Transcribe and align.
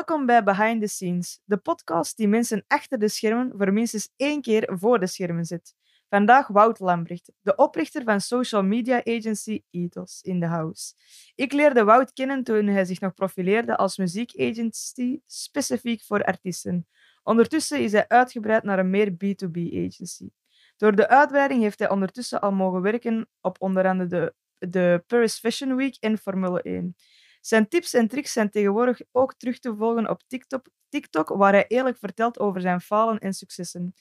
Welkom 0.00 0.26
bij 0.26 0.42
Behind 0.42 0.80
the 0.80 0.86
Scenes, 0.86 1.40
de 1.44 1.56
podcast 1.56 2.16
die 2.16 2.28
mensen 2.28 2.64
achter 2.66 2.98
de 2.98 3.08
schermen 3.08 3.52
voor 3.56 3.72
minstens 3.72 4.12
één 4.16 4.40
keer 4.40 4.78
voor 4.78 5.00
de 5.00 5.06
schermen 5.06 5.44
zet. 5.44 5.74
Vandaag 6.08 6.48
Wout 6.48 6.78
Lambrecht, 6.78 7.32
de 7.40 7.54
oprichter 7.54 8.04
van 8.04 8.20
social 8.20 8.62
media 8.62 9.00
agency 9.04 9.62
Ethos 9.70 10.20
in 10.22 10.40
the 10.40 10.46
House. 10.46 10.94
Ik 11.34 11.52
leerde 11.52 11.84
Wout 11.84 12.12
kennen 12.12 12.44
toen 12.44 12.66
hij 12.66 12.84
zich 12.84 13.00
nog 13.00 13.14
profileerde 13.14 13.76
als 13.76 13.96
muziekagency 13.96 15.20
specifiek 15.26 16.02
voor 16.02 16.24
artiesten. 16.24 16.86
Ondertussen 17.22 17.80
is 17.80 17.92
hij 17.92 18.08
uitgebreid 18.08 18.62
naar 18.62 18.78
een 18.78 18.90
meer 18.90 19.10
B2B 19.10 19.58
agency. 19.86 20.28
Door 20.76 20.94
de 20.94 21.08
uitbreiding 21.08 21.62
heeft 21.62 21.78
hij 21.78 21.90
ondertussen 21.90 22.40
al 22.40 22.52
mogen 22.52 22.82
werken 22.82 23.28
op 23.40 23.56
onder 23.60 23.86
andere 23.86 24.08
de, 24.08 24.34
de 24.58 25.04
Paris 25.06 25.38
Fashion 25.38 25.76
Week 25.76 25.96
en 25.98 26.18
Formule 26.18 26.62
1. 26.62 26.96
Zijn 27.40 27.68
tips 27.68 27.94
en 27.94 28.08
tricks 28.08 28.32
zijn 28.32 28.50
tegenwoordig 28.50 29.00
ook 29.12 29.34
terug 29.34 29.58
te 29.58 29.74
volgen 29.76 30.10
op 30.10 30.22
TikTok, 30.26 30.66
TikTok 30.88 31.28
waar 31.28 31.52
hij 31.52 31.64
eerlijk 31.68 31.98
vertelt 31.98 32.38
over 32.38 32.60
zijn 32.60 32.80
falen 32.80 33.18
en 33.18 33.32
successen. 33.32 33.94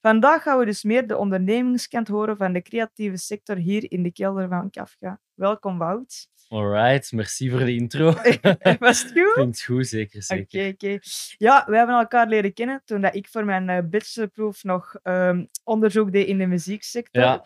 Vandaag 0.00 0.42
gaan 0.42 0.58
we 0.58 0.64
dus 0.64 0.82
meer 0.82 1.06
de 1.06 1.16
ondernemingskant 1.16 2.08
horen 2.08 2.36
van 2.36 2.52
de 2.52 2.62
creatieve 2.62 3.16
sector 3.16 3.56
hier 3.56 3.90
in 3.90 4.02
de 4.02 4.12
kelder 4.12 4.48
van 4.48 4.70
Kafka. 4.70 5.20
Welkom, 5.34 5.78
Wout. 5.78 6.28
Alright, 6.48 7.12
merci 7.12 7.50
voor 7.50 7.58
de 7.58 7.74
intro. 7.74 8.12
Was 8.78 9.02
het 9.02 9.12
goed? 9.12 9.32
Klinkt 9.32 9.62
goed, 9.64 9.86
zeker. 9.86 10.18
Oké, 10.28 10.44
zeker. 10.48 10.72
oké. 10.72 10.98
Ja, 11.36 11.64
we 11.66 11.76
hebben 11.76 11.94
elkaar 11.96 12.28
leren 12.28 12.52
kennen 12.52 12.82
toen 12.84 13.00
dat 13.00 13.14
ik 13.14 13.28
voor 13.28 13.44
mijn 13.44 13.68
eh, 13.68 13.82
bachelorproef 13.90 14.64
nog 14.64 14.94
ehm, 15.02 15.44
onderzoek 15.62 16.12
deed 16.12 16.26
in 16.26 16.38
de 16.38 16.46
muzieksector. 16.46 17.22
Ja, 17.22 17.44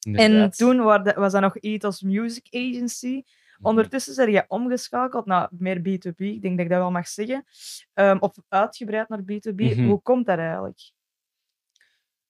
en 0.00 0.14
inderdaad. 0.14 0.56
toen 0.56 0.76
wa- 0.82 1.14
was 1.14 1.32
dat 1.32 1.40
nog 1.40 1.56
Ethos 1.60 2.02
Music 2.02 2.46
Agency. 2.50 3.22
Mhm. 3.60 3.68
Ondertussen 3.68 4.14
zijn 4.14 4.30
je 4.30 4.44
omgeschakeld 4.48 5.26
naar 5.26 5.48
meer 5.50 5.78
B2B. 5.78 6.16
Ik 6.18 6.42
denk 6.42 6.56
dat 6.56 6.66
ik 6.66 6.70
dat 6.72 6.78
wel 6.78 6.90
mag 6.90 7.08
zeggen. 7.08 7.44
Ehm, 7.94 8.16
of 8.18 8.36
uitgebreid 8.48 9.08
naar 9.08 9.22
B2B. 9.22 9.60
Mhm. 9.60 9.86
Hoe 9.86 10.00
komt 10.02 10.26
dat 10.26 10.38
eigenlijk? 10.38 10.92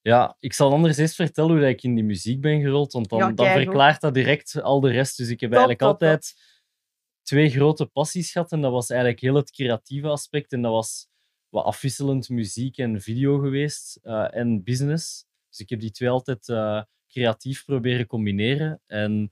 Ja, 0.02 0.36
ik 0.38 0.52
zal 0.52 0.72
anders 0.72 0.96
eerst 0.96 1.14
vertellen 1.14 1.56
hoe 1.56 1.68
ik 1.68 1.82
in 1.82 1.94
die 1.94 2.04
muziek 2.04 2.40
ben 2.40 2.60
gerold, 2.60 2.92
want 2.92 3.08
dan, 3.08 3.18
Ja, 3.18 3.32
dan 3.32 3.46
verklaart 3.46 4.00
dat 4.00 4.14
direct 4.14 4.62
al 4.62 4.80
de 4.80 4.90
rest. 4.90 5.16
Dus 5.16 5.28
ik 5.28 5.40
heb 5.40 5.50
Top, 5.50 5.58
eigenlijk 5.58 5.78
top, 5.78 5.98
top. 5.98 6.08
altijd 6.08 6.34
twee 7.22 7.50
grote 7.50 7.86
passies 7.86 8.32
gehad. 8.32 8.52
En 8.52 8.60
dat 8.60 8.72
was 8.72 8.90
eigenlijk 8.90 9.20
heel 9.20 9.34
het 9.34 9.50
creatieve 9.50 10.08
aspect. 10.08 10.52
En 10.52 10.62
dat 10.62 10.72
was 10.72 11.08
wat 11.48 11.64
afwisselend 11.64 12.28
muziek 12.28 12.76
en 12.76 13.00
video 13.00 13.38
geweest 13.38 13.98
eh, 14.02 14.36
en 14.36 14.62
business. 14.62 15.26
Dus 15.48 15.58
ik 15.58 15.68
heb 15.68 15.80
die 15.80 15.90
twee 15.90 16.10
altijd 16.10 16.48
eh, 16.48 16.82
creatief 17.08 17.64
proberen 17.64 18.06
combineren. 18.06 18.80
En 18.86 19.30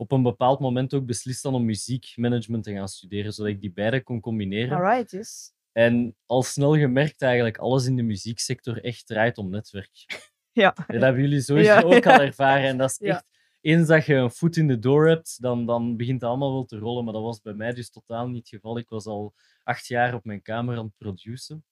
op 0.00 0.12
een 0.12 0.22
bepaald 0.22 0.60
moment 0.60 0.94
ook 0.94 1.06
beslist 1.06 1.42
dan 1.42 1.54
om 1.54 1.64
muziekmanagement 1.64 2.64
te 2.64 2.72
gaan 2.72 2.88
studeren, 2.88 3.32
zodat 3.32 3.52
ik 3.52 3.60
die 3.60 3.72
beide 3.72 4.02
kon 4.02 4.20
combineren. 4.20 4.76
Alright, 4.76 5.10
yes. 5.10 5.52
En 5.72 6.16
al 6.26 6.42
snel 6.42 6.76
gemerkt 6.76 7.22
eigenlijk 7.22 7.58
alles 7.58 7.86
in 7.86 7.96
de 7.96 8.02
muzieksector 8.02 8.84
echt 8.84 9.06
draait 9.06 9.38
om 9.38 9.50
netwerk. 9.50 9.90
Ja. 10.52 10.74
Ja, 10.76 10.84
dat 10.86 11.02
hebben 11.02 11.22
jullie 11.22 11.40
sowieso 11.40 11.70
Ja. 11.72 11.80
ook 11.82 12.06
al 12.06 12.20
ervaren. 12.20 12.68
En 12.68 12.78
dat 12.78 12.90
is 12.90 12.98
Ja. 13.06 13.14
echt, 13.14 13.24
eens 13.60 13.86
dat 13.88 14.06
je 14.06 14.14
een 14.14 14.30
voet 14.30 14.56
in 14.56 14.68
de 14.68 14.78
door 14.78 15.08
hebt, 15.08 15.42
dan, 15.42 15.66
dan 15.66 15.96
begint 15.96 16.20
het 16.20 16.30
allemaal 16.30 16.52
wel 16.52 16.64
te 16.64 16.78
rollen. 16.78 17.04
Maar 17.04 17.12
dat 17.12 17.22
was 17.22 17.40
bij 17.40 17.54
mij 17.54 17.72
dus 17.72 17.90
totaal 17.90 18.26
niet 18.28 18.36
het 18.38 18.48
geval. 18.48 18.78
Ik 18.78 18.88
was 18.88 19.06
al 19.06 19.34
acht 19.62 19.86
jaar 19.86 20.14
op 20.14 20.24
mijn 20.24 20.42
kamer 20.42 20.76
aan 20.78 20.84
het 20.84 20.96
produceren. 20.96 21.64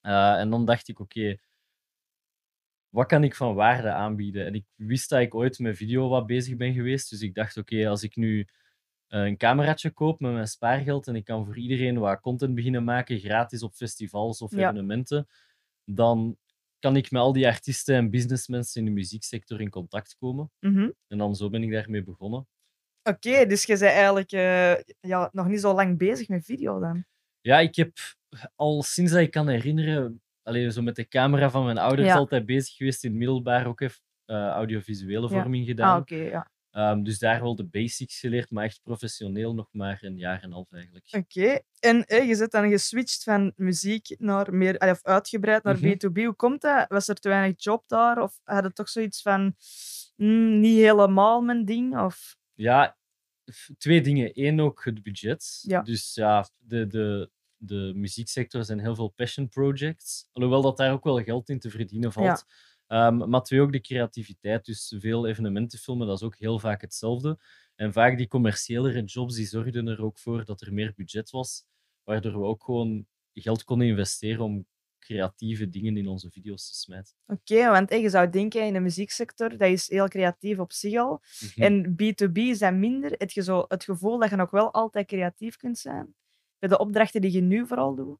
Eh, 0.00 0.38
en 0.38 0.50
dan 0.50 0.64
dacht 0.64 0.88
ik, 0.88 1.00
oké, 1.00 1.36
wat 2.96 3.06
kan 3.06 3.24
ik 3.24 3.34
van 3.34 3.54
waarde 3.54 3.90
aanbieden? 3.90 4.46
En 4.46 4.54
ik 4.54 4.64
wist 4.74 5.08
dat 5.08 5.20
ik 5.20 5.34
ooit 5.34 5.58
met 5.58 5.76
video 5.76 6.08
wat 6.08 6.26
bezig 6.26 6.56
ben 6.56 6.74
geweest. 6.74 7.10
Dus 7.10 7.20
ik 7.20 7.34
dacht, 7.34 7.56
oké, 7.56 7.88
als 7.88 8.02
ik 8.02 8.16
nu 8.16 8.46
eh, 9.06 9.24
een 9.24 9.36
cameraatje 9.36 9.90
koop 9.90 10.20
met 10.20 10.32
mijn 10.32 10.46
spaargeld 10.46 11.06
en 11.06 11.16
ik 11.16 11.24
kan 11.24 11.44
voor 11.44 11.56
iedereen 11.58 11.98
wat 11.98 12.20
content 12.20 12.54
beginnen 12.54 12.84
maken, 12.84 13.18
gratis 13.18 13.62
op 13.62 13.74
festivals 13.74 14.40
of 14.40 14.50
Ja. 14.54 14.68
evenementen, 14.68 15.28
dan 15.84 16.36
kan 16.78 16.96
ik 16.96 17.10
met 17.10 17.22
al 17.22 17.32
die 17.32 17.46
artiesten 17.46 17.94
en 17.96 18.10
businessmensen 18.10 18.80
in 18.80 18.86
de 18.86 18.92
muzieksector 18.92 19.60
in 19.60 19.70
contact 19.70 20.16
komen. 20.18 20.50
Mhm. 20.60 20.90
En 21.06 21.18
dan 21.18 21.34
zo 21.34 21.50
ben 21.50 21.62
ik 21.62 21.70
daarmee 21.70 22.02
begonnen. 22.02 22.46
Oké, 23.02 23.46
dus 23.46 23.64
je 23.64 23.78
bent 23.78 23.82
eigenlijk 23.82 24.32
eh, 24.32 24.74
ja, 25.00 25.28
nog 25.32 25.46
niet 25.46 25.60
zo 25.60 25.74
lang 25.74 25.98
bezig 25.98 26.28
met 26.28 26.44
video 26.44 26.80
dan. 26.80 27.04
Ja, 27.40 27.58
ik 27.60 27.74
heb 27.76 27.92
al 28.54 28.82
sinds 28.82 29.12
dat 29.12 29.20
ik 29.20 29.30
kan 29.30 29.48
herinneren, 29.48 30.22
alleen 30.46 30.72
zo 30.72 30.82
met 30.82 30.96
de 30.96 31.08
camera 31.08 31.50
van 31.50 31.64
mijn 31.64 31.78
ouders 31.78 32.08
Ja. 32.08 32.16
altijd 32.16 32.46
bezig 32.46 32.76
geweest 32.76 33.04
in 33.04 33.10
het 33.10 33.18
middelbaar 33.18 33.66
ook 33.66 33.80
even 33.80 34.00
eh, 34.24 34.36
audiovisuele 34.48 35.28
vorming 35.28 35.66
gedaan. 35.66 36.04
Ah, 36.08 36.18
ja. 36.18 36.50
Ehm, 36.70 37.02
dus 37.02 37.18
daar 37.18 37.42
wel 37.42 37.54
de 37.56 37.64
basics 37.64 38.20
geleerd, 38.20 38.50
maar 38.50 38.64
echt 38.64 38.80
professioneel 38.82 39.54
nog 39.54 39.68
maar 39.72 39.98
een 40.02 40.16
jaar 40.18 40.38
en 40.38 40.44
een 40.44 40.52
half 40.52 40.72
eigenlijk. 40.72 41.06
Oké, 41.10 41.58
en 41.80 42.04
eh, 42.04 42.28
je 42.28 42.36
bent 42.36 42.50
dan 42.50 42.68
geswitcht 42.70 43.22
van 43.22 43.52
muziek 43.56 44.14
naar 44.18 44.54
meer, 44.54 44.78
of 44.90 45.02
uitgebreid 45.04 45.62
naar 45.62 45.74
Mhm. 45.78 45.86
B2B. 45.92 46.24
Hoe 46.24 46.34
komt 46.34 46.60
dat? 46.60 46.88
Was 46.88 47.08
er 47.08 47.14
te 47.14 47.28
weinig 47.28 47.62
job 47.62 47.84
daar? 47.86 48.22
Of 48.22 48.40
had 48.44 48.64
het 48.64 48.74
toch 48.74 48.88
zoiets 48.88 49.22
van 49.22 49.54
mm, 50.16 50.60
niet 50.60 50.78
helemaal 50.78 51.40
mijn 51.42 51.64
ding? 51.64 51.98
Of... 51.98 52.36
Ja, 52.54 52.96
twee 53.78 54.00
dingen. 54.00 54.30
Eén, 54.34 54.60
ook 54.60 54.84
het 54.84 55.02
budget. 55.02 55.58
Ja. 55.62 55.82
Dus 55.82 56.14
ja, 56.14 56.46
de, 56.58 56.86
de, 56.86 57.30
de 57.56 57.92
muzieksector 57.94 58.64
zijn 58.64 58.80
heel 58.80 58.94
veel 58.94 59.08
passion 59.08 59.48
projects. 59.48 60.28
Alhoewel 60.32 60.62
dat 60.62 60.76
daar 60.76 60.92
ook 60.92 61.04
wel 61.04 61.22
geld 61.22 61.48
in 61.48 61.58
te 61.58 61.70
verdienen 61.70 62.12
valt. 62.12 62.44
Ehm, 62.86 63.28
maar 63.30 63.42
twee, 63.42 63.60
ook 63.60 63.72
de 63.72 63.80
creativiteit. 63.80 64.64
Dus 64.64 64.94
veel 64.98 65.26
evenementen 65.26 65.78
filmen, 65.78 66.06
dat 66.06 66.16
is 66.16 66.26
ook 66.26 66.36
heel 66.36 66.58
vaak 66.58 66.80
hetzelfde. 66.80 67.38
En 67.74 67.92
vaak 67.92 68.16
die 68.16 68.28
commerciëlere 68.28 69.02
jobs, 69.04 69.34
die 69.34 69.46
zorgden 69.46 69.86
er 69.86 70.02
ook 70.02 70.18
voor 70.18 70.44
dat 70.44 70.60
er 70.60 70.72
meer 70.72 70.92
budget 70.96 71.30
was. 71.30 71.64
Waardoor 72.04 72.32
we 72.32 72.46
ook 72.46 72.64
gewoon 72.64 73.06
geld 73.32 73.64
konden 73.64 73.86
investeren 73.86 74.44
om 74.44 74.66
creatieve 74.98 75.68
dingen 75.68 75.96
in 75.96 76.08
onze 76.08 76.30
video's 76.30 76.68
te 76.68 76.74
smijten. 76.74 77.14
Oké, 77.26 77.70
want 77.70 77.90
eh, 77.90 78.02
je 78.02 78.08
zou 78.08 78.30
denken 78.30 78.66
in 78.66 78.72
de 78.72 78.80
muzieksector, 78.80 79.48
dat 79.48 79.68
is 79.68 79.90
heel 79.90 80.08
creatief 80.08 80.58
op 80.58 80.72
zich 80.72 80.98
al. 80.98 81.22
Mhm. 81.40 81.62
En 81.62 81.92
B2B 81.92 82.32
is 82.32 82.58
dat 82.58 82.74
minder. 82.74 83.14
Heb 83.18 83.30
je 83.30 83.42
zo 83.42 83.64
het 83.68 83.84
gevoel 83.84 84.18
dat 84.18 84.30
je 84.30 84.36
nog 84.36 84.50
wel 84.50 84.72
altijd 84.72 85.06
creatief 85.06 85.56
kunt 85.56 85.78
zijn? 85.78 86.14
Bij 86.58 86.68
de 86.68 86.78
opdrachten 86.78 87.20
die 87.20 87.32
je 87.32 87.40
nu 87.40 87.66
vooral 87.66 87.94
doet? 87.94 88.18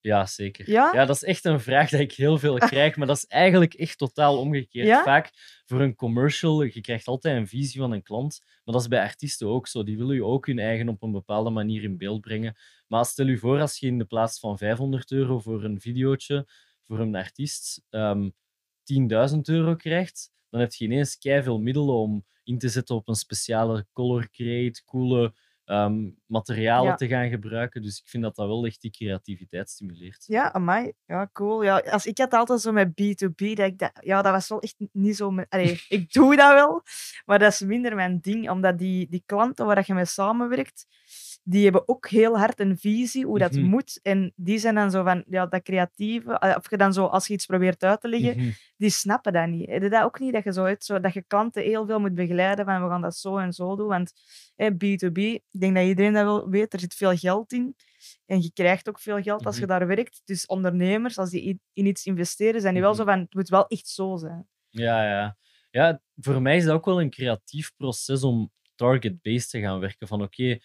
Ja, 0.00 0.26
zeker. 0.26 0.70
Ja? 0.70 1.04
dat 1.04 1.16
is 1.16 1.24
echt 1.24 1.44
een 1.44 1.60
vraag 1.60 1.90
die 1.90 2.00
ik 2.00 2.12
heel 2.12 2.38
veel 2.38 2.58
krijg, 2.58 2.96
maar 2.96 3.06
dat 3.06 3.16
is 3.16 3.26
eigenlijk 3.26 3.74
echt 3.74 3.98
totaal 3.98 4.38
omgekeerd. 4.38 4.86
Ja? 4.86 5.02
Vaak 5.02 5.30
voor 5.64 5.80
een 5.80 5.94
commercial, 5.94 6.62
je 6.62 6.80
krijgt 6.80 7.06
altijd 7.06 7.36
een 7.36 7.46
visie 7.46 7.80
van 7.80 7.92
een 7.92 8.02
klant, 8.02 8.40
maar 8.44 8.74
dat 8.74 8.80
is 8.80 8.88
bij 8.88 9.02
artiesten 9.02 9.48
ook 9.48 9.66
zo. 9.66 9.82
Die 9.82 9.96
willen 9.96 10.14
je 10.14 10.24
ook 10.24 10.46
hun 10.46 10.58
eigen 10.58 10.88
op 10.88 11.02
een 11.02 11.12
bepaalde 11.12 11.50
manier 11.50 11.82
in 11.82 11.96
beeld 11.96 12.20
brengen. 12.20 12.56
Maar 12.86 13.04
stel 13.04 13.26
je 13.26 13.38
voor, 13.38 13.60
als 13.60 13.78
je 13.78 13.86
in 13.86 13.98
de 13.98 14.04
plaats 14.04 14.38
van 14.38 14.58
500 14.58 15.10
euro 15.10 15.38
voor 15.38 15.64
een 15.64 15.80
videootje 15.80 16.46
voor 16.82 16.98
een 16.98 17.14
artiest 17.14 17.82
ehm 17.90 18.28
10.000 18.84 19.38
euro 19.42 19.76
krijgt, 19.76 20.30
dan 20.48 20.60
heb 20.60 20.72
je 20.72 20.84
ineens 20.84 21.16
veel 21.20 21.60
middelen 21.60 21.94
om 21.94 22.24
in 22.44 22.58
te 22.58 22.68
zetten 22.68 22.94
op 22.94 23.08
een 23.08 23.14
speciale 23.14 23.86
color 23.92 24.28
grade, 24.30 24.82
coole 24.84 25.34
ehm, 25.70 26.10
materialen 26.26 26.88
Ja. 26.90 26.94
te 26.94 27.08
gaan 27.08 27.28
gebruiken. 27.28 27.82
Dus 27.82 27.98
ik 28.00 28.08
vind 28.08 28.22
dat 28.22 28.36
dat 28.36 28.46
wel 28.46 28.66
echt 28.66 28.80
die 28.80 28.90
creativiteit 28.90 29.70
stimuleert. 29.70 30.24
Ja, 30.26 30.52
amai. 30.52 30.92
Ja, 31.06 31.30
cool. 31.32 31.62
Ja, 31.62 31.78
als, 31.78 32.06
ik 32.06 32.18
had 32.18 32.32
altijd 32.32 32.60
zo 32.60 32.72
met 32.72 32.88
B2B, 32.88 33.52
dat 33.54 33.66
ik 33.66 33.78
dat, 33.78 33.90
ja, 34.00 34.22
dat 34.22 34.32
was 34.32 34.48
wel 34.48 34.60
echt 34.60 34.74
niet 34.92 35.16
zo... 35.16 35.30
Mijn, 35.30 35.46
allee, 35.48 35.80
ik 35.88 36.12
doe 36.12 36.36
dat 36.36 36.52
wel, 36.52 36.82
maar 37.24 37.38
dat 37.38 37.52
is 37.52 37.60
minder 37.60 37.94
mijn 37.94 38.20
ding. 38.20 38.50
Omdat 38.50 38.78
die, 38.78 39.08
die 39.10 39.22
klanten 39.26 39.66
waar 39.66 39.82
je 39.86 39.94
mee 39.94 40.04
samenwerkt, 40.04 40.86
die 41.42 41.62
hebben 41.64 41.88
ook 41.88 42.08
heel 42.08 42.38
hard 42.38 42.60
een 42.60 42.78
visie 42.78 43.24
hoe 43.26 43.38
dat 43.38 43.52
Mhm. 43.52 43.64
moet. 43.64 44.00
En 44.02 44.32
die 44.36 44.58
zijn 44.58 44.74
dan 44.74 44.90
zo 44.90 45.02
van, 45.04 45.24
ja, 45.28 45.46
dat 45.46 45.62
creatieve... 45.62 46.38
eh, 46.38 46.56
Of 46.56 46.70
je 46.70 46.76
dan 46.76 46.92
zo, 46.92 47.04
als 47.06 47.26
je 47.26 47.32
iets 47.32 47.46
probeert 47.46 47.82
uit 47.84 48.00
te 48.00 48.08
leggen, 48.08 48.36
Mhm. 48.36 48.50
die 48.76 48.90
snappen 48.90 49.32
dat 49.32 49.48
niet. 49.48 49.68
Heb 49.68 49.82
je 49.82 49.88
dat 49.88 50.02
ook 50.02 50.20
niet? 50.20 50.32
Dat 50.32 50.44
je, 50.44 50.52
zo, 50.52 50.74
zo, 50.78 51.00
dat 51.00 51.12
je 51.12 51.22
klanten 51.22 51.62
heel 51.62 51.86
veel 51.86 52.00
moet 52.00 52.14
begeleiden 52.14 52.64
van 52.64 52.82
we 52.82 52.88
gaan 52.88 53.00
dat 53.02 53.16
zo 53.16 53.36
en 53.36 53.52
zo 53.52 53.76
doen. 53.76 53.88
Want 53.88 54.12
hè, 54.56 54.70
B2B, 54.70 55.18
ik 55.18 55.60
denk 55.60 55.74
dat 55.74 55.84
iedereen 55.84 56.12
dat 56.12 56.24
wel 56.24 56.48
weet, 56.48 56.72
er 56.72 56.80
zit 56.80 56.94
veel 56.94 57.16
geld 57.16 57.52
in. 57.52 57.74
En 58.26 58.42
je 58.42 58.52
krijgt 58.52 58.88
ook 58.88 59.00
veel 59.00 59.22
geld 59.22 59.46
als 59.46 59.56
je 59.58 59.66
Mhm. 59.66 59.70
daar 59.78 59.86
werkt. 59.86 60.22
Dus 60.24 60.46
ondernemers, 60.46 61.18
als 61.18 61.30
die 61.30 61.60
in 61.72 61.86
iets 61.86 62.04
investeren, 62.06 62.60
zijn 62.60 62.74
die 62.74 62.82
wel 62.82 62.94
zo 62.94 63.04
van 63.04 63.18
het 63.18 63.34
moet 63.34 63.48
wel 63.48 63.66
echt 63.66 63.88
zo 63.88 64.16
zijn. 64.16 64.48
Ja, 64.68 65.04
ja. 65.04 65.36
Ja, 65.70 66.00
voor 66.16 66.42
mij 66.42 66.56
is 66.56 66.64
dat 66.64 66.74
ook 66.74 66.84
wel 66.84 67.00
een 67.00 67.10
creatief 67.10 67.72
proces 67.76 68.22
om 68.22 68.50
target-based 68.74 69.50
te 69.50 69.60
gaan 69.60 69.78
werken. 69.80 70.06
Van 70.08 70.22
oké, 70.22 70.58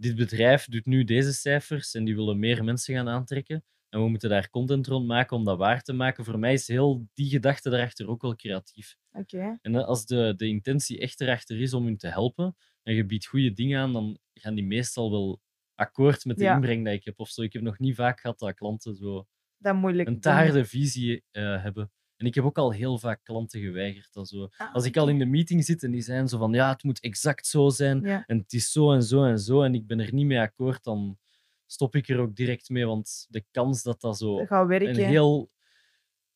dit 0.00 0.16
bedrijf 0.16 0.64
doet 0.66 0.86
nu 0.86 1.04
deze 1.04 1.32
cijfers 1.32 1.94
en 1.94 2.04
die 2.04 2.14
willen 2.16 2.38
meer 2.38 2.64
mensen 2.64 2.94
gaan 2.94 3.08
aantrekken. 3.08 3.64
En 3.88 4.00
we 4.02 4.08
moeten 4.08 4.28
daar 4.30 4.50
content 4.50 4.86
rond 4.86 5.06
maken 5.06 5.36
om 5.36 5.44
dat 5.44 5.58
waar 5.58 5.82
te 5.82 5.92
maken. 5.92 6.24
Voor 6.24 6.38
mij 6.38 6.52
is 6.52 6.68
heel 6.68 7.06
die 7.14 7.28
gedachte 7.28 7.70
daarachter 7.70 8.08
ook 8.08 8.22
wel 8.22 8.34
creatief. 8.34 8.96
Oké. 9.12 9.58
En 9.62 9.74
als 9.74 10.06
de, 10.06 10.34
de 10.36 10.46
intentie 10.46 10.98
echt 10.98 11.20
erachter 11.20 11.60
is 11.60 11.74
om 11.74 11.84
hun 11.84 11.96
te 11.96 12.08
helpen 12.08 12.56
en 12.82 12.94
je 12.94 13.06
biedt 13.06 13.26
goede 13.26 13.52
dingen 13.52 13.80
aan, 13.80 13.92
dan 13.92 14.18
gaan 14.34 14.54
die 14.54 14.66
meestal 14.66 15.10
wel 15.10 15.40
akkoord 15.74 16.24
met 16.24 16.36
de 16.36 16.44
Ja. 16.44 16.54
inbreng 16.54 16.84
die 16.84 16.94
ik 16.94 17.04
heb. 17.04 17.18
Of 17.20 17.28
zo. 17.28 17.42
Ik 17.42 17.52
heb 17.52 17.62
nog 17.62 17.78
niet 17.78 17.94
vaak 17.94 18.20
gehad 18.20 18.38
dat 18.38 18.54
klanten 18.54 18.94
zo 18.94 19.26
Dat 19.56 19.74
moeilijk. 19.74 20.08
een 20.08 20.20
te 20.20 20.28
harde 20.30 20.64
visie 20.64 21.24
eh, 21.30 21.62
hebben. 21.62 21.92
En 22.18 22.26
ik 22.26 22.34
heb 22.34 22.44
ook 22.44 22.58
al 22.58 22.72
heel 22.72 22.98
vaak 22.98 23.20
klanten 23.22 23.60
geweigerd. 23.60 24.28
Zo. 24.28 24.48
Ah, 24.56 24.74
Als 24.74 24.84
ik 24.84 24.96
al 24.96 25.08
in 25.08 25.18
de 25.18 25.24
meeting 25.26 25.64
zit 25.64 25.82
en 25.82 25.90
die 25.90 26.00
zijn 26.02 26.28
zo 26.28 26.38
van 26.38 26.52
ja, 26.52 26.68
het 26.70 26.82
moet 26.82 27.00
exact 27.00 27.46
zo 27.46 27.68
zijn 27.68 28.00
Ja. 28.00 28.24
en 28.26 28.38
het 28.38 28.52
is 28.52 28.72
zo 28.72 28.92
en 28.92 29.02
zo 29.02 29.24
en 29.24 29.38
zo 29.38 29.62
en 29.62 29.74
ik 29.74 29.86
ben 29.86 30.00
er 30.00 30.12
niet 30.14 30.26
mee 30.26 30.40
akkoord, 30.40 30.84
dan, 30.84 31.18
stop 31.66 31.94
ik 31.94 32.08
er 32.08 32.18
ook 32.18 32.34
direct 32.36 32.68
mee, 32.68 32.86
want 32.86 33.26
de 33.28 33.44
kans 33.50 33.82
dat 33.82 34.00
dat 34.00 34.18
zo 34.18 34.38
Dat 34.38 34.46
gaat 34.46 34.66
werken. 34.66 34.88
een 34.88 34.96
heel 34.96 35.50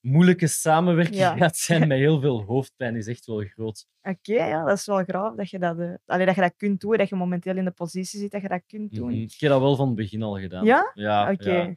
moeilijke 0.00 0.46
samenwerking 0.46 1.16
Ja. 1.16 1.36
gaat 1.42 1.56
zijn 1.56 1.80
met 1.88 1.98
heel 1.98 2.20
veel 2.20 2.42
hoofdpijn 2.42 2.96
is 2.96 3.06
echt 3.06 3.26
wel 3.26 3.38
groot. 3.40 3.86
Oké, 4.02 4.32
ja, 4.34 4.64
dat 4.64 4.78
is 4.78 4.86
wel 4.86 5.04
graaf 5.04 5.34
dat 5.36 5.50
je 5.50 5.58
dat, 5.58 5.78
eh, 5.78 5.92
dat 6.04 6.34
je 6.34 6.40
dat 6.40 6.54
kunt 6.56 6.80
doen, 6.80 6.96
dat 6.96 7.08
je 7.08 7.14
momenteel 7.16 7.56
in 7.56 7.64
de 7.64 7.70
positie 7.70 8.18
zit 8.20 8.30
dat 8.30 8.42
je 8.42 8.48
dat 8.48 8.62
kunt 8.66 8.94
doen. 8.94 9.10
Mhm. 9.10 9.20
Ik 9.20 9.34
heb 9.38 9.50
dat 9.50 9.60
wel 9.60 9.76
van 9.76 9.86
het 9.86 9.96
begin 9.96 10.22
al 10.22 10.38
gedaan. 10.38 10.64
Ja? 10.64 10.90
Ja. 10.94 11.32
Oké. 11.32 11.52
ja. 11.56 11.74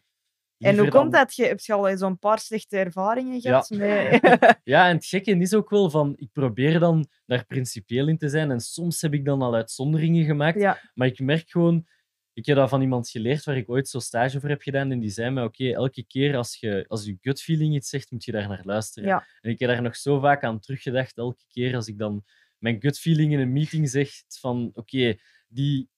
En 0.57 0.77
hoe 0.77 0.89
komt 0.89 1.11
dat? 1.11 1.35
Je 1.35 1.45
hebt 1.45 1.65
je 1.65 1.73
al 1.73 1.97
zo'n 1.97 2.19
paar 2.19 2.39
slechte 2.39 2.77
ervaringen 2.77 3.39
Ja. 3.41 3.61
gehad? 3.61 3.69
Met... 3.69 4.59
Ja, 4.63 4.87
en 4.89 4.95
het 4.95 5.05
gekke 5.05 5.37
is 5.37 5.53
ook 5.53 5.69
wel 5.69 5.89
van, 5.89 6.13
ik 6.17 6.29
probeer 6.31 6.79
dan 6.79 7.07
daar 7.25 7.45
principieel 7.45 8.07
in 8.07 8.17
te 8.17 8.29
zijn 8.29 8.51
en 8.51 8.59
soms 8.59 9.01
heb 9.01 9.13
ik 9.13 9.25
dan 9.25 9.41
al 9.41 9.55
uitzonderingen 9.55 10.25
gemaakt, 10.25 10.59
ja, 10.59 10.79
maar 10.93 11.07
ik 11.07 11.19
merk 11.19 11.49
gewoon, 11.49 11.87
ik 12.33 12.45
heb 12.45 12.55
dat 12.55 12.69
van 12.69 12.81
iemand 12.81 13.09
geleerd 13.09 13.43
waar 13.43 13.57
ik 13.57 13.69
ooit 13.69 13.87
zo 13.87 13.99
stage 13.99 14.39
voor 14.39 14.49
heb 14.49 14.61
gedaan 14.61 14.91
en 14.91 14.99
die 14.99 15.09
zei 15.09 15.29
mij, 15.29 15.43
oké, 15.43 15.71
elke 15.71 16.05
keer 16.07 16.35
als 16.35 16.55
je, 16.59 16.85
als 16.87 17.05
je 17.05 17.17
gut 17.21 17.41
feeling 17.41 17.75
iets 17.75 17.89
zegt, 17.89 18.11
moet 18.11 18.23
je 18.25 18.31
daar 18.31 18.47
naar 18.47 18.61
luisteren. 18.63 19.09
Ja. 19.09 19.25
En 19.41 19.51
ik 19.51 19.59
heb 19.59 19.69
daar 19.69 19.81
nog 19.81 19.95
zo 19.95 20.19
vaak 20.19 20.43
aan 20.43 20.59
teruggedacht, 20.59 21.17
elke 21.17 21.43
keer 21.47 21.75
als 21.75 21.87
ik 21.87 21.97
dan 21.97 22.23
mijn 22.57 22.81
gut 22.81 22.99
feeling 22.99 23.33
in 23.33 23.39
een 23.39 23.53
meeting 23.53 23.89
zegt 23.89 24.37
van, 24.39 24.71
oké, 24.73 25.15
die 25.47 25.89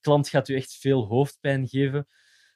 klant 0.00 0.28
gaat 0.28 0.48
u 0.48 0.54
echt 0.54 0.76
veel 0.76 1.04
hoofdpijn 1.06 1.68
geven. 1.68 2.06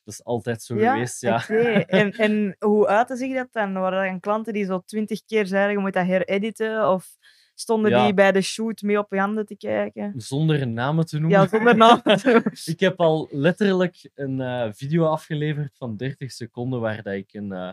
Dat 0.06 0.14
is 0.14 0.24
altijd 0.24 0.62
zo 0.62 0.78
ja, 0.78 0.92
geweest, 0.92 1.20
ja. 1.20 1.36
oké. 1.36 1.62
En, 1.86 2.12
en 2.12 2.56
hoe 2.58 2.86
uitte 2.86 3.16
zich 3.16 3.34
dat 3.34 3.48
dan? 3.52 3.72
Waren 3.72 3.98
er 4.02 4.10
dan 4.10 4.20
klanten 4.20 4.52
die 4.52 4.64
zo 4.64 4.82
twintig 4.84 5.24
keer 5.24 5.46
zeiden, 5.46 5.72
je 5.72 5.78
moet 5.78 5.92
dat 5.92 6.06
herediten? 6.06 6.90
Of 6.90 7.16
stonden 7.54 7.90
Ja. 7.90 8.04
die 8.04 8.14
bij 8.14 8.32
de 8.32 8.40
shoot 8.40 8.82
mee 8.82 8.98
op 8.98 9.12
je 9.12 9.18
handen 9.18 9.46
te 9.46 9.56
kijken? 9.56 10.12
Zonder 10.16 10.66
namen 10.68 11.06
te 11.06 11.18
noemen. 11.18 11.40
Ja, 11.40 11.48
zonder 11.48 11.76
naam. 11.76 12.00
Ik 12.64 12.80
heb 12.80 13.00
al 13.00 13.28
letterlijk 13.30 14.10
een 14.14 14.40
eh, 14.40 14.68
video 14.72 15.04
afgeleverd 15.04 15.76
van 15.76 15.96
30 15.96 16.32
seconden 16.32 16.80
waar 16.80 17.02
dat 17.02 17.14
ik 17.14 17.32
een 17.34 17.52
eh, 17.52 17.72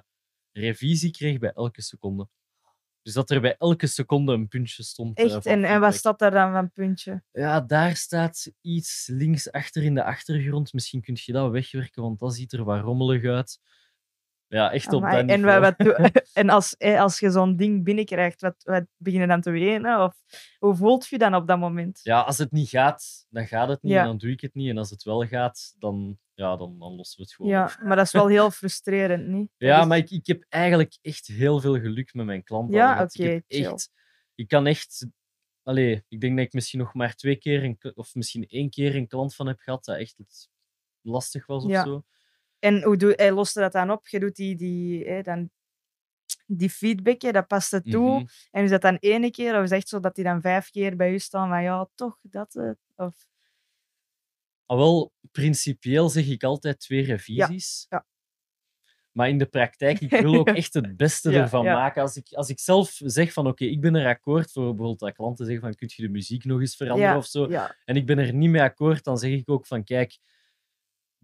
revisie 0.52 1.12
kreeg 1.12 1.40
bij 1.40 1.52
elke 1.52 1.82
seconde. 1.82 2.28
Dus 3.04 3.14
dat 3.14 3.30
er 3.30 3.42
bij 3.42 3.56
elke 3.58 3.88
seconde 3.88 4.34
een 4.34 4.48
puntje 4.48 4.84
stond. 4.84 5.18
eh, 5.18 5.26
Echt? 5.26 5.46
En, 5.46 5.64
en 5.64 5.80
wat 5.80 5.96
staat 5.96 6.20
daar 6.20 6.32
dan 6.32 6.52
van 6.52 6.72
puntje? 6.72 7.24
Ja, 7.32 7.62
daar 7.62 7.96
staat 7.96 8.52
iets 8.62 9.08
links 9.12 9.52
achter 9.52 9.84
in 9.84 9.96
de 9.96 10.04
achtergrond. 10.04 10.74
Misschien 10.74 11.02
kun 11.02 11.18
je 11.20 11.32
dat 11.32 11.52
wegwerken, 11.52 12.02
want 12.02 12.20
dat 12.20 12.34
ziet 12.36 12.54
er 12.54 12.64
wat 12.64 12.82
rommelig 12.82 13.24
uit. 13.26 13.60
Ja, 14.54 14.72
echt 14.72 14.94
op 14.94 15.04
Amai, 15.04 15.26
en, 15.28 15.42
wat, 15.62 15.74
wat 15.78 16.12
en 16.34 16.50
als, 16.50 16.78
eh, 16.78 17.02
als 17.02 17.20
je 17.20 17.30
zo'n 17.32 17.56
ding 17.56 17.84
binnenkrijgt, 17.84 18.42
wat, 18.42 18.56
wat 18.64 18.86
begin 18.98 19.20
je 19.22 19.28
dan 19.28 19.42
te 19.42 19.52
wenen? 19.52 20.04
Of 20.04 20.16
hoe 20.60 20.76
voelt 20.76 21.08
je 21.08 21.18
dan 21.18 21.36
op 21.36 21.48
dat 21.48 21.60
moment? 21.60 22.00
Ja, 22.04 22.22
als 22.22 22.38
het 22.38 22.52
niet 22.52 22.70
gaat, 22.70 23.26
dan 23.30 23.48
gaat 23.48 23.68
het 23.70 23.82
niet 23.82 23.92
Ja. 23.92 24.00
en 24.00 24.06
dan 24.06 24.18
doe 24.18 24.32
ik 24.32 24.42
het 24.42 24.54
niet. 24.54 24.70
En 24.70 24.78
als 24.78 24.90
het 24.90 25.04
wel 25.04 25.26
gaat, 25.28 25.76
dan, 25.80 26.18
ja, 26.34 26.56
dan, 26.58 26.80
dan 26.80 26.96
lossen 26.96 27.18
we 27.18 27.24
het 27.24 27.34
gewoon 27.34 27.52
op. 27.52 27.58
Ja, 27.70 27.86
maar 27.86 27.96
dat 27.96 28.06
is 28.06 28.12
wel 28.12 28.28
heel 28.38 28.52
frustrerend, 28.52 29.28
niet? 29.28 29.50
Ja, 29.58 29.82
is- 29.82 29.88
maar 29.88 29.98
ik, 29.98 30.10
ik 30.10 30.28
heb 30.28 30.46
eigenlijk 30.50 30.98
echt 31.02 31.28
heel 31.28 31.60
veel 31.60 31.80
geluk 31.80 32.14
met 32.14 32.26
mijn 32.26 32.44
klanten. 32.44 32.76
Ja. 32.76 32.92
Ik 32.94 32.98
heb 33.00 33.10
oké, 33.36 33.42
chill. 33.48 33.66
echt, 33.66 33.92
ik 34.36 34.48
kan 34.48 34.66
echt, 34.68 35.06
allee, 35.64 36.06
ik 36.08 36.22
denk 36.22 36.38
dat 36.38 36.46
ik 36.46 36.54
misschien 36.54 36.80
nog 36.80 36.94
maar 36.94 37.16
twee 37.16 37.36
keer, 37.36 37.64
een, 37.64 37.78
of 37.96 38.16
misschien 38.16 38.48
één 38.48 38.70
keer 38.70 38.96
een 38.96 39.08
klant 39.08 39.36
van 39.36 39.48
heb 39.48 39.60
gehad 39.60 39.86
dat 39.86 39.98
echt 39.98 40.16
lastig 41.02 41.46
was 41.46 41.64
of 41.64 41.70
Ja. 41.72 41.84
zo. 41.84 42.04
En 42.64 42.84
hoe 42.84 42.98
doe, 42.98 43.14
hij 43.16 43.32
loste 43.32 43.60
dat 43.60 43.72
dan 43.72 43.92
op? 43.92 44.08
Je 44.08 44.20
doet 44.20 44.36
die, 44.36 44.56
die, 44.56 45.06
hè, 45.06 45.22
dan, 45.22 45.50
die 46.46 46.70
feedback, 46.70 47.22
hè, 47.22 47.32
dat 47.32 47.48
past 47.48 47.72
het 47.72 47.92
toe. 47.92 48.10
Mhm. 48.20 48.26
En 48.52 48.64
is 48.64 48.70
dat 48.70 48.82
dan 48.82 48.96
ene 49.00 49.32
keer, 49.32 49.56
of 49.56 49.64
is 49.64 49.70
het 49.70 49.80
echt 49.80 49.88
zo 49.88 50.00
dat 50.00 50.16
die 50.16 50.24
dan 50.24 50.42
vijf 50.42 50.70
keer 50.70 50.96
bij 50.96 51.12
u 51.14 51.20
staan 51.20 51.50
van 51.50 51.64
ja, 51.64 51.90
toch, 51.96 52.18
dat 52.22 52.56
eh, 52.56 52.72
Of, 52.96 53.28
Ah, 54.66 54.78
wel, 54.78 55.12
principieel 55.32 56.10
zeg 56.10 56.28
ik 56.28 56.44
altijd 56.44 56.80
twee 56.80 57.04
revisies. 57.06 57.86
ja. 57.90 58.06
Maar 59.12 59.30
in 59.30 59.38
de 59.38 59.46
praktijk, 59.46 60.00
ik 60.00 60.10
wil 60.10 60.36
ook 60.36 60.48
echt 60.64 60.74
het 60.74 60.98
beste 60.98 61.32
Ja, 61.32 61.42
ervan 61.42 61.64
ja. 61.64 61.74
maken. 61.74 62.02
Als 62.02 62.16
ik, 62.16 62.32
als 62.34 62.50
ik 62.50 62.60
zelf 62.60 62.92
zeg 63.04 63.34
van 63.34 63.48
oké, 63.48 63.66
ik 63.66 63.82
ben 63.82 63.96
er 63.96 64.08
akkoord 64.08 64.52
voor 64.52 64.64
bijvoorbeeld 64.64 65.00
dat 65.00 65.14
klanten 65.14 65.46
zeggen 65.46 65.64
van 65.64 65.76
kun 65.76 65.90
je 65.96 66.02
de 66.02 66.10
muziek 66.10 66.44
nog 66.46 66.60
eens 66.60 66.76
veranderen 66.76 67.18
of 67.18 67.26
zo. 67.26 67.50
ja, 67.50 67.76
en 67.86 67.96
ik 67.96 68.06
ben 68.06 68.18
er 68.18 68.34
niet 68.34 68.50
mee 68.50 68.62
akkoord, 68.62 69.04
dan 69.04 69.18
zeg 69.18 69.32
ik 69.32 69.50
ook 69.50 69.68
van 69.68 69.84
kijk, 69.84 70.18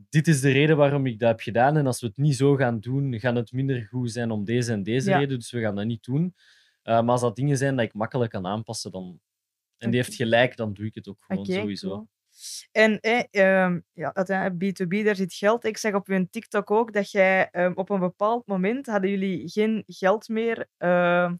dit 0.09 0.27
is 0.27 0.41
de 0.41 0.51
reden 0.51 0.77
waarom 0.77 1.05
ik 1.05 1.19
dat 1.19 1.29
heb 1.29 1.39
gedaan. 1.39 1.77
En 1.77 1.85
als 1.85 2.01
we 2.01 2.07
het 2.07 2.17
niet 2.17 2.35
zo 2.35 2.55
gaan 2.55 2.79
doen, 2.79 3.19
gaat 3.19 3.35
het 3.35 3.51
minder 3.51 3.87
goed 3.91 4.11
zijn 4.11 4.31
om 4.31 4.43
deze 4.45 4.71
en 4.71 4.83
deze 4.83 5.09
Ja. 5.09 5.17
reden. 5.17 5.37
Dus 5.39 5.51
we 5.51 5.61
gaan 5.61 5.75
dat 5.75 5.85
niet 5.85 6.03
doen. 6.03 6.23
Uh, 6.23 7.01
maar 7.01 7.09
als 7.09 7.21
dat 7.21 7.35
dingen 7.35 7.57
zijn 7.57 7.75
dat 7.75 7.85
ik 7.85 7.93
makkelijk 7.93 8.31
kan 8.31 8.45
aanpassen, 8.45 8.91
dan... 8.91 9.19
en 9.77 9.91
die 9.91 9.99
heeft 9.99 10.15
gelijk, 10.15 10.55
dan 10.55 10.73
doe 10.73 10.85
ik 10.85 10.95
het 10.95 11.07
ook 11.07 11.21
gewoon 11.27 11.45
sowieso. 11.45 11.87
cool. 11.89 12.07
En 12.71 12.99
eh, 12.99 13.23
ehm, 13.31 13.79
ja, 13.93 14.13
uiteindelijk 14.13 14.81
B2B, 14.81 15.03
daar 15.05 15.15
zit 15.15 15.33
geld. 15.33 15.63
Ik 15.65 15.77
zag 15.77 15.93
op 15.93 16.07
je 16.07 16.29
TikTok 16.29 16.71
ook 16.71 16.93
dat 16.93 17.11
jij 17.11 17.49
ehm, 17.51 17.71
op 17.75 17.89
een 17.89 17.99
bepaald 17.99 18.47
moment 18.47 18.85
hadden 18.85 19.09
jullie 19.09 19.49
geen 19.49 19.83
geld 19.87 20.27
meer. 20.27 20.67
ehm, 20.77 21.35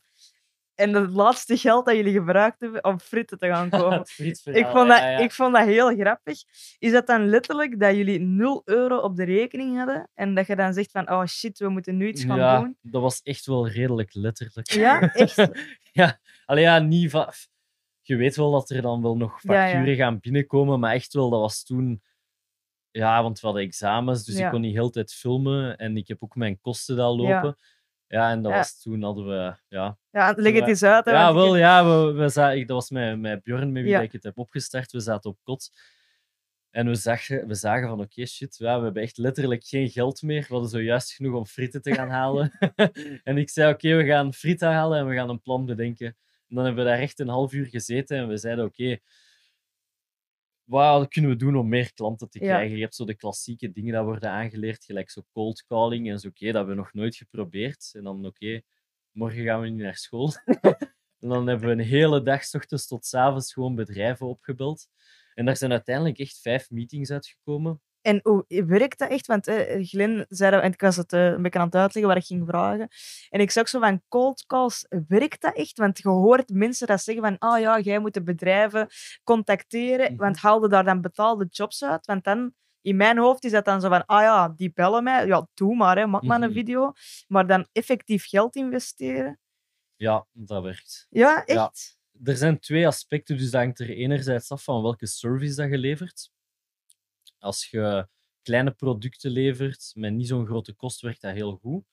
en 0.80 0.94
het 0.94 1.12
laatste 1.12 1.58
geld 1.58 1.86
dat 1.86 1.96
jullie 1.96 2.14
gebruikt 2.14 2.60
hebben 2.60 2.84
om 2.84 3.00
fritten 3.00 3.38
te 3.38 3.48
gaan 3.48 3.70
kopen. 3.80 4.06
Ik 4.26 4.66
vond, 4.66 4.88
dat, 4.88 4.98
ja, 4.98 5.10
ja. 5.10 5.18
ik 5.18 5.32
vond 5.32 5.54
dat 5.54 5.66
heel 5.66 5.96
grappig. 5.96 6.42
Is 6.78 6.92
dat 6.92 7.08
dan 7.08 7.30
letterlijk 7.30 7.80
dat 7.80 7.96
jullie 7.96 8.20
0 8.20 8.62
euro 8.66 8.98
op 8.98 9.16
de 9.16 9.24
rekening 9.24 9.78
hadden 9.78 10.10
en 10.14 10.36
dat 10.36 10.48
je 10.48 10.56
dan 10.56 10.74
zegt 10.74 10.92
van 10.92 11.12
oh 11.12 11.26
shit, 11.26 11.60
we 11.60 11.70
moeten 11.70 11.98
nu 11.98 12.08
iets 12.08 12.24
gaan 12.24 12.38
ja, 12.38 12.60
doen? 12.60 12.78
dat 12.82 13.02
was 13.02 13.22
echt 13.22 13.46
wel 13.46 13.68
redelijk 13.68 14.14
letterlijk. 14.14 14.72
Ja, 14.72 15.14
echt? 15.14 15.50
ja, 15.92 16.20
allee, 16.46 16.64
ja, 16.64 16.80
niet 16.80 17.10
va- 17.10 17.34
Je 18.02 18.16
weet 18.16 18.36
wel 18.36 18.52
dat 18.52 18.70
er 18.70 18.82
dan 18.82 19.02
wel 19.02 19.18
nog 19.18 19.42
facturen 19.42 19.96
gaan 19.96 20.20
binnenkomen, 20.20 20.80
maar 20.80 20.94
echt 20.94 21.14
wel, 21.14 21.30
dat 21.30 21.40
was 21.40 21.64
toen... 21.64 22.02
Ja, 22.92 23.24
want 23.24 23.40
we 23.40 23.48
hadden 23.48 23.66
examens, 23.66 24.24
dus 24.24 24.36
ik 24.36 24.50
kon 24.50 24.62
niet 24.62 24.74
heel 24.74 24.86
de 24.86 24.92
tijd 24.92 25.14
filmen 25.14 25.78
en 25.78 25.98
ik 25.98 26.08
heb 26.08 26.24
ook 26.24 26.36
mijn 26.36 26.60
kosten 26.60 26.96
daar 26.96 27.10
lopen. 27.10 27.58
Ja, 28.10 28.32
en 28.32 28.42
dat 28.42 28.52
Ja. 28.52 28.58
was 28.58 28.82
toen 28.82 29.02
hadden 29.04 29.28
we... 29.28 29.56
Ja, 29.68 29.98
Ja, 30.12 30.34
leg 30.36 30.54
het 30.54 30.68
eens 30.68 30.84
uit. 30.84 31.06
hè, 31.06 31.12
ja 31.12 31.28
ik 31.28 31.34
wel, 31.34 31.56
ja, 31.56 31.86
we, 31.86 32.12
we 32.12 32.30
zaten, 32.30 32.60
dat 32.60 32.76
was 32.76 32.90
met, 32.90 33.20
met 33.20 33.44
Björn, 33.44 33.72
met 33.72 33.84
wie 33.84 33.92
Ja. 33.92 34.02
ik 34.02 34.12
het 34.12 34.24
heb 34.24 34.38
opgestart. 34.38 34.92
We 34.92 35.00
zaten 35.00 35.30
op 35.30 35.38
kot. 35.44 35.70
En 36.70 36.88
we 36.88 36.96
zagen, 36.96 37.48
we 37.48 37.54
zagen 37.56 37.88
van, 37.88 38.00
oké, 38.02 38.26
shit, 38.26 38.56
ja, 38.58 38.78
we 38.78 38.84
hebben 38.84 39.02
echt 39.04 39.18
letterlijk 39.18 39.64
geen 39.64 39.90
geld 39.90 40.22
meer. 40.22 40.42
We 40.42 40.48
hadden 40.54 40.70
zojuist 40.70 41.12
genoeg 41.14 41.36
om 41.36 41.46
frieten 41.46 41.82
te 41.82 41.94
gaan 41.94 42.10
halen. 42.10 42.52
en 43.24 43.38
ik 43.38 43.50
zei, 43.50 43.74
oké, 43.74 43.96
we 43.96 44.06
gaan 44.06 44.34
frieten 44.34 44.72
halen 44.72 45.00
en 45.00 45.08
we 45.08 45.16
gaan 45.16 45.30
een 45.30 45.42
plan 45.42 45.66
bedenken. 45.66 46.08
En 46.48 46.56
dan 46.56 46.66
hebben 46.66 46.84
we 46.84 46.90
daar 46.90 47.00
echt 47.00 47.20
een 47.20 47.28
half 47.28 47.54
uur 47.54 47.66
gezeten 47.66 48.18
en 48.18 48.28
we 48.28 48.38
zeiden, 48.38 48.66
oké, 48.66 48.98
wat 50.70 51.08
kunnen 51.08 51.32
we 51.32 51.38
doen 51.38 51.56
om 51.56 51.70
meer 51.70 51.94
klanten 51.94 52.30
te 52.30 52.40
Ja. 52.40 52.46
krijgen? 52.46 52.76
Je 52.76 52.82
hebt 52.82 52.96
zo 52.96 53.06
de 53.06 53.16
klassieke 53.16 53.72
dingen 53.72 53.94
dat 53.94 54.06
worden 54.06 54.30
aangeleerd, 54.30 54.84
gelijk 54.86 55.10
zo 55.10 55.22
cold 55.32 55.66
calling 55.66 56.10
en 56.10 56.20
zo, 56.20 56.28
oké, 56.28 56.46
dat 56.46 56.56
hebben 56.56 56.76
we 56.76 56.82
nog 56.82 56.94
nooit 56.94 57.16
geprobeerd. 57.16 57.90
En 57.94 58.04
dan, 58.04 58.26
oké, 58.26 58.62
morgen 59.12 59.44
gaan 59.44 59.62
we 59.62 59.68
niet 59.70 59.82
naar 59.84 59.96
school. 59.98 60.32
En 61.20 61.30
dan 61.30 61.48
hebben 61.48 61.68
we 61.68 61.74
een 61.74 61.88
hele 61.88 62.22
dag, 62.22 62.44
s 62.44 62.54
ochtends 62.56 62.88
tot 62.88 63.06
s 63.06 63.14
avonds, 63.14 63.54
gewoon 63.54 63.76
bedrijven 63.76 64.28
opgebeld. 64.28 64.88
En 65.34 65.46
daar 65.46 65.58
zijn 65.58 65.72
uiteindelijk 65.72 66.20
echt 66.20 66.42
vijf 66.42 66.70
meetings 66.70 67.12
uitgekomen. 67.12 67.82
En 68.02 68.20
hoe 68.24 68.46
werkt 68.66 69.00
dat 69.00 69.10
echt? 69.10 69.28
Want 69.28 69.48
eh, 69.48 69.86
Glenn 69.86 70.26
zei 70.30 70.52
dat, 70.52 70.62
en 70.62 70.72
ik 70.72 70.82
was 70.82 70.96
het 70.96 71.14
eh, 71.14 71.26
een 71.26 71.42
beetje 71.42 71.60
aan 71.60 71.66
het 71.66 71.76
uitleggen 71.76 72.08
waar 72.14 72.22
ik 72.22 72.26
ging 72.28 72.48
vragen. 72.48 72.88
En 73.30 73.40
ik 73.40 73.52
zag 73.52 73.70
zo 73.70 73.80
van 73.80 74.02
cold 74.08 74.46
calls, 74.46 74.86
werkt 75.08 75.42
dat 75.42 75.56
echt? 75.56 75.78
Want 75.78 75.98
je 75.98 76.10
hoort 76.10 76.50
mensen 76.50 76.88
dat 76.88 77.02
zeggen 77.02 77.24
van, 77.24 77.38
ah 77.38 77.60
ja, 77.60 77.80
jij 77.80 78.00
moet 78.00 78.14
de 78.14 78.24
bedrijven 78.24 78.88
contacteren, 79.24 80.12
Mhm. 80.12 80.22
want 80.22 80.38
haalde 80.38 80.68
daar 80.70 80.84
dan 80.84 81.02
betaalde 81.02 81.46
jobs 81.50 81.84
uit? 81.84 82.06
Want 82.06 82.24
dan, 82.24 82.54
in 82.82 82.96
mijn 82.96 83.18
hoofd 83.18 83.44
is 83.44 83.52
dat 83.52 83.66
dan 83.66 83.82
zo 83.82 83.90
van, 83.90 84.06
ah 84.06 84.22
ja, 84.22 84.50
die 84.50 84.72
bellen 84.74 85.04
mij, 85.04 85.26
ja, 85.26 85.48
doe 85.54 85.76
maar, 85.76 85.98
hè, 85.98 86.06
maak 86.08 86.24
maar 86.24 86.42
een 86.42 86.50
Mhm. 86.50 86.58
video. 86.58 86.92
Maar 87.28 87.48
dan 87.48 87.68
effectief 87.72 88.26
geld 88.28 88.56
investeren? 88.56 89.40
Ja, 89.96 90.26
dat 90.32 90.64
werkt. 90.64 91.08
Ja, 91.10 91.44
Ja. 91.46 91.64
echt? 91.66 91.98
Er 92.24 92.36
zijn 92.38 92.60
twee 92.60 92.88
aspecten, 92.88 93.38
dus 93.38 93.52
dat 93.52 93.62
hangt 93.62 93.80
er 93.80 93.90
enerzijds 93.90 94.52
af 94.52 94.64
van 94.64 94.82
welke 94.82 95.08
service 95.08 95.56
dat 95.56 95.70
je 95.70 95.78
levert. 95.78 96.32
Als 97.40 97.70
je 97.70 98.08
kleine 98.42 98.72
producten 98.72 99.32
levert 99.32 99.92
met 99.96 100.14
niet 100.14 100.28
zo'n 100.28 100.46
grote 100.46 100.74
kost, 100.74 101.02
werkt 101.02 101.22
dat 101.22 101.34
heel 101.34 101.56
goed. 101.56 101.84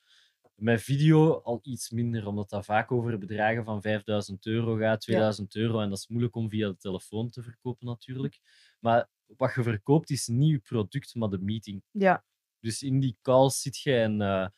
Met 0.55 0.83
video 0.83 1.33
al 1.41 1.59
iets 1.62 1.91
minder, 1.91 2.26
omdat 2.26 2.50
dat 2.50 2.65
vaak 2.65 2.93
over 2.93 3.19
bedragen 3.19 3.65
van 3.65 3.83
5000 3.83 4.47
euro 4.47 4.76
gaat, 4.76 5.00
2000 5.00 5.55
euro. 5.55 5.81
En 5.81 5.88
dat 5.88 5.99
is 5.99 6.09
moeilijk 6.09 6.35
om 6.35 6.49
via 6.50 6.69
de 6.69 6.76
telefoon 6.76 7.31
te 7.31 7.43
verkopen, 7.43 7.87
natuurlijk. 7.87 8.41
Maar 8.81 9.09
wat 9.37 9.55
je 9.55 9.62
verkoopt 9.62 10.11
is 10.11 10.26
niet 10.26 10.50
je 10.50 10.59
product, 10.59 11.15
maar 11.15 11.29
de 11.29 11.38
meeting. 11.38 11.83
Ja, 11.91 12.25
Dus 12.61 12.83
in 12.83 13.00
die 13.00 13.19
calls 13.23 13.61
zit 13.61 13.79
je 13.79 13.95
en 13.97 14.21
eh, 14.21 14.49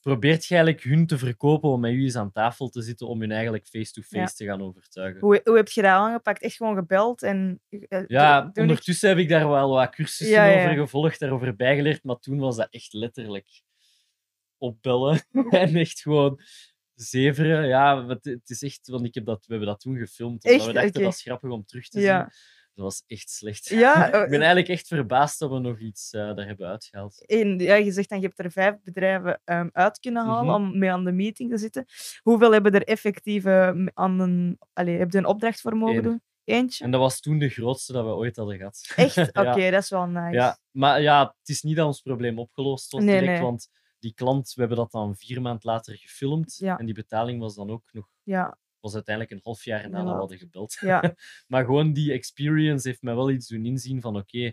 probeert 0.00 0.44
je 0.44 0.54
eigenlijk 0.54 0.84
hun 0.84 1.06
te 1.06 1.18
verkopen 1.18 1.70
om 1.70 1.80
met 1.80 1.92
u 1.92 2.02
eens 2.02 2.16
aan 2.16 2.32
tafel 2.32 2.68
te 2.68 2.82
zitten 2.82 3.06
om 3.08 3.20
hun 3.20 3.30
eigenlijk 3.32 3.66
face-to-face 3.66 4.16
Ja. 4.18 4.26
te 4.26 4.44
gaan 4.44 4.62
overtuigen. 4.62 5.20
hoe, 5.20 5.40
hoe 5.44 5.56
heb 5.56 5.68
je 5.68 5.82
dat 5.82 5.90
aangepakt? 5.90 6.42
Echt 6.42 6.56
gewoon 6.56 6.76
gebeld 6.76 7.22
en... 7.22 7.60
eh, 7.68 8.02
Ja, 8.06 8.50
ondertussen 8.54 9.08
heb 9.08 9.18
ik 9.18 9.28
daar 9.28 9.48
wel 9.48 9.70
wat 9.70 9.90
cursussen 9.94 10.28
Ja, 10.36 10.44
ja. 10.44 10.58
over 10.64 10.76
gevolgd, 10.76 11.20
daarover 11.20 11.56
bijgeleerd, 11.56 12.04
maar 12.04 12.16
toen 12.18 12.38
was 12.38 12.56
dat 12.56 12.68
echt 12.70 12.92
letterlijk 12.92 13.48
opbellen 14.58 15.20
en 15.50 15.76
echt 15.76 16.00
gewoon 16.00 16.40
zeveren. 16.94 17.66
Ja, 17.66 18.06
het, 18.06 18.24
het 18.24 18.50
is 18.50 18.62
echt, 18.62 18.88
want 18.88 19.04
ik 19.04 19.14
heb 19.14 19.24
dat, 19.24 19.38
we 19.46 19.52
hebben 19.52 19.68
dat 19.68 19.80
toen 19.80 19.96
gefilmd, 19.98 20.44
omdat 20.44 20.58
Echt? 20.60 20.66
we 20.66 20.72
dachten 20.72 21.02
dat 21.02 21.12
is 21.14 21.22
grappig 21.22 21.50
om 21.50 21.64
terug 21.64 21.88
te 21.88 22.00
zien. 22.00 22.08
Dat 22.74 22.84
was 22.84 23.02
echt 23.06 23.30
slecht. 23.30 23.68
Ja, 23.68 24.06
ik 24.24 24.28
ben 24.28 24.38
eigenlijk 24.38 24.68
echt 24.68 24.86
verbaasd 24.86 25.38
dat 25.38 25.50
we 25.50 25.58
nog 25.58 25.78
iets 25.78 26.12
eh, 26.12 26.34
daar 26.34 26.46
hebben 26.46 26.68
uitgehaald. 26.68 27.26
En, 27.26 27.58
ja, 27.58 27.74
je 27.74 27.92
zegt 27.92 28.08
dan, 28.08 28.20
je 28.20 28.26
hebt 28.26 28.38
er 28.38 28.50
vijf 28.50 28.76
bedrijven 28.82 29.40
ehm, 29.44 29.68
uit 29.72 29.98
kunnen 29.98 30.24
halen 30.24 30.44
Mhm. 30.44 30.54
om 30.72 30.78
mee 30.78 30.90
aan 30.90 31.04
de 31.04 31.12
meeting 31.12 31.50
te 31.50 31.58
zitten. 31.58 31.84
Hoeveel 32.22 32.52
hebben 32.52 32.72
er 32.72 32.82
effectief 32.84 33.44
eh, 33.44 33.84
aan 33.94 34.20
een... 34.20 34.58
Heb 34.72 35.10
je 35.12 35.18
een 35.18 35.26
opdracht 35.26 35.60
voor 35.60 35.76
mogen 35.76 35.96
Eén. 35.96 36.02
doen? 36.02 36.22
Eentje? 36.44 36.84
En 36.84 36.90
dat 36.90 37.00
was 37.00 37.20
toen 37.20 37.38
de 37.38 37.48
grootste 37.48 37.92
dat 37.92 38.04
we 38.04 38.10
ooit 38.10 38.36
hadden 38.36 38.56
gehad. 38.56 38.92
Echt? 38.96 39.16
Oké, 39.38 39.54
ja. 39.54 39.70
dat 39.70 39.82
is 39.82 39.90
wel 39.90 40.06
nice. 40.06 40.36
ja, 40.36 40.58
maar 40.70 41.00
ja, 41.02 41.34
het 41.38 41.48
is 41.48 41.62
niet 41.62 41.76
dat 41.76 41.86
ons 41.86 42.00
probleem 42.00 42.38
opgelost 42.38 42.92
was 42.92 43.02
Nee, 43.02 43.18
direct, 43.18 43.32
nee. 43.38 43.42
want 43.42 43.68
die 43.98 44.14
klant, 44.14 44.52
we 44.54 44.60
hebben 44.60 44.78
dat 44.78 44.90
dan 44.90 45.16
vier 45.16 45.40
maanden 45.42 45.70
later 45.70 45.96
gefilmd. 45.96 46.56
Ja. 46.56 46.78
En 46.78 46.84
die 46.84 46.94
betaling 46.94 47.40
was 47.40 47.54
dan 47.54 47.70
ook 47.70 47.82
nog, 47.92 48.08
Ja, 48.22 48.58
was 48.80 48.94
uiteindelijk 48.94 49.34
een 49.34 49.40
half 49.42 49.64
jaar 49.64 49.90
nadat 49.90 50.12
we 50.12 50.18
hadden 50.18 50.38
gebeld. 50.38 50.76
ja. 50.80 51.14
Maar 51.48 51.64
gewoon 51.64 51.92
die 51.92 52.12
experience 52.12 52.88
heeft 52.88 53.02
mij 53.02 53.14
wel 53.14 53.30
iets 53.30 53.48
doen 53.48 53.64
inzien 53.64 54.00
van 54.00 54.16
oké, 54.16 54.52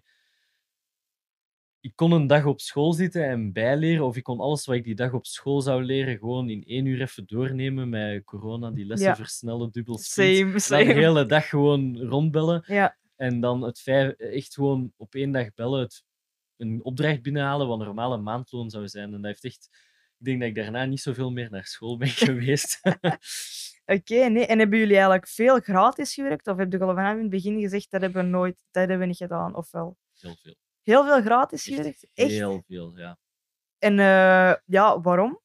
ik 1.80 1.96
kon 1.96 2.12
een 2.12 2.28
dag 2.28 2.46
op 2.46 2.62
school 2.62 2.94
zitten 2.94 3.24
en 3.30 3.54
bijleren, 3.54 4.06
of 4.06 4.16
ik 4.16 4.24
kon 4.24 4.40
alles 4.40 4.66
wat 4.66 4.76
ik 4.76 4.84
die 4.84 4.96
dag 4.96 5.14
op 5.14 5.26
school 5.26 5.62
zou 5.62 5.84
leren 5.84 6.18
gewoon 6.18 6.50
in 6.50 6.64
één 6.64 6.86
uur 6.86 7.02
even 7.02 7.26
doornemen 7.26 7.90
met 7.90 8.24
corona, 8.24 8.72
die 8.72 8.86
lessen 8.86 9.08
Ja. 9.08 9.16
versnellen, 9.16 9.72
dubbel 9.72 9.98
speed. 9.98 10.62
Same, 10.62 10.86
de 10.86 10.94
hele 10.94 11.26
dag 11.26 11.50
gewoon 11.50 11.98
rondbellen. 11.98 12.64
Ja, 12.66 12.98
En 13.16 13.40
dan 13.40 13.62
het 13.62 13.80
vijf, 13.80 14.12
echt 14.14 14.54
gewoon 14.54 14.94
op 14.98 15.16
één 15.16 15.32
dag 15.32 15.54
bellen, 15.54 15.80
het, 15.80 16.04
een 16.58 16.84
opdracht 16.84 17.22
binnenhalen 17.22 17.68
wat 17.68 17.80
normaal 17.80 18.14
een 18.14 18.24
maandloon 18.24 18.70
zou 18.70 18.88
zijn. 18.88 19.14
En 19.14 19.22
dat 19.22 19.24
heeft 19.24 19.44
echt... 19.44 19.87
Ik 20.20 20.26
denk 20.26 20.40
dat 20.40 20.50
ik 20.50 20.56
daarna 20.56 20.86
niet 20.86 21.00
zoveel 21.02 21.32
meer 21.32 21.50
naar 21.52 21.66
school 21.66 21.98
ben 21.98 22.08
geweest. 22.28 22.80
oké. 23.96 24.16
nee. 24.30 24.46
En 24.46 24.60
hebben 24.60 24.80
jullie 24.80 24.94
eigenlijk 24.94 25.28
veel 25.28 25.60
gratis 25.60 26.14
gewerkt? 26.14 26.48
Of 26.48 26.58
heb 26.58 26.72
je 26.72 26.80
al 26.80 26.96
vanaf 26.96 27.14
in 27.14 27.22
het 27.22 27.30
begin 27.30 27.60
gezegd, 27.60 27.92
dat 27.92 28.02
hebben 28.02 28.24
we 28.24 28.30
nooit, 28.30 28.56
dat 28.56 28.64
hebben 28.74 29.00
we 29.00 29.06
niet 29.06 29.18
gedaan? 29.18 29.56
Ofwel? 29.56 29.98
Heel 30.20 30.36
veel. 30.42 30.56
Heel 30.82 31.04
veel 31.06 31.22
gratis 31.22 31.68
Echt 31.68 31.76
gewerkt? 31.78 32.08
Echt? 32.14 32.30
Heel 32.30 32.64
veel, 32.68 32.98
ja. 32.98 33.18
En 33.78 34.00
eh, 34.00 34.54
ja, 34.66 35.02
waarom? 35.02 35.42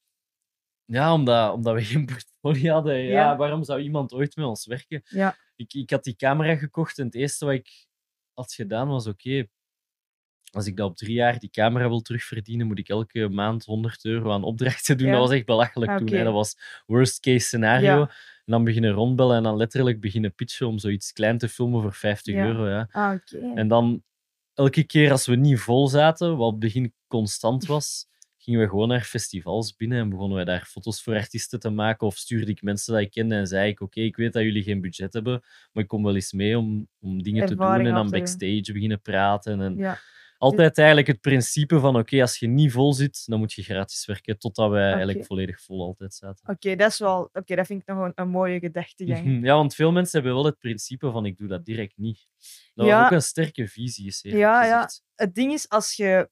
Ja, 0.85 1.13
omdat, 1.13 1.53
omdat 1.53 1.73
we 1.73 1.83
geen 1.91 2.05
portfolio 2.05 2.73
hadden. 2.73 2.97
Ja, 2.97 3.11
Ja. 3.11 3.35
waarom 3.37 3.63
zou 3.63 3.79
iemand 3.81 4.13
ooit 4.13 4.35
met 4.35 4.45
ons 4.45 4.65
werken? 4.65 5.01
Ja, 5.05 5.35
Ik, 5.55 5.73
ik 5.73 5.89
had 5.89 6.03
die 6.03 6.15
camera 6.15 6.55
gekocht 6.55 6.97
en 6.99 7.05
het 7.05 7.15
eerste 7.15 7.45
wat 7.45 7.53
ik 7.53 7.87
had 8.33 8.53
gedaan 8.53 8.87
was: 8.87 9.07
oké, 9.07 9.47
als 10.55 10.67
ik 10.67 10.77
dat 10.77 10.89
op 10.89 10.97
drie 10.97 11.13
jaar 11.13 11.39
die 11.39 11.49
camera 11.49 11.87
wil 11.87 12.01
terugverdienen, 12.01 12.67
moet 12.67 12.79
ik 12.79 12.89
elke 12.89 13.29
maand 13.29 13.65
100 13.65 14.05
euro 14.05 14.31
aan 14.31 14.43
opdrachten 14.43 14.97
doen. 14.97 15.07
Ja. 15.07 15.13
Dat 15.13 15.21
was 15.21 15.31
echt 15.31 15.45
belachelijk 15.45 15.91
Ah, 15.91 15.97
toen. 15.97 16.07
Hè. 16.07 16.23
Dat 16.23 16.33
was 16.33 16.57
worst 16.85 17.19
case 17.19 17.45
scenario. 17.45 17.97
Ja. 17.97 18.09
En 18.45 18.51
dan 18.51 18.63
beginnen 18.63 18.91
rondbellen 18.91 19.37
en 19.37 19.43
dan 19.43 19.57
letterlijk 19.57 19.99
beginnen 19.99 20.33
pitchen 20.35 20.67
om 20.67 20.77
zoiets 20.79 21.11
klein 21.11 21.37
te 21.37 21.49
filmen 21.49 21.81
voor 21.81 21.93
50 21.93 22.33
Ja. 22.35 22.45
euro. 22.45 22.67
Ja. 22.69 22.87
ah, 22.91 23.13
oké. 23.13 23.51
En 23.55 23.67
dan 23.67 24.03
elke 24.53 24.83
keer 24.83 25.11
als 25.11 25.25
we 25.25 25.35
niet 25.35 25.59
vol 25.59 25.87
zaten, 25.87 26.37
wat 26.37 26.59
begin 26.59 26.93
constant 27.07 27.65
was, 27.65 28.05
gingen 28.43 28.59
we 28.59 28.67
gewoon 28.69 28.87
naar 28.87 29.01
festivals 29.01 29.75
binnen 29.75 29.99
en 29.99 30.09
begonnen 30.09 30.37
we 30.37 30.45
daar 30.45 30.65
foto's 30.65 31.03
voor 31.03 31.15
artiesten 31.15 31.59
te 31.59 31.69
maken. 31.69 32.07
Of 32.07 32.15
stuurde 32.17 32.51
ik 32.51 32.61
mensen 32.61 32.93
dat 32.93 33.01
ik 33.01 33.11
kende 33.11 33.35
en 33.35 33.47
zei 33.47 33.69
ik, 33.69 33.81
oké, 33.81 33.99
ik 34.01 34.15
weet 34.15 34.33
dat 34.33 34.43
jullie 34.43 34.63
geen 34.63 34.81
budget 34.81 35.13
hebben, 35.13 35.41
maar 35.71 35.83
ik 35.83 35.89
kom 35.89 36.03
wel 36.03 36.15
eens 36.15 36.31
mee 36.33 36.57
om, 36.57 36.87
om 36.99 37.23
dingen 37.23 37.45
te 37.45 37.55
doen 37.55 37.85
en 37.85 37.93
dan 37.93 38.09
backstage 38.09 38.71
beginnen 38.73 39.01
praten. 39.01 39.61
En 39.61 39.75
Ja, 39.77 39.97
altijd 40.43 40.77
eigenlijk 40.77 41.07
het 41.07 41.21
principe 41.21 41.79
van, 41.79 41.97
oké, 41.97 42.21
als 42.21 42.39
je 42.39 42.47
niet 42.47 42.71
vol 42.71 42.93
zit, 42.93 43.23
dan 43.25 43.39
moet 43.39 43.53
je 43.53 43.63
gratis 43.63 44.05
werken, 44.05 44.37
totdat 44.37 44.69
wij 44.69 44.87
eigenlijk 44.93 45.25
volledig 45.25 45.61
vol 45.61 45.81
altijd 45.81 46.13
zaten. 46.13 46.49
oké, 46.49 46.75
dat 46.75 46.91
is 46.91 46.99
wel... 46.99 47.29
Oké, 47.33 47.55
dat 47.55 47.65
vind 47.65 47.81
ik 47.81 47.87
nog 47.87 48.05
een, 48.05 48.11
een 48.15 48.29
mooie 48.29 48.59
gedachtegang. 48.59 49.25
Mhm. 49.25 49.45
Ja, 49.45 49.55
want 49.55 49.75
veel 49.75 49.91
mensen 49.91 50.19
hebben 50.21 50.37
wel 50.37 50.45
het 50.45 50.57
principe 50.57 51.11
van, 51.11 51.25
ik 51.25 51.37
doe 51.37 51.47
dat 51.47 51.65
direct 51.65 51.97
niet. 51.97 52.27
Dat 52.73 52.85
Ja. 52.85 53.05
ook 53.05 53.11
een 53.11 53.21
sterke 53.21 53.67
visie, 53.67 54.07
is 54.07 54.21
Ja, 54.21 54.65
ja. 54.65 54.89
Het 55.15 55.35
ding 55.35 55.53
is, 55.53 55.69
als 55.69 55.95
je... 55.95 56.29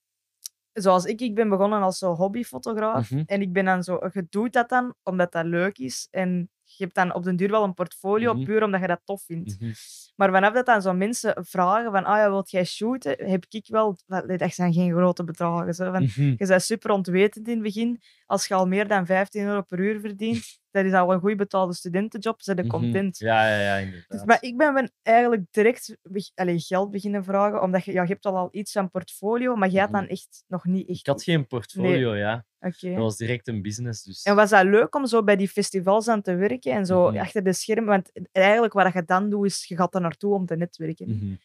Zoals 0.73 1.05
ik, 1.05 1.21
ik 1.21 1.35
ben 1.35 1.49
begonnen 1.49 1.81
als 1.81 1.97
zo 1.97 2.13
hobbyfotograaf. 2.13 3.11
Mhm. 3.11 3.23
En 3.25 3.41
ik 3.41 3.53
ben 3.53 3.65
dan 3.65 3.83
zo... 3.83 3.99
Je 4.13 4.25
doet 4.29 4.53
dat 4.53 4.69
dan 4.69 4.95
omdat 5.03 5.31
dat 5.31 5.45
leuk 5.45 5.77
is. 5.77 6.07
En 6.11 6.49
je 6.77 6.83
hebt 6.83 6.95
dan 6.95 7.13
op 7.13 7.23
den 7.23 7.35
duur 7.35 7.49
wel 7.51 7.63
een 7.63 7.73
portfolio, 7.73 8.33
Mhm. 8.33 8.43
puur 8.43 8.63
omdat 8.63 8.81
je 8.81 8.87
dat 8.87 9.01
tof 9.03 9.23
vindt. 9.23 9.59
Mhm. 9.59 9.71
Maar 10.15 10.31
vanaf 10.31 10.53
dat 10.53 10.65
dan 10.65 10.81
zo 10.81 10.93
mensen 10.93 11.45
vragen 11.45 11.91
van, 11.91 12.03
ah 12.05 12.17
ja, 12.17 12.29
wilt 12.29 12.51
jij 12.51 12.65
shooten? 12.65 13.29
Heb 13.29 13.45
ik 13.49 13.67
wel... 13.67 13.97
Dat 14.07 14.53
zijn 14.53 14.73
geen 14.73 14.91
grote 14.91 15.23
bedragen. 15.23 15.73
Zo. 15.73 15.91
Van, 15.91 16.03
Mhm. 16.03 16.21
je 16.37 16.45
bent 16.47 16.61
super 16.63 16.91
ontwetend 16.91 17.47
in 17.47 17.53
het 17.53 17.63
begin. 17.63 18.01
Als 18.25 18.47
je 18.47 18.53
al 18.53 18.67
meer 18.67 18.87
dan 18.87 19.05
15 19.05 19.45
euro 19.45 19.61
per 19.61 19.79
uur 19.79 19.99
verdient, 19.99 20.59
dat 20.71 20.85
is 20.85 20.93
al 20.93 21.13
een 21.13 21.19
goed 21.19 21.37
betaalde 21.37 21.73
studentenjob, 21.73 22.41
zijn 22.41 22.57
je 22.57 22.63
Mhm. 22.63 22.71
content. 22.71 23.17
Ja, 23.17 23.57
ja, 23.59 23.77
ja. 23.77 23.91
Dus, 24.07 24.23
maar 24.23 24.37
ik 24.41 24.57
ben, 24.57 24.73
ben 24.73 24.91
eigenlijk 25.01 25.45
direct 25.51 25.97
beg- 26.01 26.31
geld 26.67 26.91
beginnen 26.91 27.23
vragen, 27.23 27.61
omdat 27.61 27.85
je, 27.85 27.91
ja, 27.91 28.01
je 28.01 28.07
hebt 28.07 28.25
al, 28.25 28.37
al 28.37 28.47
iets 28.51 28.75
aan 28.77 28.89
portfolio, 28.89 29.55
maar 29.55 29.69
jij 29.69 29.81
had 29.81 29.91
dan 29.91 30.01
Mhm. 30.03 30.11
echt 30.11 30.43
nog 30.47 30.65
niet 30.65 30.87
echt 30.89 30.99
Ik 30.99 31.05
had 31.07 31.23
geen 31.23 31.47
portfolio, 31.47 32.15
ja. 32.15 32.45
Oké. 32.59 32.89
Dat 32.89 32.97
was 32.97 33.17
direct 33.17 33.47
een 33.47 33.61
business, 33.61 34.03
dus... 34.03 34.23
En 34.23 34.35
was 34.35 34.49
dat 34.49 34.63
leuk 34.63 34.95
om 34.95 35.05
zo 35.05 35.23
bij 35.23 35.35
die 35.35 35.47
festivals 35.47 36.07
aan 36.07 36.21
te 36.21 36.35
werken 36.35 36.71
en 36.71 36.85
zo 36.85 37.09
Mhm. 37.09 37.19
achter 37.19 37.43
de 37.43 37.53
schermen? 37.53 37.85
Want 37.85 38.11
eigenlijk 38.31 38.73
wat 38.73 38.93
je 38.93 39.03
dan 39.05 39.29
doet, 39.29 39.45
is 39.45 39.65
je 39.67 39.75
gaat 39.75 39.95
er 39.95 40.01
naartoe 40.01 40.33
om 40.33 40.45
te 40.45 40.55
netwerken. 40.55 41.39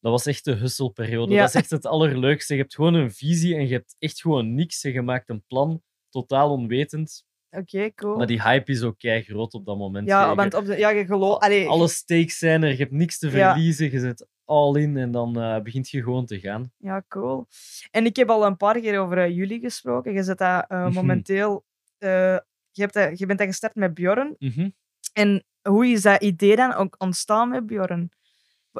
Dat 0.00 0.12
was 0.12 0.26
echt 0.26 0.44
de 0.44 0.54
husselperiode. 0.54 1.32
Ja. 1.32 1.38
Dat 1.40 1.48
is 1.48 1.54
echt 1.54 1.70
het 1.70 1.86
allerleukste. 1.86 2.54
Je 2.54 2.60
hebt 2.60 2.74
gewoon 2.74 2.94
een 2.94 3.10
visie 3.12 3.54
en 3.54 3.66
je 3.68 3.72
hebt 3.72 3.96
echt 3.98 4.20
gewoon 4.20 4.54
niks. 4.54 4.82
Je 4.82 5.02
maakt 5.02 5.28
een 5.28 5.44
plan, 5.46 5.82
totaal 6.08 6.50
onwetend. 6.52 7.24
Oké, 7.50 7.94
cool. 7.94 8.16
Maar 8.16 8.26
die 8.26 8.42
hype 8.42 8.72
is 8.72 8.82
ook 8.82 8.98
kei 8.98 9.22
groot 9.22 9.54
op 9.54 9.66
dat 9.66 9.78
moment. 9.78 10.08
ja, 10.08 10.34
want 10.34 10.54
op 10.54 10.64
de, 10.64 10.76
ja, 10.78 10.88
je 10.90 11.04
gelooft... 11.06 11.42
allee, 11.42 11.68
Alle 11.68 11.88
stakes 11.88 12.38
zijn 12.38 12.62
er, 12.62 12.70
je 12.70 12.76
hebt 12.76 12.92
niks 12.92 13.18
te 13.18 13.30
Ja. 13.30 13.52
verliezen. 13.52 13.90
Je 13.90 13.98
zet 14.00 14.26
all 14.44 14.74
in 14.80 14.96
en 14.96 15.10
dan 15.10 15.40
eh, 15.40 15.60
begint 15.62 15.88
je 15.90 16.02
gewoon 16.02 16.26
te 16.26 16.40
gaan. 16.40 16.72
Ja, 16.76 17.02
cool. 17.08 17.46
En 17.90 18.04
ik 18.06 18.16
heb 18.16 18.28
al 18.30 18.46
een 18.46 18.56
paar 18.56 18.80
keer 18.80 18.98
over 19.00 19.18
eh, 19.18 19.36
jullie 19.36 19.60
gesproken. 19.60 20.12
Je, 20.12 20.22
zit 20.22 20.38
dat, 20.38 20.64
eh, 20.68 20.84
Mhm. 20.84 20.92
momenteel, 20.94 21.64
je, 21.98 22.42
hebt 22.72 22.94
dat, 22.94 23.18
je 23.18 23.26
bent 23.26 23.38
dat 23.38 23.48
gestart 23.48 23.74
met 23.74 23.94
Bjorn. 23.94 24.36
Mhm. 24.38 24.68
En 25.12 25.44
hoe 25.68 25.86
is 25.86 26.02
dat 26.02 26.22
idee 26.22 26.56
dan 26.56 26.74
ook 26.74 26.94
ontstaan 26.98 27.48
met 27.48 27.66
Bjorn? 27.66 28.10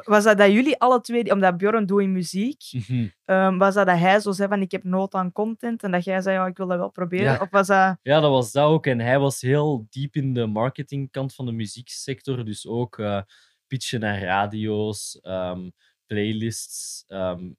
Was 0.05 0.23
dat 0.23 0.37
dat 0.37 0.51
jullie 0.51 0.79
alle 0.79 1.01
twee, 1.01 1.31
omdat 1.31 1.57
Bjorn 1.57 1.85
doet 1.85 2.01
in 2.01 2.11
muziek, 2.11 2.61
Mhm. 2.71 3.07
ehm, 3.25 3.57
was 3.57 3.73
dat 3.73 3.87
dat 3.87 3.97
hij 3.97 4.19
zo 4.19 4.31
zei 4.31 4.49
van 4.49 4.61
ik 4.61 4.71
heb 4.71 4.83
nood 4.83 5.13
aan 5.13 5.31
content 5.31 5.83
en 5.83 5.91
dat 5.91 6.03
jij 6.03 6.21
zei 6.21 6.35
ja, 6.35 6.45
ik 6.47 6.57
wil 6.57 6.67
dat 6.67 6.77
wel 6.77 6.89
proberen? 6.89 7.31
Ja. 7.33 7.39
Of 7.41 7.49
was 7.49 7.67
dat... 7.67 7.97
Ja, 8.01 8.19
dat 8.19 8.31
was 8.31 8.51
dat 8.51 8.63
ook. 8.65 8.85
En 8.85 8.99
hij 8.99 9.19
was 9.19 9.41
heel 9.41 9.87
diep 9.89 10.15
in 10.15 10.33
de 10.33 10.45
marketingkant 10.45 11.35
van 11.35 11.45
de 11.45 11.51
muzieksector. 11.51 12.45
Dus 12.45 12.67
ook 12.67 12.99
eh, 12.99 13.21
pitchen 13.67 13.99
naar 13.99 14.21
radio's, 14.23 15.19
ehm, 15.21 15.69
playlists, 16.05 17.03
ehm, 17.07 17.49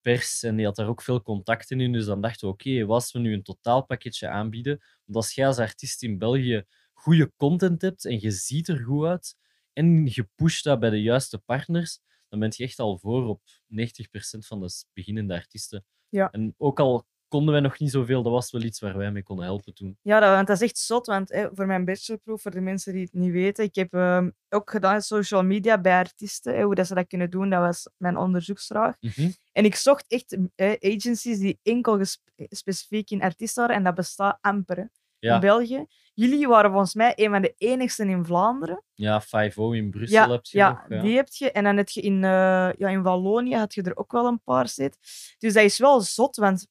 pers. 0.00 0.42
En 0.42 0.56
die 0.56 0.64
had 0.66 0.76
daar 0.76 0.88
ook 0.88 1.02
veel 1.02 1.22
contacten 1.22 1.80
in. 1.80 1.92
Dus 1.92 2.04
dan 2.06 2.20
dachten 2.20 2.46
we, 2.48 2.52
oké, 2.54 2.84
wat 2.86 2.94
als 3.00 3.12
we 3.12 3.18
nu 3.18 3.32
een 3.32 3.42
totaalpakketje 3.42 4.28
aanbieden? 4.28 4.82
Want 5.04 5.16
als 5.16 5.34
jij 5.34 5.46
als 5.46 5.58
artiest 5.58 6.02
in 6.02 6.18
België 6.18 6.64
goede 6.92 7.32
content 7.36 7.82
hebt 7.82 8.04
en 8.04 8.20
je 8.20 8.30
ziet 8.30 8.68
er 8.68 8.78
goed 8.84 9.06
uit 9.06 9.36
en 9.74 10.06
je 10.06 10.28
pusht 10.34 10.64
dat 10.64 10.80
bij 10.80 10.90
de 10.90 11.02
juiste 11.02 11.38
partners, 11.38 12.00
dan 12.28 12.38
ben 12.38 12.52
je 12.56 12.64
echt 12.64 12.78
al 12.78 12.98
voor 12.98 13.26
op 13.26 13.40
90% 13.66 14.38
van 14.38 14.60
de 14.60 14.84
beginnende 14.92 15.34
artiesten. 15.34 15.84
Ja. 16.08 16.30
En 16.30 16.54
ook 16.56 16.80
al 16.80 17.06
konden 17.28 17.52
wij 17.52 17.62
nog 17.62 17.78
niet 17.78 17.90
zoveel, 17.90 18.22
dat 18.22 18.32
was 18.32 18.50
wel 18.50 18.62
iets 18.62 18.80
waar 18.80 18.96
wij 18.96 19.10
mee 19.10 19.22
konden 19.22 19.44
helpen 19.44 19.74
toen. 19.74 19.98
Ja, 20.02 20.20
dat, 20.20 20.34
want 20.34 20.46
dat 20.46 20.56
is 20.56 20.62
echt 20.62 20.78
zot, 20.78 21.06
want 21.06 21.28
hè, 21.28 21.48
voor 21.52 21.66
mijn 21.66 21.84
bachelorproef, 21.84 22.42
voor 22.42 22.50
de 22.50 22.60
mensen 22.60 22.92
die 22.92 23.02
het 23.02 23.12
niet 23.12 23.32
weten, 23.32 23.64
ik 23.64 23.74
heb 23.74 23.94
ehm, 23.94 24.30
ook 24.48 24.70
gedaan 24.70 25.02
social 25.02 25.42
media 25.42 25.80
bij 25.80 25.98
artiesten, 25.98 26.54
hè, 26.54 26.62
hoe 26.62 26.74
dat 26.74 26.86
ze 26.86 26.94
dat 26.94 27.06
kunnen 27.06 27.30
doen, 27.30 27.50
dat 27.50 27.60
was 27.60 27.88
mijn 27.96 28.16
onderzoeksvraag. 28.16 28.96
Mhm. 29.00 29.30
En 29.52 29.64
ik 29.64 29.74
zocht 29.74 30.04
echt 30.08 30.38
eh, 30.54 30.94
agencies 30.94 31.38
die 31.38 31.58
enkel 31.62 32.00
specifiek 32.36 33.10
in 33.10 33.22
artiesten 33.22 33.62
waren, 33.62 33.76
en 33.76 33.84
dat 33.84 33.94
bestaat 33.94 34.38
amper 34.40 34.76
hè, 34.76 34.84
Ja. 35.24 35.34
in 35.34 35.40
België. 35.40 35.86
Jullie 36.14 36.48
waren 36.48 36.70
volgens 36.70 36.94
mij 36.94 37.12
een 37.16 37.30
van 37.30 37.42
de 37.42 37.54
enigsten 37.58 38.08
in 38.08 38.24
Vlaanderen. 38.24 38.82
Ja, 38.94 39.22
5-0 39.22 39.26
in 39.56 39.90
Brussel 39.90 40.16
Ja, 40.16 40.30
heb 40.30 40.44
je 40.44 40.58
ja, 40.58 40.70
nog. 40.70 40.84
Ja. 40.88 41.02
die 41.02 41.16
heb 41.16 41.28
je. 41.28 41.50
En 41.50 41.64
dan 41.64 41.76
heb 41.76 41.88
je 41.88 42.00
in, 42.00 42.24
eh, 42.24 42.72
ja, 42.78 42.88
in 42.88 43.02
Wallonië 43.02 43.56
had 43.56 43.74
je 43.74 43.82
er 43.82 43.96
ook 43.96 44.12
wel 44.12 44.26
een 44.26 44.42
paar 44.42 44.68
zitten. 44.68 45.00
Dus 45.38 45.52
dat 45.52 45.64
is 45.64 45.78
wel 45.78 46.00
zot, 46.00 46.36
want 46.36 46.66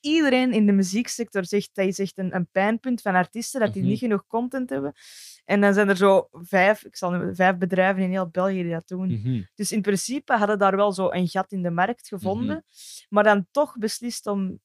iedereen 0.00 0.52
in 0.52 0.66
de 0.66 0.72
muzieksector 0.72 1.44
zegt 1.46 1.70
dat 1.72 1.86
is 1.86 1.98
echt 1.98 2.18
een, 2.18 2.34
een 2.34 2.48
pijnpunt 2.52 3.00
van 3.02 3.14
artiesten, 3.14 3.60
dat 3.60 3.72
die 3.72 3.82
Mhm. 3.82 3.90
niet 3.90 3.98
genoeg 4.00 4.26
content 4.26 4.70
hebben. 4.70 4.92
En 5.44 5.60
dan 5.60 5.74
zijn 5.74 5.88
er 5.88 5.96
zo 5.96 6.28
vijf, 6.32 6.84
ik 6.84 6.96
zal 6.96 7.34
vijf 7.34 7.56
bedrijven 7.56 8.02
in 8.02 8.10
heel 8.10 8.28
België 8.28 8.62
die 8.62 8.72
dat 8.72 8.88
doen. 8.88 9.08
Mhm. 9.08 9.42
Dus 9.54 9.72
in 9.72 9.82
principe 9.82 10.32
hadden 10.32 10.58
daar 10.58 10.76
wel 10.76 10.92
zo 10.92 11.10
een 11.10 11.28
gat 11.28 11.52
in 11.52 11.62
de 11.62 11.70
markt 11.70 12.08
gevonden, 12.08 12.64
maar 13.08 13.24
dan 13.24 13.46
toch 13.50 13.78
beslist 13.78 14.26
om 14.26 14.60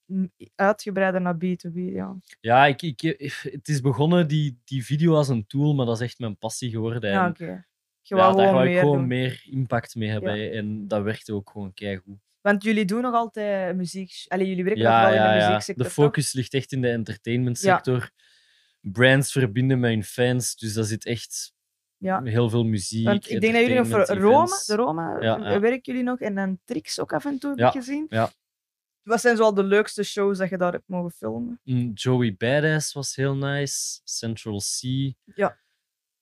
uitgebreider 0.56 1.22
naar 1.22 1.36
B2B. 1.36 1.75
Ja, 1.75 2.15
Ja, 2.39 2.65
ik, 2.65 2.82
ik, 2.82 3.01
het 3.42 3.68
is 3.68 3.82
begonnen, 3.82 4.27
die, 4.27 4.60
die 4.63 4.86
video 4.86 5.15
als 5.15 5.27
een 5.27 5.48
tool, 5.48 5.74
maar 5.75 5.86
dat 5.86 5.96
is 5.96 6.01
echt 6.08 6.20
mijn 6.20 6.38
passie 6.38 6.70
geworden. 6.70 7.10
ja 7.10 7.24
En 7.25 7.30
oké. 7.30 7.65
Ja, 8.01 8.32
daar 8.34 8.54
wou 8.54 8.70
ik 8.70 8.80
gewoon 8.80 8.98
doen. 8.98 9.08
meer 9.08 9.42
impact 9.50 9.96
mee 9.96 10.10
hebben. 10.10 10.38
Ja. 10.39 10.51
En 10.51 10.88
dat 10.88 11.04
werkte 11.04 11.34
ook 11.34 11.50
gewoon 11.50 11.74
keigoed. 11.74 12.18
Want 12.46 12.64
jullie 12.64 12.86
doen 12.86 13.02
nog 13.02 13.14
altijd 13.14 13.75
muziek. 13.75 14.25
Allee, 14.28 14.48
jullie 14.48 14.64
werken 14.64 14.84
nog 14.84 14.92
wel 15.02 15.08
in 15.08 15.14
de 15.14 15.18
ja. 15.18 15.36
muzieksector. 15.36 15.86
De 15.86 15.92
focus 15.92 16.34
ligt 16.34 16.54
echt 16.54 16.72
in 16.72 16.82
de 16.82 16.90
entertainmentsector. 16.90 18.10
Brands 18.82 19.32
verbinden 19.32 19.80
met 19.80 19.92
hun 19.92 20.04
fans, 20.04 20.56
dus 20.56 20.74
dat 20.74 20.88
zit 20.88 21.06
echt 21.06 21.54
Ja. 21.98 22.22
Heel 22.24 22.50
veel 22.50 22.64
muziek. 22.64 23.06
Want 23.06 23.30
ik 23.30 23.42
denk 23.42 23.54
dat 23.54 23.62
jullie 23.62 23.78
nog 23.78 23.88
voor 23.88 24.06
Rome, 24.18 24.64
de 24.66 24.75
Rome, 24.75 25.22
Ja, 25.24 25.38
eh, 25.38 25.52
ja. 25.52 25.60
werken 25.60 25.82
jullie 25.94 26.04
nog. 26.04 26.20
En 26.20 26.36
dan 26.36 26.60
Trix 26.66 27.00
ook 27.00 27.14
af 27.14 27.25
en 27.25 27.40
toe 27.40 27.50
heb 27.50 27.60
Ja, 27.60 27.68
ik 27.68 27.74
gezien. 27.74 28.06
ja. 28.10 28.32
Wat 29.04 29.22
zijn 29.22 29.38
zoal 29.38 29.54
de 29.54 29.64
leukste 29.64 30.04
shows 30.04 30.38
dat 30.38 30.50
je 30.50 30.58
daar 30.58 30.72
hebt 30.72 30.88
mogen 30.88 31.12
filmen? 31.12 31.60
Mm, 31.64 31.92
Joey 31.94 32.36
Badass 32.38 32.94
was 32.94 33.16
heel 33.16 33.36
nice. 33.36 34.00
Central 34.04 34.60
C. 34.60 34.82
Ja. 35.36 35.60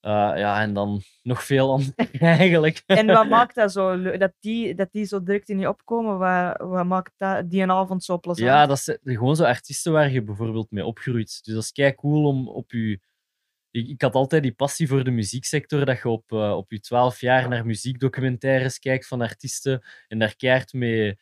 Eh, 0.04 0.32
ja, 0.36 0.62
en 0.62 0.74
dan 0.74 1.02
nog 1.22 1.44
veel 1.44 1.72
andere 1.76 2.10
eigenlijk. 2.20 2.84
En 2.86 3.06
wat 3.06 3.30
maakt 3.30 3.56
dat 3.56 3.72
zo 3.72 3.96
leuk? 3.96 4.20
Dat 4.20 4.34
die, 4.40 4.76
dat 4.76 4.92
die 4.92 5.06
zo 5.06 5.24
direct 5.24 5.50
in 5.50 5.60
je 5.60 5.70
opkomen, 5.70 6.18
wat, 6.18 6.70
wat 6.70 6.86
maakt 6.86 7.14
dat, 7.18 7.50
die 7.50 7.62
een 7.62 7.72
avond 7.72 8.04
zo 8.04 8.20
plezant? 8.20 8.48
Ja, 8.48 8.66
dat 8.66 8.80
zijn 8.80 8.98
gewoon 9.04 9.36
zo 9.36 9.44
artiesten 9.44 9.92
waar 9.92 10.12
je 10.12 10.24
bijvoorbeeld 10.24 10.72
mee 10.72 10.86
opgroeit. 10.86 11.40
Dus 11.44 11.54
dat 11.54 11.64
is 11.64 11.72
kei 11.72 11.96
cool 11.96 12.28
om 12.28 12.48
op 12.48 12.72
je. 12.72 13.00
Ik, 13.72 14.02
had 14.02 14.14
altijd 14.14 14.44
die 14.44 14.54
passie 14.54 14.88
voor 14.88 15.04
de 15.04 15.12
muzieksector, 15.12 15.86
dat 15.86 15.98
je 15.98 16.10
op, 16.10 16.32
eh, 16.32 16.52
op 16.52 16.72
je 16.72 16.80
12 16.80 17.22
jaar 17.22 17.50
naar 17.50 17.66
muziekdocumentaires 17.66 18.80
kijkt 18.80 19.08
van 19.08 19.22
artiesten 19.22 19.84
en 20.08 20.20
daar 20.20 20.36
keihard 20.36 20.74
mee 20.74 21.20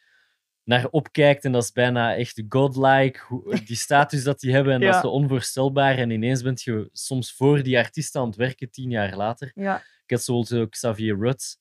naar 0.63 0.87
opkijkt. 0.87 1.45
En 1.45 1.51
dat 1.51 1.63
is 1.63 1.71
bijna 1.71 2.15
echt 2.15 2.43
godlike, 2.49 3.19
die 3.65 3.75
status 3.75 4.23
dat 4.23 4.39
die 4.39 4.53
hebben. 4.53 4.73
En 4.73 4.79
dat 4.91 4.95
is 5.03 5.09
onvoorstelbaar. 5.09 5.97
En 5.97 6.09
ineens 6.09 6.41
ben 6.41 6.53
je 6.55 6.89
soms 6.91 7.33
voor 7.33 7.63
die 7.63 7.77
artiesten 7.77 8.21
aan 8.21 8.27
het 8.27 8.35
werken, 8.35 8.71
tien 8.71 8.89
jaar 8.89 9.15
later. 9.15 9.51
Ja, 9.55 9.77
Ik 9.77 10.11
had 10.11 10.21
zoals 10.21 10.53
ook 10.53 10.69
Xavier 10.69 11.17
Rudd. 11.19 11.59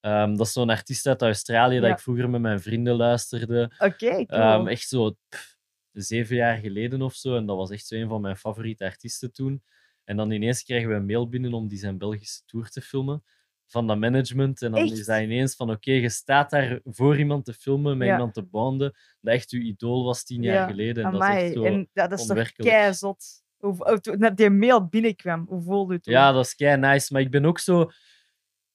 Ehm, 0.00 0.34
dat 0.36 0.46
is 0.46 0.52
zo'n 0.52 0.70
artiest 0.70 1.06
uit 1.06 1.22
Australië 1.22 1.80
dat 1.80 1.90
ik 1.90 1.98
vroeger 1.98 2.30
met 2.30 2.40
mijn 2.40 2.60
vrienden 2.60 2.94
luisterde. 2.96 3.70
oké. 3.78 4.24
Ehm, 4.26 4.66
echt 4.66 4.88
zo 4.88 5.16
pff, 5.28 5.56
zeven 5.92 6.36
jaar 6.36 6.56
geleden 6.56 7.02
of 7.02 7.14
zo. 7.14 7.36
En 7.36 7.46
dat 7.46 7.56
was 7.56 7.70
echt 7.70 7.86
zo 7.86 7.94
een 7.94 8.08
van 8.08 8.20
mijn 8.20 8.36
favoriete 8.36 8.84
artiesten 8.84 9.32
toen. 9.32 9.62
En 10.04 10.16
dan 10.16 10.30
ineens 10.30 10.62
kregen 10.62 10.88
we 10.88 10.94
een 10.94 11.06
mail 11.06 11.28
binnen 11.28 11.52
om 11.54 11.68
die 11.68 11.78
zijn 11.78 11.98
Belgische 11.98 12.42
tour 12.46 12.68
te 12.68 12.80
filmen. 12.80 13.24
Van 13.66 13.86
dat 13.86 13.98
management. 13.98 14.62
En 14.62 14.70
dan 14.72 14.80
Echt? 14.80 14.92
is 14.92 15.04
dat 15.06 15.20
ineens 15.20 15.56
van: 15.56 15.70
oké, 15.70 15.92
je 15.92 16.08
staat 16.08 16.50
daar 16.50 16.80
voor 16.84 17.18
iemand 17.18 17.44
te 17.44 17.52
filmen, 17.52 17.96
met 17.98 18.06
Ja. 18.06 18.12
iemand 18.12 18.34
te 18.34 18.42
bonden. 18.42 18.92
Dat 19.20 19.34
echt 19.34 19.50
uw 19.50 19.60
idool 19.60 20.04
was 20.04 20.24
tien 20.24 20.42
jaar 20.42 20.54
Ja, 20.54 20.66
geleden. 20.66 21.04
En 21.04 21.12
dat 21.12 21.28
is 21.28 21.52
zo. 21.52 21.64
en 21.64 21.88
dat, 21.92 22.12
is 22.12 22.26
toch 22.26 22.52
keizot. 22.52 23.24
Hoe, 23.56 23.98
dat 24.18 24.36
die 24.36 24.50
mail 24.50 24.86
binnenkwam, 24.86 25.46
hoe 25.48 25.62
voelde 25.62 25.92
je 25.94 26.00
toen? 26.00 26.12
Ja, 26.14 26.32
dat 26.32 26.44
is 26.44 26.54
kei 26.54 26.76
nice. 26.76 27.12
Maar 27.12 27.22
ik 27.22 27.30
ben 27.30 27.44
ook 27.44 27.58
zo 27.58 27.90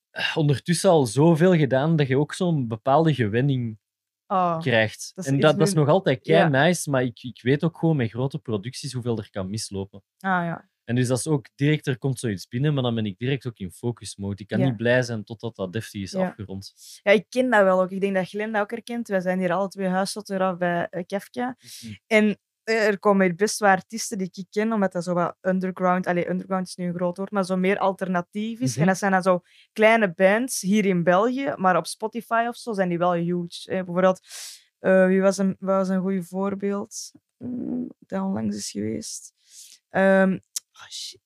eh, 0.10 0.38
ondertussen 0.38 0.89
al 0.89 1.05
zoveel 1.05 1.55
gedaan 1.55 1.96
dat 1.96 2.08
je 2.08 2.17
ook 2.17 2.34
zo'n 2.34 2.67
bepaalde 2.67 3.13
gewenning 3.13 3.77
Ah, 4.25 4.60
krijgt. 4.60 5.12
dat 5.15 5.25
en 5.25 5.39
dat, 5.39 5.58
dat 5.60 5.67
is 5.67 5.74
nog 5.74 5.88
altijd 5.88 6.22
kei 6.22 6.38
Ja. 6.38 6.48
nice, 6.65 6.89
maar 6.89 7.03
ik, 7.03 7.24
ik 7.24 7.41
weet 7.41 7.63
ook 7.63 7.77
gewoon 7.77 7.96
met 7.96 8.10
grote 8.10 8.39
producties 8.39 8.93
hoeveel 8.93 9.17
er 9.17 9.29
kan 9.29 9.50
mislopen. 9.50 10.03
ah, 10.19 10.29
ja. 10.46 10.69
En 10.89 10.96
dus 10.96 11.08
dat 11.08 11.17
is 11.17 11.27
ook 11.27 11.46
direct, 11.55 11.88
er 11.88 11.98
komt 11.98 12.19
zoiets 12.19 12.48
binnen, 12.48 12.74
maar 12.74 12.84
dan 12.84 12.96
ben 12.96 13.05
ik 13.05 13.17
direct 13.17 13.48
ook 13.48 13.58
in 13.58 13.72
focus 13.72 14.15
mode. 14.15 14.41
Ik 14.41 14.48
kan 14.48 14.60
Ja. 14.60 14.65
niet 14.65 14.77
blij 14.77 15.01
zijn 15.01 15.24
totdat 15.24 15.55
dat 15.55 15.74
deftig 15.74 16.01
is 16.01 16.12
Ja. 16.12 16.27
afgerond. 16.27 16.74
ja, 17.03 17.12
ik 17.12 17.25
ken 17.29 17.50
dat 17.50 17.63
wel 17.63 17.81
ook. 17.81 17.91
Ik 17.91 18.01
denk 18.01 18.15
dat 18.15 18.27
Glenn 18.27 18.51
dat 18.51 18.62
ook 18.62 18.72
herkent. 18.72 19.08
Wij 19.08 19.19
zijn 19.19 19.39
hier 19.39 19.51
alle 19.51 19.67
twee 19.67 19.88
huisfotograaf 19.88 20.58
bij 20.58 20.88
eh, 20.89 21.03
Kefka. 21.05 21.58
En 22.08 22.39
eh, 22.63 22.88
er 22.88 23.00
komen 23.00 23.25
hier 23.25 23.36
best 23.36 23.60
wel 23.60 23.69
artiesten 23.69 24.17
die 24.17 24.29
ik 24.31 24.46
ken, 24.50 24.74
omdat 24.74 24.91
dat 24.91 25.03
zo 25.03 25.13
wat 25.13 25.36
underground... 25.41 26.08
Allee, 26.08 26.29
underground 26.29 26.67
is 26.67 26.75
nu 26.75 26.86
een 26.88 26.93
groot 26.93 27.17
woord, 27.17 27.31
maar 27.31 27.46
zo 27.46 27.55
meer 27.58 27.77
alternatief 27.77 28.60
is. 28.60 28.72
Mhm. 28.72 28.81
En 28.81 28.88
dat 28.88 28.98
zijn 28.98 29.12
dan 29.12 29.22
zo 29.22 29.41
kleine 29.74 30.13
bands 30.13 30.61
hier 30.61 30.85
in 30.85 31.03
België, 31.03 31.53
maar 31.55 31.77
op 31.77 31.87
Spotify 31.87 32.46
of 32.48 32.55
zo 32.55 32.74
zijn 32.74 32.90
die 32.90 32.98
wel 32.98 33.13
huge. 33.13 33.48
Eh, 33.72 33.75
bijvoorbeeld, 33.75 34.20
eh, 34.79 35.05
wie 35.07 35.22
was 35.22 35.37
een, 35.37 35.55
was 35.59 35.90
een 35.90 36.01
goed 36.01 36.27
voorbeeld 36.27 37.11
mm, 37.37 37.90
dat 38.00 38.22
onlangs 38.22 38.55
is 38.55 38.72
geweest? 38.72 39.33
Ehm, 39.90 40.37
oh, 40.79 40.87
shit. 40.89 41.22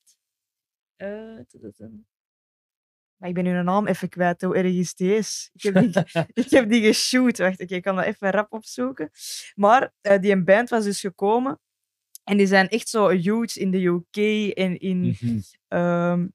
Maar 3.18 3.30
ik 3.30 3.36
ben 3.36 3.44
nu 3.44 3.52
een 3.58 3.66
naam 3.66 3.88
even 3.88 4.10
kwijt. 4.10 4.42
Hoe 4.42 4.56
erg 4.56 4.74
is 4.74 4.96
deze? 4.96 5.50
Ik 5.54 5.62
heb 5.62 5.74
die, 5.74 6.04
ik 6.44 6.50
heb 6.50 6.70
die 6.70 6.82
geshoot. 6.82 7.38
Wacht, 7.38 7.72
ik 7.72 7.82
kan 7.82 7.96
dat 7.96 8.06
even 8.06 8.30
rap 8.32 8.54
opzoeken. 8.54 9.10
Maar 9.56 9.94
eh, 10.02 10.20
die 10.22 10.32
een 10.32 10.44
band 10.46 10.70
was 10.70 10.84
dus 10.84 11.00
gekomen. 11.00 11.60
En 12.24 12.38
die 12.38 12.48
zijn 12.48 12.68
echt 12.70 12.90
zo 12.90 13.10
huge 13.10 13.60
in 13.60 13.72
de 13.72 13.86
UK 13.86 14.18
en 14.56 14.80
in, 14.80 15.00
Mhm. 15.02 15.40
ehm, 15.68 16.28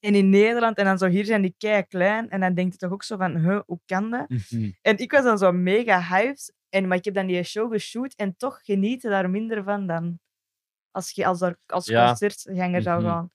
en 0.00 0.14
in 0.14 0.28
Nederland. 0.30 0.76
En 0.76 0.84
dan 0.84 0.98
zo 0.98 1.06
hier 1.08 1.24
zijn 1.24 1.42
die 1.42 1.54
kei 1.58 1.82
klein. 1.82 2.30
En 2.30 2.40
dan 2.40 2.54
denk 2.54 2.72
je 2.72 2.78
toch 2.78 2.92
ook 2.92 3.02
zo 3.02 3.16
van, 3.16 3.36
huh, 3.36 3.60
hoe 3.66 3.80
kan 3.84 4.10
dat? 4.10 4.28
Mhm. 4.28 4.70
En 4.82 4.98
ik 4.98 5.12
was 5.12 5.24
dan 5.24 5.38
zo 5.38 5.52
mega 5.52 6.02
hyped. 6.02 6.54
En, 6.68 6.88
maar 6.88 6.96
ik 6.96 7.04
heb 7.04 7.14
dan 7.14 7.26
die 7.26 7.42
show 7.42 7.72
geshoot. 7.72 8.14
En 8.14 8.36
toch 8.36 8.60
genieten 8.62 9.10
daar 9.10 9.30
minder 9.30 9.64
van 9.64 9.86
dan 9.86 10.18
als 10.96 11.10
je 11.10 11.26
als, 11.26 11.38
daar, 11.38 11.56
als 11.66 11.86
Ja. 11.86 12.06
concertganger 12.06 12.82
zou 12.82 13.00
Mhm. 13.02 13.10
gaan. 13.10 13.30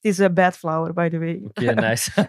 Het 0.00 0.14
is 0.14 0.18
een 0.18 0.34
Bad 0.34 0.56
Flower, 0.56 0.92
by 0.92 1.08
the 1.08 1.18
way. 1.18 1.40
Oké, 1.44 1.74
nice. 1.74 2.10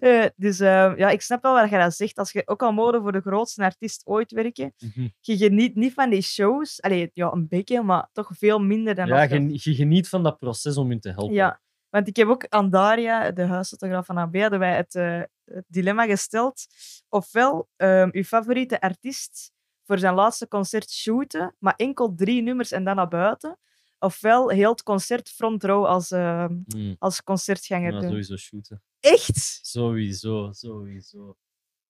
Eh, 0.00 0.24
dus 0.36 0.60
eh, 0.60 0.92
ja, 0.96 1.08
ik 1.10 1.20
snap 1.22 1.42
wel 1.42 1.54
wat 1.54 1.70
je 1.70 1.76
dat 1.78 1.94
zegt. 1.94 2.18
Als 2.18 2.32
je 2.32 2.42
ook 2.46 2.62
al 2.62 2.72
mogen 2.72 3.00
voor 3.02 3.12
de 3.12 3.20
grootste 3.20 3.62
artiest 3.64 4.06
ooit 4.06 4.30
werken, 4.32 4.74
Mhm. 4.78 5.08
je 5.20 5.36
geniet 5.36 5.74
niet 5.74 5.94
van 5.94 6.10
die 6.10 6.22
shows. 6.22 6.82
Allee, 6.82 7.10
ja, 7.12 7.32
een 7.32 7.48
beetje, 7.48 7.82
maar 7.82 8.08
toch 8.12 8.30
veel 8.34 8.58
minder 8.60 8.94
dan 8.94 9.06
ja, 9.06 9.22
je... 9.22 9.48
je, 9.62 9.74
geniet 9.74 10.08
van 10.08 10.22
dat 10.22 10.38
proces 10.38 10.76
om 10.76 10.92
je 10.92 10.98
te 10.98 11.10
helpen. 11.10 11.34
Ja, 11.34 11.60
want 11.88 12.08
ik 12.08 12.16
heb 12.16 12.28
ook 12.28 12.46
aan 12.48 12.70
Daria, 12.70 13.30
de 13.30 13.42
huisfotograaf 13.46 14.06
van 14.06 14.18
AB, 14.18 14.36
hadden 14.36 14.58
wij 14.58 14.76
het, 14.76 14.94
eh, 14.94 15.20
het 15.44 15.64
dilemma 15.68 16.06
gesteld. 16.06 16.66
Ofwel 17.08 17.68
ehm 17.76 18.08
uw 18.12 18.22
favoriete 18.24 18.80
artiest 18.80 19.52
voor 19.84 19.98
zijn 19.98 20.14
laatste 20.14 20.48
concert 20.48 20.90
shooten, 20.90 21.54
maar 21.58 21.74
enkel 21.76 22.14
drie 22.14 22.42
nummers 22.42 22.72
en 22.72 22.84
dan 22.84 22.96
naar 22.96 23.08
buiten. 23.08 23.58
Ofwel 23.98 24.48
heel 24.50 24.70
het 24.70 24.82
concert 24.82 25.28
front 25.28 25.64
row 25.64 25.84
als, 25.86 26.10
Mm. 26.10 26.96
als 26.98 27.22
concertganger 27.22 27.92
Ja, 27.92 28.00
doen. 28.00 28.08
sowieso 28.08 28.36
shooten. 28.36 28.82
Echt? 29.00 29.36
Sowieso, 29.62 30.52
sowieso. 30.52 31.36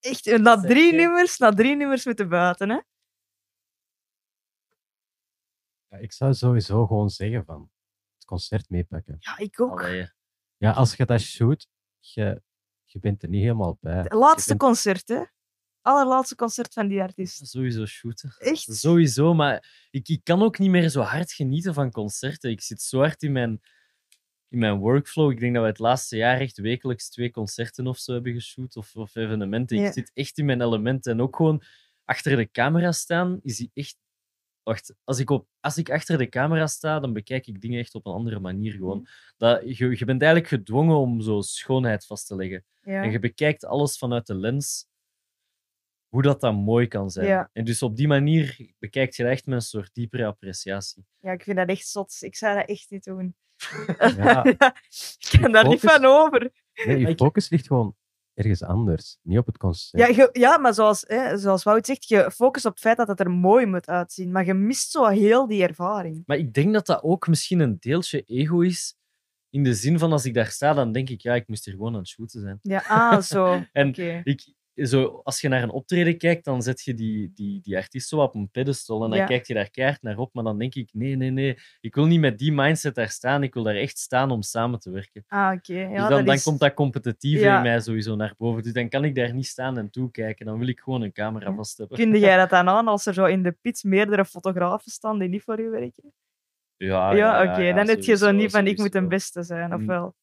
Echt? 0.00 0.26
Na 0.38 0.60
drie 0.60 0.82
Zeker. 0.90 0.96
nummers, 0.98 1.38
na 1.38 1.50
drie 1.50 1.76
nummers 1.76 2.04
moeten 2.04 2.28
buiten, 2.28 2.68
hè? 2.70 2.80
Ja, 5.88 5.96
ik 5.98 6.12
zou 6.12 6.34
sowieso 6.34 6.86
gewoon 6.86 7.10
zeggen 7.10 7.44
van 7.44 7.70
het 8.14 8.24
concert 8.24 8.68
meepakken. 8.70 9.16
Ja, 9.18 9.38
ik 9.38 9.60
ook. 9.60 9.80
Allee. 9.82 10.10
Ja, 10.56 10.72
als 10.72 10.94
je 10.96 11.04
dat 11.04 11.20
shoot, 11.20 11.68
je, 11.98 12.42
je 12.84 12.98
bent 12.98 13.22
er 13.22 13.28
niet 13.28 13.42
helemaal 13.42 13.78
bij. 13.80 14.02
Het 14.02 14.12
laatste 14.12 14.48
bent- 14.48 14.60
concert, 14.60 15.08
hè? 15.08 15.22
Allerlaatste 15.82 16.34
concert 16.34 16.72
van 16.72 16.88
die 16.88 17.00
artiest. 17.00 17.46
Sowieso 17.46 17.86
shooten. 17.86 18.34
Echt? 18.38 18.76
Sowieso, 18.76 19.34
maar 19.34 19.86
ik, 19.90 20.08
ik 20.08 20.20
kan 20.24 20.42
ook 20.42 20.58
niet 20.58 20.70
meer 20.70 20.88
zo 20.88 21.00
hard 21.00 21.32
genieten 21.32 21.74
van 21.74 21.90
concerten. 21.90 22.50
Ik 22.50 22.60
zit 22.60 22.82
zo 22.82 22.98
hard 22.98 23.22
in 23.22 23.32
mijn, 23.32 23.60
in 24.48 24.58
mijn 24.58 24.78
workflow. 24.78 25.30
Ik 25.30 25.40
denk 25.40 25.54
dat 25.54 25.62
we 25.62 25.68
het 25.68 25.78
laatste 25.78 26.16
jaar 26.16 26.40
echt 26.40 26.58
wekelijks 26.58 27.08
twee 27.08 27.30
concerten 27.30 27.86
of 27.86 27.98
zo 27.98 28.12
hebben 28.12 28.32
geshoot, 28.32 28.76
of, 28.76 28.96
of 28.96 29.14
evenementen. 29.14 29.76
Ja. 29.76 29.86
Ik 29.86 29.92
zit 29.92 30.10
echt 30.14 30.38
in 30.38 30.44
mijn 30.44 30.60
element. 30.60 31.06
En 31.06 31.20
ook 31.20 31.36
gewoon 31.36 31.62
achter 32.04 32.36
de 32.36 32.50
camera 32.50 32.92
staan, 32.92 33.40
is 33.42 33.56
die 33.56 33.70
echt... 33.74 33.96
Wacht, 34.62 34.94
als 35.04 35.18
ik, 35.18 35.30
op, 35.30 35.48
als 35.60 35.76
ik 35.76 35.90
achter 35.90 36.18
de 36.18 36.28
camera 36.28 36.66
sta, 36.66 37.00
dan 37.00 37.12
bekijk 37.12 37.46
ik 37.46 37.60
dingen 37.60 37.80
echt 37.80 37.94
op 37.94 38.06
een 38.06 38.12
andere 38.12 38.40
manier 38.40 38.72
gewoon. 38.72 39.06
Dat, 39.36 39.78
je, 39.78 39.88
je 39.98 40.04
bent 40.04 40.22
eigenlijk 40.22 40.50
gedwongen 40.52 40.96
om 40.96 41.20
zo 41.20 41.40
schoonheid 41.40 42.06
vast 42.06 42.26
te 42.26 42.36
leggen. 42.36 42.64
Ja. 42.82 43.02
En 43.02 43.10
je 43.10 43.18
bekijkt 43.18 43.64
alles 43.64 43.98
vanuit 43.98 44.26
de 44.26 44.34
lens, 44.34 44.86
hoe 46.08 46.22
dat 46.22 46.40
dan 46.40 46.54
mooi 46.54 46.86
kan 46.88 47.10
zijn. 47.10 47.26
Ja. 47.26 47.50
En 47.52 47.64
dus 47.64 47.82
op 47.82 47.96
die 47.96 48.08
manier 48.08 48.70
bekijkt 48.78 49.16
je 49.16 49.22
dat 49.22 49.32
echt 49.32 49.46
met 49.46 49.54
een 49.54 49.62
soort 49.62 49.94
diepere 49.94 50.26
appreciatie. 50.26 51.06
ja, 51.18 51.32
ik 51.32 51.42
vind 51.42 51.56
dat 51.56 51.68
echt 51.68 51.86
zot. 51.88 52.16
Ik 52.20 52.36
zou 52.36 52.56
dat 52.58 52.68
echt 52.68 52.90
niet 52.90 53.04
doen. 53.04 53.34
Ja. 54.16 54.44
ik 54.44 55.38
kan 55.40 55.52
daar 55.52 55.68
niet 55.68 55.80
van 55.80 56.04
over. 56.04 56.50
Nee, 56.86 56.98
je 56.98 57.16
focus 57.16 57.48
ligt 57.48 57.66
gewoon 57.66 57.96
ergens 58.34 58.62
anders. 58.62 59.18
Niet 59.22 59.38
op 59.38 59.46
het 59.46 59.56
concert. 59.58 60.02
Ja, 60.02 60.08
je- 60.22 60.28
ja 60.40 60.58
maar 60.58 60.74
zoals, 60.74 61.04
hè, 61.06 61.38
zoals 61.38 61.62
Wout 61.62 61.86
zegt, 61.86 62.08
je 62.08 62.30
focust 62.30 62.64
op 62.64 62.72
het 62.72 62.80
feit 62.80 62.96
dat 62.96 63.08
het 63.08 63.20
er 63.20 63.30
mooi 63.30 63.66
moet 63.66 63.88
uitzien. 63.88 64.32
Maar 64.32 64.44
je 64.46 64.54
mist 64.54 64.90
zo 64.90 65.06
heel 65.06 65.46
die 65.46 65.62
ervaring. 65.62 66.22
Maar 66.26 66.36
ik 66.36 66.52
denk 66.52 66.72
dat 66.72 66.86
dat 66.86 67.02
ook 67.02 67.28
misschien 67.28 67.60
een 67.60 67.76
deeltje 67.80 68.22
ego 68.22 68.60
is. 68.60 68.96
In 69.50 69.62
de 69.64 69.74
zin 69.74 69.98
van 69.98 70.12
als 70.12 70.24
ik 70.24 70.34
daar 70.34 70.46
sta, 70.46 70.74
dan 70.74 70.92
denk 70.92 71.08
ik, 71.08 71.20
ja, 71.20 71.34
ik 71.34 71.48
moest 71.48 71.64
hier 71.64 71.74
gewoon 71.74 71.92
aan 71.92 71.98
het 71.98 72.08
shooten 72.08 72.40
zijn. 72.40 72.58
Ja, 72.62 72.82
ah, 72.88 73.20
zo. 73.20 73.62
En 73.72 73.88
Oké. 73.88 74.20
ik, 74.24 74.52
zo, 74.86 75.20
als 75.24 75.40
je 75.40 75.48
naar 75.48 75.62
een 75.62 75.70
optreden 75.70 76.18
kijkt, 76.18 76.44
dan 76.44 76.62
zet 76.62 76.82
je 76.84 76.94
die, 76.94 77.30
die, 77.34 77.60
die 77.60 77.76
artiest 77.76 78.08
zo 78.08 78.20
op 78.20 78.34
een 78.34 78.50
pedestal 78.50 79.04
en 79.04 79.10
dan 79.10 79.18
Ja. 79.18 79.24
kijk 79.24 79.46
je 79.46 79.54
daar 79.54 79.70
keihard 79.70 80.02
naar 80.02 80.18
op. 80.18 80.34
Maar 80.34 80.44
dan 80.44 80.58
denk 80.58 80.74
ik, 80.74 80.88
nee, 80.92 81.16
nee, 81.16 81.30
nee, 81.30 81.58
ik 81.80 81.94
wil 81.94 82.06
niet 82.06 82.20
met 82.20 82.38
die 82.38 82.52
mindset 82.52 82.94
daar 82.94 83.08
staan. 83.08 83.42
Ik 83.42 83.54
wil 83.54 83.62
daar 83.62 83.74
echt 83.74 83.98
staan 83.98 84.30
om 84.30 84.42
samen 84.42 84.78
te 84.78 84.90
werken. 84.90 85.24
Ah, 85.26 85.52
oké. 85.56 85.72
Ja, 85.78 85.88
dus 85.88 86.08
dan, 86.08 86.24
dan 86.24 86.34
is- 86.34 86.42
komt 86.42 86.60
dat 86.60 86.74
competitieve 86.74 87.44
Ja. 87.44 87.56
in 87.56 87.62
mij 87.62 87.80
sowieso 87.80 88.16
naar 88.16 88.34
boven. 88.38 88.62
Dus 88.62 88.72
dan 88.72 88.88
kan 88.88 89.04
ik 89.04 89.14
daar 89.14 89.34
niet 89.34 89.46
staan 89.46 89.78
en 89.78 89.90
toekijken. 89.90 90.46
Dan 90.46 90.58
wil 90.58 90.68
ik 90.68 90.80
gewoon 90.80 91.02
een 91.02 91.12
camera 91.12 91.54
vast 91.54 91.78
hebben. 91.78 91.96
Kunde 91.96 92.18
jij 92.18 92.36
dat 92.46 92.50
dan 92.50 92.68
aan 92.68 92.88
als 92.88 93.06
er 93.06 93.14
zo 93.14 93.24
in 93.24 93.42
de 93.42 93.56
pit 93.60 93.82
meerdere 93.84 94.24
fotografen 94.24 94.90
staan 94.90 95.18
die 95.18 95.28
niet 95.28 95.42
voor 95.42 95.60
u 95.60 95.70
werken? 95.70 96.12
Ja, 96.76 97.12
ja, 97.12 97.42
oké. 97.52 97.72
dan 97.74 97.88
heb 97.88 98.02
je 98.02 98.16
zo 98.16 98.30
niet 98.30 98.50
van 98.50 98.66
ik 98.66 98.78
moet 98.78 98.94
een 98.94 99.08
beste 99.08 99.42
zijn, 99.42 99.74
of 99.74 99.80
Mm. 99.80 99.86
wel? 99.86 100.14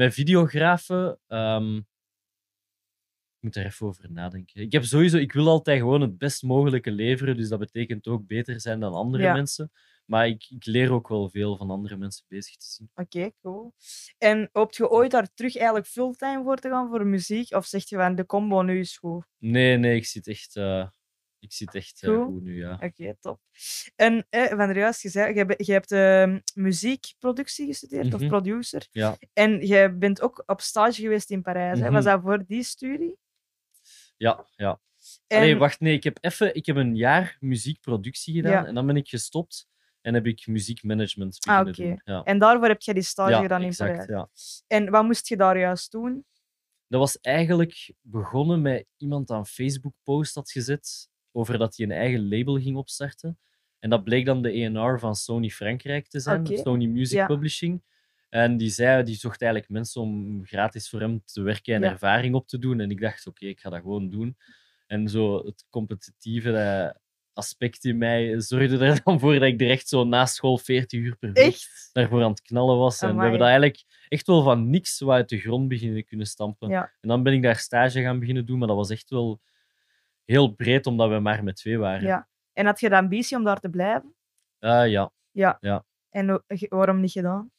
Met 0.00 0.14
videografen, 0.14 1.18
ehm, 1.26 1.76
ik 1.76 3.40
moet 3.40 3.56
er 3.56 3.64
even 3.64 3.86
over 3.86 4.12
nadenken. 4.12 4.60
Ik 4.62 4.72
heb 4.72 4.84
sowieso, 4.84 5.16
ik 5.16 5.32
wil 5.32 5.48
altijd 5.48 5.78
gewoon 5.78 6.00
het 6.00 6.18
best 6.18 6.42
mogelijke 6.42 6.90
leveren, 6.90 7.36
dus 7.36 7.48
dat 7.48 7.58
betekent 7.58 8.06
ook 8.06 8.26
beter 8.26 8.60
zijn 8.60 8.80
dan 8.80 8.92
andere 8.92 9.22
Ja. 9.22 9.32
mensen. 9.32 9.70
Maar 10.06 10.26
ik, 10.28 10.46
ik 10.50 10.66
leer 10.66 10.92
ook 10.92 11.08
wel 11.08 11.30
veel 11.30 11.56
van 11.56 11.70
andere 11.70 11.96
mensen 11.96 12.24
bezig 12.28 12.56
te 12.56 12.66
zien. 12.66 12.90
Oké, 12.94 13.30
cool. 13.42 13.74
En 14.18 14.48
hoopt 14.52 14.76
je 14.76 14.90
ooit 14.90 15.10
daar 15.10 15.34
terug 15.34 15.56
eigenlijk 15.56 15.86
fulltime 15.86 16.42
voor 16.42 16.56
te 16.56 16.68
gaan 16.68 16.88
voor 16.88 17.06
muziek? 17.06 17.54
Of 17.54 17.66
zeg 17.66 17.88
je 17.88 17.96
van 17.96 18.14
de 18.14 18.26
combo 18.26 18.62
nu 18.62 18.78
is 18.78 18.96
goed? 18.96 19.24
Nee, 19.38 19.76
nee, 19.76 19.96
ik 19.96 20.06
zit 20.06 20.26
echt, 20.26 20.56
eh, 20.56 20.88
ik 21.40 21.52
zit 21.52 21.74
echt 21.74 22.02
eh, 22.02 22.10
Goed. 22.14 22.24
goed 22.24 22.42
nu, 22.42 22.56
ja. 22.58 22.78
Oké, 22.82 23.16
top. 23.20 23.40
En 23.96 24.26
eh, 24.28 24.46
van 24.48 24.56
der 24.58 24.76
juist 24.76 25.02
je, 25.02 25.18
hebt- 25.20 25.66
je 25.66 25.72
hebt 25.72 25.92
ehm, 25.92 26.40
muziekproductie 26.54 27.66
gestudeerd 27.66 28.14
of 28.14 28.20
Mhm. 28.20 28.28
producer. 28.28 28.86
Ja. 28.90 29.16
En 29.32 29.66
je 29.66 29.94
bent 29.98 30.20
ook 30.20 30.42
op 30.46 30.60
stage 30.60 31.00
geweest 31.02 31.30
in 31.30 31.42
Parijs. 31.42 31.80
Was 31.80 31.90
Mhm. 31.90 32.02
dat 32.02 32.20
voor 32.22 32.44
die 32.46 32.62
studie? 32.62 33.16
Ja, 34.16 34.46
ja. 34.56 34.80
En, 35.26 35.40
Nee, 35.40 35.56
wacht, 35.56 35.80
nee, 35.80 35.94
ik 35.94 36.04
heb 36.04 36.18
even, 36.20 36.54
ik 36.54 36.66
heb 36.66 36.76
een 36.76 36.96
jaar 36.96 37.36
muziekproductie 37.40 38.34
gedaan 38.34 38.52
Ja. 38.52 38.66
en 38.66 38.74
dan 38.74 38.86
ben 38.86 38.96
ik 38.96 39.08
gestopt 39.08 39.68
en 40.00 40.14
heb 40.14 40.26
ik 40.26 40.46
muziekmanagement 40.46 41.38
Ah, 41.46 41.64
beginnen 41.64 41.92
oké. 41.94 42.02
doen. 42.04 42.14
Ja. 42.14 42.22
en 42.24 42.38
daarvoor 42.38 42.68
heb 42.68 42.80
je 42.82 42.94
die 42.94 43.02
stage 43.02 43.30
ja, 43.30 43.40
gedaan 43.40 43.60
in 43.62 43.66
exact, 43.68 43.90
Parijs. 44.06 44.08
ja. 44.08 44.28
En 44.76 44.90
wat 44.90 45.04
moest 45.04 45.28
je 45.28 45.36
daar 45.36 45.58
juist 45.58 45.90
doen? 45.90 46.24
Dat 46.86 47.00
was 47.00 47.20
eigenlijk 47.20 47.92
begonnen 48.00 48.62
met 48.62 48.86
iemand 48.96 49.30
aan 49.30 49.46
Facebook 49.46 49.94
post 50.02 50.34
had 50.34 50.50
gezet 50.50 51.08
over 51.32 51.58
dat 51.58 51.76
hij 51.76 51.86
een 51.86 51.92
eigen 51.92 52.28
label 52.28 52.60
ging 52.60 52.76
opstarten. 52.76 53.38
En 53.78 53.90
dat 53.90 54.04
bleek 54.04 54.24
dan 54.26 54.42
de 54.42 54.50
ENR 54.52 54.98
van 54.98 55.14
Sony 55.16 55.50
Frankrijk 55.50 56.08
te 56.08 56.20
zijn. 56.20 56.46
Sony 56.46 56.86
Music 56.86 57.16
Ja. 57.18 57.26
Publishing. 57.26 57.82
En 58.28 58.56
die 58.56 58.70
zei, 58.70 59.02
die 59.02 59.14
zocht 59.16 59.42
eigenlijk 59.42 59.72
mensen 59.72 60.00
om 60.00 60.40
gratis 60.44 60.88
voor 60.88 61.00
hem 61.00 61.22
te 61.24 61.42
werken 61.42 61.74
en 61.74 61.80
Ja. 61.80 61.90
ervaring 61.90 62.34
op 62.34 62.46
te 62.48 62.58
doen. 62.58 62.80
En 62.80 62.90
ik 62.90 63.00
dacht, 63.00 63.26
oké, 63.26 63.46
ik 63.46 63.60
ga 63.60 63.70
dat 63.70 63.80
gewoon 63.80 64.10
doen. 64.10 64.36
En 64.86 65.08
zo 65.08 65.44
het 65.44 65.66
competitieve 65.70 66.94
aspect 67.32 67.84
in 67.84 67.98
mij 67.98 68.40
zorgde 68.40 68.78
er 68.78 69.00
dan 69.04 69.20
voor 69.20 69.32
dat 69.34 69.42
ik 69.42 69.60
echt 69.60 69.88
zo 69.88 70.04
na 70.04 70.26
school 70.26 70.58
40 70.58 71.00
uur 71.00 71.16
per 71.16 71.32
week 71.32 71.44
Echt? 71.46 71.90
daarvoor 71.92 72.22
aan 72.22 72.30
het 72.30 72.42
knallen 72.42 72.76
was. 72.78 73.02
En 73.02 73.14
we 73.14 73.20
hebben 73.20 73.38
dat 73.38 73.48
eigenlijk 73.48 73.84
echt 74.08 74.26
wel 74.26 74.42
van 74.42 74.70
niks 74.70 75.04
uit 75.08 75.28
de 75.28 75.38
grond 75.38 75.68
beginnen 75.68 76.04
kunnen 76.04 76.26
stampen. 76.26 76.68
Ja. 76.68 76.92
En 77.00 77.08
dan 77.08 77.22
ben 77.22 77.32
ik 77.32 77.42
daar 77.42 77.56
stage 77.56 78.02
gaan 78.02 78.18
beginnen 78.18 78.46
doen, 78.46 78.58
maar 78.58 78.68
dat 78.68 78.76
was 78.76 78.90
echt 78.90 79.10
wel 79.10 79.40
heel 80.30 80.54
breed, 80.54 80.86
omdat 80.86 81.08
we 81.08 81.18
maar 81.18 81.44
met 81.44 81.56
twee 81.56 81.78
waren. 81.78 82.02
Ja. 82.06 82.28
En 82.52 82.66
had 82.66 82.80
je 82.80 82.88
de 82.88 82.96
ambitie 82.96 83.36
om 83.36 83.44
daar 83.44 83.60
te 83.60 83.68
blijven? 83.70 84.14
Ah, 84.58 84.88
ja. 84.90 85.12
En 86.10 86.28
ho- 86.28 86.42
waarom 86.68 87.00
niet 87.00 87.12
gedaan? 87.12 87.50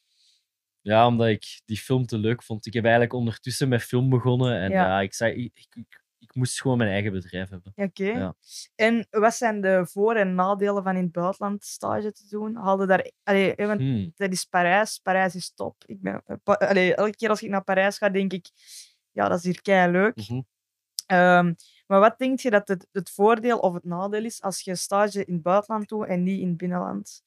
ja, 0.81 1.07
omdat 1.07 1.27
ik 1.27 1.61
die 1.65 1.77
film 1.77 2.05
te 2.05 2.17
leuk 2.17 2.43
vond. 2.43 2.65
Ik 2.65 2.73
heb 2.73 2.83
eigenlijk 2.83 3.13
ondertussen 3.13 3.69
met 3.69 3.81
film 3.83 4.09
begonnen 4.09 4.59
en 4.59 4.69
Ja. 4.71 4.85
ja. 4.85 4.99
ik, 5.01 5.13
zei, 5.13 5.33
ik, 5.33 5.51
ik, 5.53 5.75
ik, 5.75 6.03
ik 6.17 6.35
moest 6.35 6.61
gewoon 6.61 6.77
mijn 6.77 6.89
eigen 6.89 7.11
bedrijf 7.11 7.49
hebben. 7.49 7.71
Oké. 7.75 8.03
Ja. 8.03 8.35
En 8.75 9.07
wat 9.09 9.35
zijn 9.35 9.61
de 9.61 9.85
voor- 9.85 10.15
en 10.15 10.35
nadelen 10.35 10.83
van 10.83 10.95
in 10.95 11.03
het 11.03 11.11
buitenland 11.11 11.63
stage 11.63 12.11
te 12.11 12.27
doen? 12.29 12.55
Haalde 12.55 12.85
daar... 12.85 13.11
Allee, 13.23 13.55
eh, 13.55 13.67
want 13.67 13.79
Hmm. 13.79 14.11
dat 14.15 14.31
is 14.31 14.45
Parijs. 14.45 14.97
Parijs 14.99 15.35
is 15.35 15.53
top. 15.53 15.75
Ik 15.85 16.01
ben, 16.01 16.23
eh, 16.25 16.35
allee, 16.43 16.95
elke 16.95 17.15
keer 17.15 17.29
als 17.29 17.41
ik 17.43 17.49
naar 17.49 17.63
Parijs 17.63 17.97
ga, 17.97 18.09
denk 18.09 18.33
ik... 18.33 18.45
Ja, 19.11 19.27
dat 19.29 19.37
is 19.37 19.43
hier 19.43 19.61
kei 19.61 19.91
leuk. 19.91 20.13
Ehm, 21.05 21.53
maar 21.91 21.99
wat 21.99 22.17
denk 22.17 22.39
je 22.39 22.49
dat 22.49 22.67
het, 22.67 22.87
het 22.91 23.09
voordeel 23.09 23.59
of 23.59 23.73
het 23.73 23.83
nadeel 23.83 24.25
is 24.25 24.41
als 24.41 24.61
je 24.61 24.75
stage 24.75 25.25
in 25.25 25.33
het 25.33 25.43
buitenland 25.43 25.89
doet 25.89 26.07
en 26.07 26.23
niet 26.23 26.39
in 26.39 26.47
het 26.47 26.57
binnenland? 26.57 27.23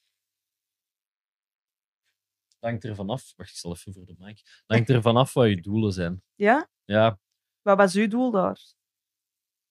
Hangt 2.58 2.84
er 2.84 2.94
vanaf. 2.94 3.32
Wacht, 3.36 3.50
ik 3.50 3.56
zal 3.56 3.72
even 3.72 3.92
voor 3.92 4.06
de 4.06 4.14
mic. 4.18 4.62
Hangt 4.66 4.88
er 4.88 5.02
vanaf 5.02 5.32
wat 5.32 5.48
je 5.48 5.60
doelen 5.60 5.92
zijn. 5.92 6.22
Ja? 6.34 6.68
Ja. 6.84 7.18
Wat 7.62 7.76
was 7.76 7.94
uw 7.94 8.08
doel 8.08 8.30
daar? 8.30 8.60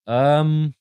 ehm, 0.03 0.71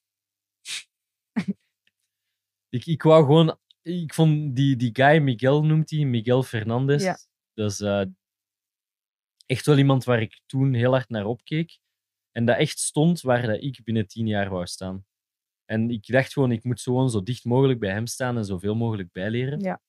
ik, 2.77 2.87
ik 2.87 3.03
wou 3.03 3.25
gewoon. 3.25 3.59
Ik 3.83 4.14
vond 4.14 4.57
die, 4.57 4.77
die 4.77 4.90
guy, 4.92 5.18
Miguel 5.18 5.64
noemt 5.64 5.90
hij, 5.90 6.05
Miguel 6.05 6.42
Fernandez. 6.42 7.03
Ja. 7.05 7.16
Dat 7.55 7.70
is 7.70 7.81
eh, 7.81 8.05
echt 9.46 9.66
wel 9.66 9.79
iemand 9.79 10.05
waar 10.05 10.20
ik 10.20 10.40
toen 10.46 10.75
heel 10.75 10.90
hard 10.90 11.09
naar 11.09 11.27
opkeek. 11.27 11.81
En 12.33 12.45
dat 12.45 12.57
echt 12.57 12.79
stond 12.79 13.21
waar 13.21 13.47
dat 13.47 13.62
ik 13.62 13.81
binnen 13.85 14.07
tien 14.07 14.27
jaar 14.27 14.51
wou 14.51 14.66
staan. 14.66 15.05
En 15.64 15.90
ik 15.90 16.07
dacht 16.07 16.33
gewoon, 16.33 16.53
ik 16.53 16.64
moet 16.64 16.81
gewoon 16.81 17.11
zo 17.11 17.23
dicht 17.23 17.45
mogelijk 17.45 17.81
bij 17.81 17.90
hem 17.90 18.07
staan 18.07 18.37
en 18.37 18.45
zoveel 18.45 18.75
mogelijk 18.75 19.12
bijleren. 19.12 19.61
Ja. 19.61 19.81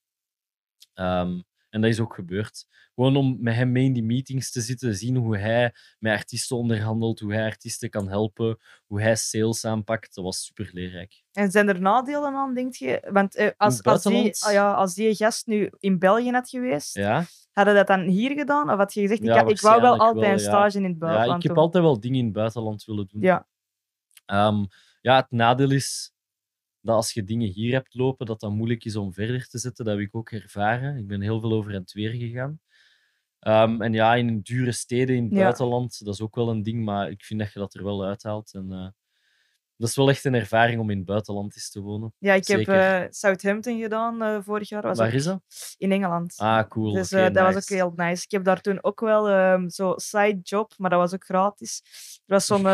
Ehm, 0.93 1.39
en 1.73 1.81
dat 1.81 1.89
is 1.89 1.99
ook 1.99 2.13
gebeurd. 2.13 2.65
Gewoon 2.95 3.15
om 3.15 3.37
met 3.39 3.55
hem 3.55 3.71
mee 3.71 3.85
in 3.85 3.93
die 3.93 4.03
meetings 4.03 4.51
te 4.51 4.61
zitten, 4.61 4.95
zien 4.95 5.15
hoe 5.15 5.37
hij 5.37 5.73
met 5.99 6.13
artiesten 6.13 6.57
onderhandelt, 6.57 7.19
hoe 7.19 7.33
hij 7.33 7.45
artiesten 7.45 7.89
kan 7.89 8.09
helpen, 8.09 8.57
hoe 8.85 9.01
hij 9.01 9.15
sales 9.15 9.65
aanpakt. 9.65 10.15
Dat 10.15 10.23
was 10.23 10.45
super 10.45 10.69
leerrijk. 10.73 11.23
En 11.31 11.51
zijn 11.51 11.67
er 11.67 11.81
nadelen 11.81 12.35
aan, 12.35 12.53
denk 12.53 12.75
je? 12.75 13.07
Want 13.11 13.35
eh, 13.35 13.49
als, 13.57 13.83
als, 13.83 14.03
die, 14.03 14.35
ah 14.39 14.51
ja, 14.51 14.73
als 14.73 14.93
die 14.93 15.15
gast 15.15 15.47
nu 15.47 15.69
in 15.79 15.99
België 15.99 16.31
had 16.31 16.49
geweest, 16.49 16.95
Ja, 16.95 17.25
hadden 17.51 17.75
dat 17.75 17.87
dan 17.87 18.01
hier 18.01 18.31
gedaan? 18.31 18.69
Of 18.71 18.77
had 18.77 18.93
je 18.93 19.01
gezegd, 19.01 19.19
ik, 19.21 19.27
Ja, 19.27 19.45
ik 19.45 19.61
wou 19.61 19.81
wel 19.81 19.97
altijd 19.97 20.15
wel, 20.15 20.23
een 20.23 20.29
ja. 20.29 20.37
stage 20.37 20.77
in 20.77 20.83
het 20.83 20.93
ja 20.93 20.97
buitenland 20.99 21.43
ik 21.43 21.49
heb 21.49 21.57
altijd 21.57 21.83
wel 21.83 21.99
dingen 21.99 22.19
in 22.19 22.25
het 22.25 22.33
buitenland 22.33 22.85
willen 22.85 23.07
doen. 23.07 23.21
Ja, 23.21 23.47
Ehm, 24.25 24.65
ja, 25.01 25.15
het 25.15 25.31
nadeel 25.31 25.71
is 25.71 26.12
dat 26.83 26.95
als 26.95 27.13
je 27.13 27.23
dingen 27.23 27.47
hier 27.47 27.73
hebt 27.73 27.93
lopen, 27.93 28.25
dat 28.25 28.39
dat 28.39 28.51
moeilijk 28.51 28.85
is 28.85 28.95
om 28.95 29.13
verder 29.13 29.47
te 29.47 29.57
zetten. 29.57 29.85
Dat 29.85 29.97
heb 29.97 30.03
ik 30.07 30.15
ook 30.15 30.31
ervaren. 30.31 30.97
Ik 30.97 31.07
ben 31.07 31.21
heel 31.21 31.39
veel 31.39 31.51
over 31.53 31.73
en 31.73 31.81
het 31.81 31.93
weer 31.93 32.11
gegaan. 32.11 32.59
Ehm, 33.39 33.81
en 33.81 33.93
ja, 33.93 34.15
in 34.15 34.39
dure 34.41 34.71
steden 34.71 35.15
in 35.15 35.23
het 35.23 35.33
Ja. 35.33 35.39
buitenland, 35.43 36.05
dat 36.05 36.13
is 36.13 36.21
ook 36.21 36.35
wel 36.35 36.49
een 36.49 36.63
ding, 36.63 36.83
maar 36.85 37.09
ik 37.09 37.23
vind 37.23 37.39
dat 37.39 37.53
je 37.53 37.59
dat 37.59 37.73
er 37.73 37.83
wel 37.83 38.05
uithaalt. 38.05 38.53
En, 38.53 38.71
eh, 38.71 38.87
dat 39.77 39.89
is 39.89 39.95
wel 39.95 40.09
echt 40.09 40.25
een 40.25 40.33
ervaring 40.33 40.79
om 40.79 40.89
in 40.89 40.97
het 40.97 41.05
buitenland 41.05 41.55
eens 41.55 41.69
te 41.69 41.81
wonen. 41.81 42.13
ja 42.17 42.33
ik 42.33 42.47
heb 42.47 42.67
eh, 42.67 43.01
Southampton 43.09 43.79
gedaan 43.81 44.21
eh, 44.21 44.39
vorig 44.41 44.69
jaar. 44.69 44.81
Was 44.81 44.97
Waar 44.97 45.07
ook 45.07 45.13
is 45.13 45.23
dat? 45.23 45.41
In 45.77 45.91
Engeland. 45.91 46.33
Ah, 46.37 46.67
cool. 46.69 46.93
Dus 46.93 47.09
dat 47.09 47.33
was 47.33 47.55
ook 47.55 47.69
heel 47.69 47.93
nice. 47.95 48.23
Ik 48.23 48.31
heb 48.31 48.43
daar 48.43 48.61
toen 48.61 48.83
ook 48.83 48.99
wel 48.99 49.29
um, 49.29 49.69
zo'n 49.69 49.99
side 49.99 50.39
job, 50.41 50.73
maar 50.77 50.89
dat 50.89 50.99
was 50.99 51.13
ook 51.13 51.23
gratis. 51.25 51.81
Er 52.25 52.33
was 52.33 52.45
zo'n 52.45 52.65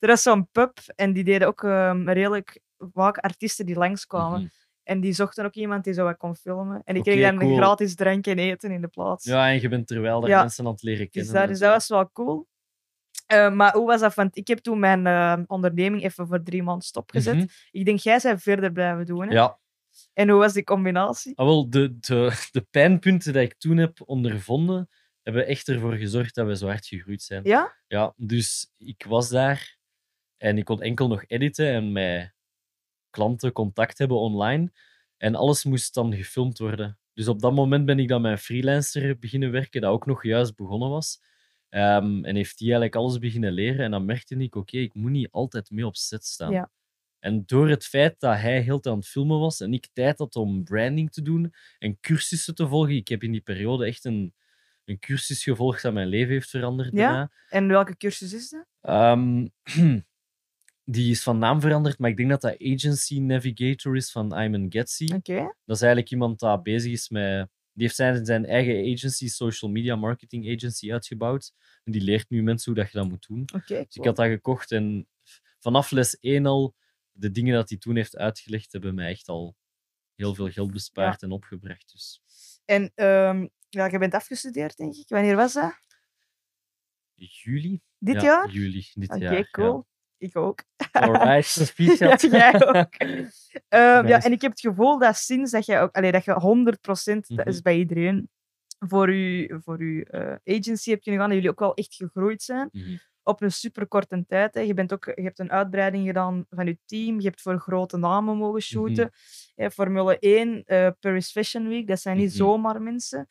zo'n 0.18 0.48
pub 0.52 0.78
en 0.96 1.12
die 1.12 1.24
deden 1.24 1.48
ook 1.48 1.64
ehm, 1.64 2.08
redelijk 2.08 2.60
vaak 2.92 3.18
artiesten 3.18 3.66
die 3.66 3.76
langskwamen. 3.76 4.40
Mhm. 4.40 4.48
En 4.82 5.00
die 5.00 5.12
zochten 5.12 5.44
ook 5.44 5.54
iemand 5.54 5.84
die 5.84 5.92
zo 5.92 6.04
wat 6.04 6.16
kon 6.16 6.36
filmen. 6.36 6.82
En 6.84 6.96
ik 6.96 7.02
kreeg 7.02 7.22
dan 7.22 7.38
cool. 7.38 7.56
gratis 7.56 7.94
drank 7.94 8.26
en 8.26 8.38
eten 8.38 8.70
in 8.70 8.80
de 8.80 8.88
plaats. 8.88 9.24
Ja, 9.24 9.48
en 9.48 9.60
je 9.60 9.68
bent 9.68 9.86
terwijl 9.86 10.20
daar 10.20 10.30
Ja. 10.30 10.40
mensen 10.40 10.64
aan 10.66 10.72
het 10.72 10.82
leren 10.82 11.00
dus 11.00 11.10
kennen. 11.10 11.32
dat, 11.32 11.42
en 11.42 11.48
dus 11.48 11.58
zo. 11.58 11.64
dat 11.64 11.74
was 11.74 11.88
wel 11.88 12.10
cool. 12.12 12.48
Eh, 13.26 13.52
maar 13.52 13.72
hoe 13.72 13.86
was 13.86 14.00
dat? 14.00 14.14
Want 14.14 14.36
ik 14.36 14.48
heb 14.48 14.58
toen 14.58 14.78
mijn 14.78 15.06
eh, 15.06 15.38
onderneming 15.46 16.02
even 16.02 16.26
voor 16.26 16.42
drie 16.42 16.62
maanden 16.62 16.86
stopgezet. 16.86 17.34
Mhm. 17.34 17.46
Ik 17.70 17.84
denk, 17.84 17.98
jij 17.98 18.18
zij 18.18 18.38
verder 18.38 18.72
blijven 18.72 19.06
doen. 19.06 19.28
Hè? 19.28 19.34
Ja, 19.34 19.58
En 20.12 20.28
hoe 20.28 20.38
was 20.38 20.52
die 20.52 20.64
combinatie? 20.64 21.36
Ah, 21.36 21.46
wel, 21.46 21.70
de, 21.70 21.98
de, 21.98 22.46
de 22.50 22.66
pijnpunten 22.70 23.32
die 23.32 23.42
ik 23.42 23.54
toen 23.58 23.76
heb 23.76 23.98
ondervonden, 24.04 24.88
hebben 25.22 25.46
echt 25.46 25.68
ervoor 25.68 25.92
gezorgd 25.94 26.34
dat 26.34 26.46
we 26.46 26.56
zo 26.56 26.66
hard 26.66 26.86
gegroeid 26.86 27.22
zijn. 27.22 27.44
Ja? 27.44 27.76
Ja, 27.86 28.12
dus 28.16 28.72
ik 28.76 29.04
was 29.08 29.28
daar 29.28 29.78
en 30.36 30.58
ik 30.58 30.64
kon 30.64 30.82
enkel 30.82 31.08
nog 31.08 31.24
editen 31.26 31.66
en 31.72 31.92
met 31.92 32.34
klanten 33.10 33.52
contact 33.52 33.98
hebben 33.98 34.16
online. 34.16 34.72
En 35.16 35.34
alles 35.34 35.64
moest 35.64 35.94
dan 35.94 36.14
gefilmd 36.14 36.58
worden. 36.58 36.98
Dus 37.14 37.28
op 37.28 37.40
dat 37.40 37.54
moment 37.54 37.86
ben 37.86 37.98
ik 37.98 38.08
dan 38.08 38.24
een 38.24 38.38
freelancer 38.38 39.18
beginnen 39.18 39.50
werken, 39.50 39.80
dat 39.80 39.90
ook 39.90 40.06
nog 40.06 40.22
juist 40.22 40.56
begonnen 40.56 40.88
was. 40.88 41.22
Ehm, 41.68 42.24
en 42.24 42.36
heeft 42.36 42.58
die 42.58 42.66
eigenlijk 42.66 42.96
alles 42.96 43.18
beginnen 43.18 43.52
leren. 43.52 43.84
En 43.84 43.90
dan 43.90 44.04
merkte 44.04 44.36
ik, 44.36 44.54
oké, 44.54 44.78
ik 44.78 44.94
moet 44.94 45.10
niet 45.10 45.30
altijd 45.30 45.70
mee 45.70 45.86
op 45.86 45.96
set 45.96 46.24
staan. 46.24 46.52
Ja. 46.52 46.70
En 47.20 47.42
door 47.46 47.68
het 47.68 47.86
feit 47.86 48.20
dat 48.20 48.36
hij 48.36 48.60
heel 48.60 48.80
tijd 48.80 48.94
aan 48.94 49.00
het 49.00 49.08
filmen 49.08 49.38
was 49.38 49.60
en 49.60 49.72
ik 49.72 49.88
tijd 49.92 50.18
had 50.18 50.36
om 50.36 50.64
branding 50.64 51.12
te 51.12 51.22
doen 51.22 51.54
en 51.78 52.00
cursussen 52.00 52.54
te 52.54 52.68
volgen, 52.68 52.94
ik 52.94 53.08
heb 53.08 53.22
in 53.22 53.32
die 53.32 53.40
periode 53.40 53.86
echt 53.86 54.04
een, 54.04 54.34
een 54.84 54.98
cursus 54.98 55.42
gevolgd 55.42 55.82
dat 55.82 55.92
mijn 55.92 56.08
leven 56.08 56.32
heeft 56.32 56.50
veranderd. 56.50 56.92
Ja? 56.92 56.98
daarna. 56.98 57.30
En 57.48 57.68
welke 57.68 57.96
cursus 57.96 58.32
is 58.32 58.48
dat? 58.50 58.66
Ehm, 58.80 59.46
die 60.90 61.10
is 61.10 61.22
van 61.22 61.38
naam 61.38 61.60
veranderd, 61.60 61.98
maar 61.98 62.10
ik 62.10 62.16
denk 62.16 62.28
dat 62.30 62.40
dat 62.40 62.56
Agency 62.62 63.18
Navigator 63.18 63.96
is 63.96 64.10
van 64.10 64.32
Ayman 64.32 64.66
Getzi. 64.68 65.14
Oké. 65.14 65.34
Dat 65.64 65.76
is 65.76 65.82
eigenlijk 65.82 66.10
iemand 66.10 66.38
dat 66.38 66.62
bezig 66.62 66.92
is 66.92 67.08
met... 67.08 67.48
Die 67.72 67.82
heeft 67.82 67.94
zijn, 67.96 68.24
zijn 68.24 68.46
eigen 68.46 68.92
agency, 68.94 69.28
social 69.28 69.70
media 69.70 69.96
marketing 69.96 70.54
agency, 70.56 70.92
uitgebouwd. 70.92 71.52
En 71.84 71.92
die 71.92 72.00
leert 72.02 72.30
nu 72.30 72.42
mensen 72.42 72.72
hoe 72.72 72.82
dat 72.82 72.92
je 72.92 72.98
dat 72.98 73.08
moet 73.08 73.26
doen. 73.28 73.40
Oké. 73.54 73.74
Dus 73.84 73.96
ik 73.96 74.04
had 74.04 74.16
dat 74.16 74.26
gekocht 74.26 74.70
en 74.72 75.08
vanaf 75.58 75.90
les 75.90 76.18
1 76.18 76.46
al, 76.46 76.74
de 77.12 77.30
dingen 77.30 77.54
dat 77.54 77.68
hij 77.68 77.78
toen 77.78 77.96
heeft 77.96 78.16
uitgelegd, 78.16 78.72
hebben 78.72 78.94
mij 78.94 79.10
echt 79.10 79.28
al 79.28 79.56
heel 80.14 80.34
veel 80.34 80.50
geld 80.50 80.70
bespaard 80.70 81.22
en 81.22 81.30
opgebracht. 81.30 81.92
Dus 81.92 82.20
En 82.64 82.92
ehm, 82.94 83.46
ja, 83.68 83.86
je 83.86 83.98
bent 83.98 84.14
afgestudeerd, 84.14 84.76
denk 84.76 84.94
ik. 84.94 85.08
Wanneer 85.08 85.36
was 85.36 85.52
dat? 85.52 85.78
juli? 87.14 87.80
Dit 87.98 88.14
Ja, 88.14 88.22
jaar? 88.22 88.50
Juli, 88.50 88.86
dit 88.94 89.10
Oké, 89.10 89.18
jaar. 89.22 89.36
ja. 89.36 89.50
cool. 89.50 89.86
Ik 90.20 90.36
ook. 90.36 90.62
Alright, 90.92 91.72
Ja, 91.98 92.16
jij 92.16 92.66
ook. 92.66 92.94
Ehm, 93.68 94.06
Ja, 94.06 94.22
en 94.22 94.32
ik 94.32 94.40
heb 94.40 94.50
het 94.50 94.60
gevoel 94.60 94.98
dat 94.98 95.16
sinds 95.16 95.50
dat 95.50 95.66
je 95.66 95.78
ook, 95.78 95.96
allee, 95.96 96.12
dat 96.12 96.24
je 96.24 96.32
100%, 96.32 97.26
dat 97.26 97.38
Mhm. 97.38 97.48
is 97.48 97.62
bij 97.62 97.76
iedereen, 97.76 98.28
voor 98.78 99.12
je, 99.12 99.60
voor 99.64 99.78
uw 99.78 100.02
eh, 100.02 100.34
agency 100.44 100.90
hebt 100.90 101.02
kunnen 101.02 101.20
gaan, 101.20 101.28
dat 101.30 101.36
jullie 101.38 101.50
ook 101.50 101.58
wel 101.60 101.74
echt 101.74 101.94
gegroeid 101.94 102.42
zijn. 102.42 102.68
Mhm. 102.72 102.96
op 103.22 103.42
een 103.42 103.52
superkorte 103.52 104.24
tijd. 104.28 104.54
Hè. 104.54 104.60
Je, 104.60 104.74
bent 104.74 104.92
ook, 104.92 105.04
je 105.14 105.22
hebt 105.22 105.38
een 105.38 105.50
uitbreiding 105.50 106.06
gedaan 106.06 106.46
van 106.50 106.66
je 106.66 106.78
team. 106.84 107.20
Je 107.20 107.26
hebt 107.28 107.40
voor 107.42 107.58
grote 107.58 107.96
namen 107.96 108.36
mogen 108.36 108.62
shooten. 108.62 109.10
Hè, 109.54 109.70
Formule 109.70 110.16
1, 110.18 110.62
eh, 110.64 110.88
Paris 111.00 111.30
Fashion 111.30 111.68
Week, 111.68 111.86
dat 111.86 112.00
zijn 112.00 112.16
niet 112.16 112.28
Mhm. 112.28 112.36
zomaar 112.36 112.82
mensen. 112.82 113.28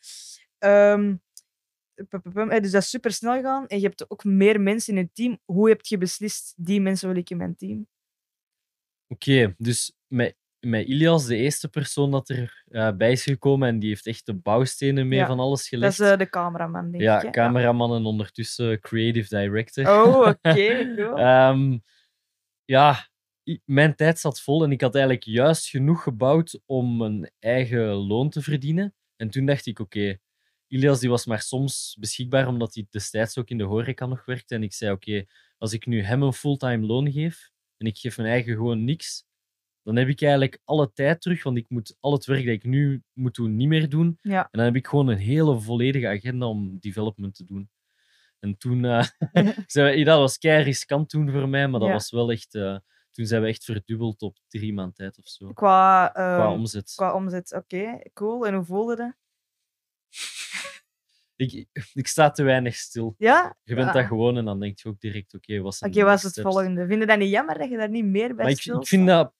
Ehm, 0.58 1.16
Dus 2.62 2.72
dat 2.72 2.82
is 2.82 2.90
super 2.90 3.12
snel 3.12 3.34
gegaan. 3.34 3.68
En 3.68 3.80
je 3.80 3.86
hebt 3.88 4.10
ook 4.10 4.24
meer 4.24 4.62
mensen 4.62 4.96
in 4.98 5.02
je 5.02 5.10
team. 5.14 5.40
Hoe 5.46 5.70
heb 5.70 5.86
je 5.86 5.98
beslist, 5.98 6.54
die 6.58 6.82
mensen 6.82 7.08
wil 7.10 7.18
ik 7.18 7.30
in 7.30 7.38
mijn 7.38 7.56
team? 7.56 7.88
Oké, 9.08 9.56
dus 9.58 9.94
met, 10.08 10.38
met 10.60 10.88
Ilias, 10.88 11.26
de 11.26 11.36
eerste 11.36 11.70
persoon 11.70 12.12
dat 12.12 12.30
er 12.30 12.64
eh, 12.68 12.92
bij 12.96 13.12
is 13.12 13.24
gekomen 13.24 13.68
en 13.68 13.80
die 13.80 13.90
heeft 13.90 14.06
echt 14.08 14.26
de 14.26 14.34
bouwstenen 14.34 15.08
mee 15.08 15.20
Ja, 15.20 15.26
van 15.28 15.40
alles 15.40 15.60
Dat 15.60 15.68
gelegd. 15.68 16.00
is 16.00 16.08
eh, 16.12 16.18
de 16.18 16.30
cameraman, 16.30 16.92
denk 16.92 17.04
ja, 17.04 17.18
ik. 17.18 17.24
hè? 17.24 17.30
cameraman 17.30 17.96
en 17.96 18.06
ondertussen 18.06 18.80
creative 18.80 19.38
director. 19.38 19.88
Oh, 20.04 20.28
oké. 20.28 20.94
cool. 20.96 21.18
Ehm, 21.18 21.78
ja, 22.66 23.08
mijn 23.66 23.96
tijd 23.96 24.20
zat 24.20 24.42
vol 24.42 24.64
en 24.64 24.72
ik 24.72 24.82
had 24.82 24.96
eigenlijk 24.96 25.26
juist 25.26 25.70
genoeg 25.70 26.04
gebouwd 26.04 26.62
om 26.66 27.02
een 27.02 27.32
eigen 27.40 27.86
loon 27.88 28.30
te 28.30 28.42
verdienen. 28.42 28.94
En 29.16 29.30
toen 29.30 29.46
dacht 29.46 29.66
ik, 29.66 29.80
oké, 29.80 30.18
Ilias 30.70 31.00
die 31.00 31.10
was 31.10 31.26
maar 31.26 31.42
soms 31.42 31.96
beschikbaar 32.00 32.48
omdat 32.48 32.74
hij 32.74 32.88
destijds 32.90 33.38
ook 33.38 33.50
in 33.50 33.58
de 33.58 33.64
horeca 33.64 34.06
nog 34.06 34.26
werkte. 34.26 34.56
En 34.56 34.64
ik 34.64 34.74
zei, 34.74 34.92
oké, 34.92 35.26
als 35.58 35.74
ik 35.74 35.86
nu 35.86 36.02
hem 36.04 36.24
een 36.24 36.34
fulltime 36.34 36.86
loon 36.86 37.12
geef 37.12 37.50
en 37.78 37.88
ik 37.88 37.98
geef 37.98 38.18
mijn 38.18 38.30
eigen 38.30 38.54
gewoon 38.54 38.84
niks, 38.84 39.26
dan 39.84 39.96
heb 39.96 40.08
ik 40.08 40.22
eigenlijk 40.22 40.60
alle 40.64 40.92
tijd 40.94 41.22
terug, 41.22 41.44
want 41.44 41.58
ik 41.58 41.70
moet 41.70 41.98
al 42.00 42.12
het 42.14 42.26
werk 42.26 42.46
dat 42.46 42.54
ik 42.54 42.64
nu 42.64 43.04
moet 43.14 43.36
doen 43.36 43.56
niet 43.56 43.68
meer 43.68 43.90
doen. 43.90 44.18
Ja. 44.22 44.42
En 44.44 44.50
dan 44.52 44.66
heb 44.66 44.76
ik 44.76 44.88
gewoon 44.88 45.08
een 45.08 45.18
hele 45.18 45.60
volledige 45.60 46.08
agenda 46.08 46.46
om 46.46 46.78
development 46.80 47.36
te 47.36 47.44
doen. 47.46 47.70
En 48.40 48.58
toen 48.58 48.82
zijn 49.68 49.96
we, 49.98 50.04
dat 50.04 50.20
was 50.20 50.38
kei 50.38 50.64
riskant 50.64 51.10
toen 51.10 51.32
voor 51.32 51.50
mij, 51.50 51.68
maar 51.68 51.80
dat 51.80 51.90
Ja. 51.90 51.94
was 51.96 52.12
wel 52.12 52.32
echt. 52.32 52.56
eh, 52.56 52.78
toen 53.12 53.26
zijn 53.26 53.42
we 53.42 53.48
echt 53.48 53.64
verdubbeld 53.64 54.22
op 54.22 54.38
drie 54.48 54.74
maand 54.74 54.96
tijd 54.96 55.18
of 55.18 55.28
zo. 55.28 55.54
Qua, 55.54 56.08
Qua 56.14 56.38
ehm, 56.46 56.52
omzet. 56.52 56.94
qua 56.96 57.14
omzet, 57.14 57.54
oké. 57.54 58.00
Cool. 58.14 58.48
En 58.48 58.54
hoe 58.54 58.64
voelde 58.66 58.96
dat? 58.96 59.14
Ik, 61.40 61.66
ik 61.94 62.08
sta 62.08 62.32
te 62.32 62.44
weinig 62.44 62.76
stil. 62.76 63.16
Ja? 63.18 63.58
Je 63.64 63.76
bent 63.76 63.94
dat 63.94 64.06
gewoon 64.06 64.38
en 64.38 64.46
dan 64.46 64.60
denk 64.60 64.80
je 64.80 64.90
ook 64.90 65.00
direct: 65.00 65.34
oké, 65.34 65.54
next 65.54 65.84
is 66.18 66.24
het 66.24 66.32
steps? 66.32 66.48
volgende? 66.54 66.86
Vind 66.88 67.00
je 67.02 67.08
dat 67.08 67.18
niet 67.18 67.30
jammer 67.30 67.58
dat 67.58 67.70
je 67.70 67.78
daar 67.78 67.90
niet 67.90 68.06
meer 68.06 68.28
bij 68.28 68.36
Maar 68.36 68.46
ik, 68.46 68.52
ik 68.56 68.60
stilstaat? 68.62 68.88
vind 68.88 69.08
dat. 69.08 69.34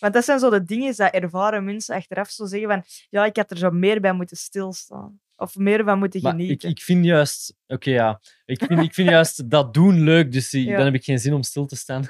Want 0.00 0.14
dat 0.14 0.24
zijn 0.24 0.38
zo 0.38 0.50
de 0.50 0.62
dingen 0.64 0.96
dat 0.96 1.12
ervaren 1.12 1.64
mensen 1.64 1.94
achteraf 1.94 2.30
zo 2.30 2.46
zeggen 2.46 2.68
van 2.68 2.82
ja, 3.10 3.24
ik 3.24 3.36
had 3.36 3.50
er 3.50 3.56
zo 3.56 3.70
meer 3.70 4.00
bij 4.00 4.12
moeten 4.12 4.36
stilstaan. 4.36 5.20
Of 5.36 5.56
meer 5.56 5.84
van 5.84 5.98
moeten 5.98 6.22
Maar 6.22 6.32
ik, 6.34 6.40
genieten. 6.40 6.68
ik 6.68 6.80
vind 6.80 7.04
juist. 7.04 7.54
Oké, 7.66 7.90
ja. 7.90 8.20
Ik 8.44 8.64
vind, 8.64 8.80
ik 8.80 8.94
vind 8.94 9.08
juist 9.08 9.50
dat 9.50 9.74
doen 9.74 10.00
leuk, 10.00 10.32
dus 10.32 10.50
die- 10.50 10.66
Ja. 10.66 10.76
dan 10.76 10.84
heb 10.84 10.94
ik 10.94 11.04
geen 11.04 11.18
zin 11.18 11.32
om 11.32 11.42
stil 11.42 11.66
te 11.66 11.76
staan. 11.76 12.04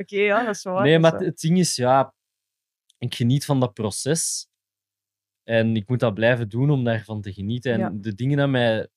Oké, 0.00 0.16
ja, 0.16 0.44
dat 0.44 0.54
is 0.54 0.62
waar. 0.62 0.82
Nee, 0.82 0.98
maar 0.98 1.12
het, 1.12 1.24
het 1.24 1.40
ding 1.40 1.58
is, 1.58 1.76
ja, 1.76 2.14
ik 2.98 3.14
geniet 3.14 3.44
van 3.44 3.60
dat 3.60 3.72
proces. 3.72 4.48
En 5.46 5.76
ik 5.76 5.88
moet 5.88 6.00
dat 6.00 6.14
blijven 6.14 6.48
doen 6.48 6.70
om 6.70 6.84
daarvan 6.84 7.20
te 7.20 7.32
genieten. 7.32 7.72
En 7.72 7.78
Ja. 7.80 7.90
de 7.94 8.14
dingen 8.14 8.36
die 8.36 8.46
mij 8.46 8.88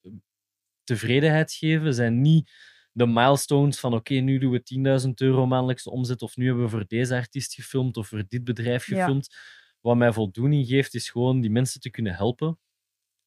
tevredenheid 0.84 1.54
geven, 1.54 1.94
zijn 1.94 2.22
niet 2.22 2.52
de 2.92 3.08
milestones 3.08 3.80
van 3.80 3.94
oké, 3.94 4.14
nu 4.14 4.38
doen 4.38 4.52
we 4.52 4.64
10.000 4.64 5.22
euro 5.22 5.46
maandelijkse 5.46 5.90
omzet, 5.92 6.22
of 6.22 6.38
nu 6.38 6.46
hebben 6.46 6.64
we 6.64 6.70
voor 6.70 6.86
deze 6.88 7.16
artiest 7.16 7.54
gefilmd, 7.54 7.98
of 7.98 8.08
voor 8.08 8.24
dit 8.28 8.44
bedrijf 8.44 8.86
Ja. 8.88 8.96
gefilmd. 8.98 9.36
Wat 9.82 9.98
mij 9.98 10.14
voldoening 10.14 10.68
geeft, 10.68 10.94
is 10.96 11.10
gewoon 11.10 11.42
die 11.42 11.50
mensen 11.52 11.82
te 11.82 11.90
kunnen 11.90 12.14
helpen. 12.16 12.60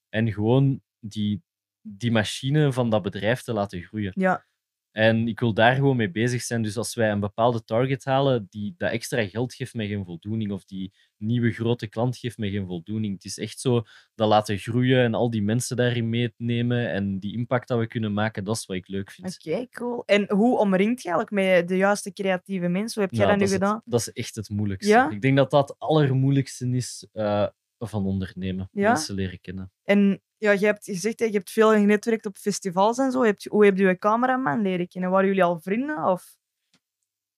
En 0.09 0.33
gewoon 0.33 0.83
die, 1.01 1.43
die 1.81 2.11
machine 2.11 2.73
van 2.73 2.91
dat 2.91 3.03
bedrijf 3.03 3.43
te 3.43 3.53
laten 3.53 3.83
groeien. 3.83 4.13
Ja, 4.15 4.47
En 4.93 5.29
ik 5.29 5.41
wil 5.41 5.55
daar 5.55 5.75
gewoon 5.75 5.97
mee 5.97 6.11
bezig 6.11 6.43
zijn. 6.43 6.63
Dus 6.63 6.77
als 6.77 6.95
wij 6.95 7.11
een 7.11 7.21
bepaalde 7.21 7.65
target 7.65 8.05
halen, 8.05 8.47
die, 8.51 8.75
dat 8.77 8.91
extra 8.91 9.27
geld 9.27 9.55
geeft 9.55 9.75
mij 9.75 9.87
geen 9.87 10.05
voldoening. 10.05 10.53
Of 10.53 10.65
die 10.65 10.93
nieuwe 11.17 11.53
grote 11.53 11.87
klant 11.87 12.17
geeft 12.17 12.39
mij 12.39 12.51
geen 12.51 12.67
voldoening. 12.67 13.15
Het 13.15 13.25
is 13.25 13.39
echt 13.39 13.61
zo 13.61 13.83
dat 14.15 14.29
laten 14.29 14.59
groeien 14.59 15.03
en 15.05 15.15
al 15.15 15.31
die 15.31 15.43
mensen 15.43 15.77
daarin 15.77 16.09
meenemen. 16.09 16.91
En 16.91 17.19
die 17.19 17.37
impact 17.37 17.69
dat 17.69 17.79
we 17.79 17.87
kunnen 17.87 18.13
maken, 18.13 18.45
dat 18.45 18.57
is 18.57 18.67
wat 18.67 18.77
ik 18.77 18.89
leuk 18.89 19.11
vind. 19.11 19.39
oké, 19.47 19.67
cool. 19.71 20.03
En 20.07 20.31
hoe 20.33 20.59
omringt 20.59 21.03
je 21.03 21.09
eigenlijk 21.09 21.31
met 21.47 21.69
de 21.69 21.77
juiste 21.77 22.13
creatieve 22.13 22.69
mensen? 22.69 23.01
Hoe 23.01 23.11
heb 23.11 23.19
jij 23.21 23.27
Nou, 23.27 23.39
dat 23.39 23.49
nu 23.49 23.55
het- 23.55 23.63
gedaan? 23.63 23.83
dat 23.85 24.01
is 24.01 24.13
echt 24.13 24.35
het 24.35 24.49
moeilijkste. 24.49 24.93
Ja? 24.93 25.11
Ik 25.11 25.21
denk 25.21 25.37
dat 25.37 25.51
dat 25.51 25.69
het 25.69 25.79
allermoeilijkste 25.79 26.69
is 26.69 27.07
eh, 27.13 27.47
van 27.79 28.07
ondernemen. 28.07 28.69
Ja? 28.73 28.89
Mensen 28.93 29.15
leren 29.15 29.41
kennen. 29.41 29.73
En 29.85 30.23
ja, 30.43 30.51
je 30.51 30.65
hebt 30.67 30.85
gezegd, 30.85 31.19
je 31.19 31.31
hebt 31.31 31.51
veel 31.51 31.71
genetwerkt 31.71 32.27
op 32.27 32.37
festivals 32.37 32.99
en 32.99 33.11
zo. 33.11 33.19
Hoe 33.49 33.65
heb 33.65 33.77
je 33.77 33.87
je 33.87 33.99
cameraman 33.99 34.63
leren 34.63 34.89
kennen? 34.89 35.11
Waren 35.11 35.27
jullie 35.27 35.45
al 35.45 35.61
vrienden? 35.61 36.05
Of... 36.05 36.37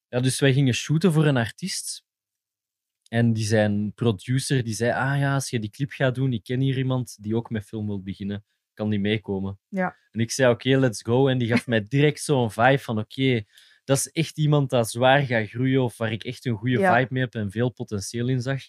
Ja, 0.08 0.20
dus 0.20 0.40
wij 0.40 0.52
gingen 0.52 0.74
shooten 0.74 1.12
voor 1.12 1.26
een 1.26 1.36
artiest. 1.36 2.04
En 3.08 3.32
die 3.32 3.44
zijn 3.44 3.92
producer, 3.94 4.64
die 4.64 4.74
zei, 4.74 4.92
ah 4.92 5.18
ja, 5.18 5.34
als 5.34 5.50
je 5.50 5.58
die 5.58 5.70
clip 5.70 5.90
gaat 5.90 6.14
doen, 6.14 6.32
ik 6.32 6.42
ken 6.42 6.60
hier 6.60 6.78
iemand 6.78 7.16
die 7.20 7.36
ook 7.36 7.50
met 7.50 7.64
film 7.64 7.86
wil 7.86 8.02
beginnen. 8.02 8.44
Kan 8.74 8.90
die 8.90 9.00
meekomen? 9.00 9.58
Ja. 9.68 9.96
En 10.10 10.20
ik 10.20 10.30
zei, 10.30 10.52
oké, 10.52 10.68
let's 10.78 11.02
go. 11.02 11.28
En 11.28 11.38
die 11.38 11.48
gaf 11.48 11.66
mij 11.66 11.86
direct 11.88 12.20
zo'n 12.20 12.50
vibe 12.50 12.78
van, 12.78 12.98
oké, 12.98 13.44
dat 13.84 13.96
is 13.96 14.10
echt 14.10 14.38
iemand 14.38 14.70
dat 14.70 14.90
zwaar 14.90 15.20
gaat 15.22 15.48
groeien 15.48 15.82
of 15.82 15.96
waar 15.96 16.12
ik 16.12 16.24
echt 16.24 16.44
een 16.46 16.56
goede 16.56 16.78
Ja. 16.78 16.96
vibe 16.96 17.12
mee 17.12 17.22
heb 17.22 17.34
en 17.34 17.50
veel 17.50 17.70
potentieel 17.70 18.28
in 18.28 18.42
zag. 18.42 18.62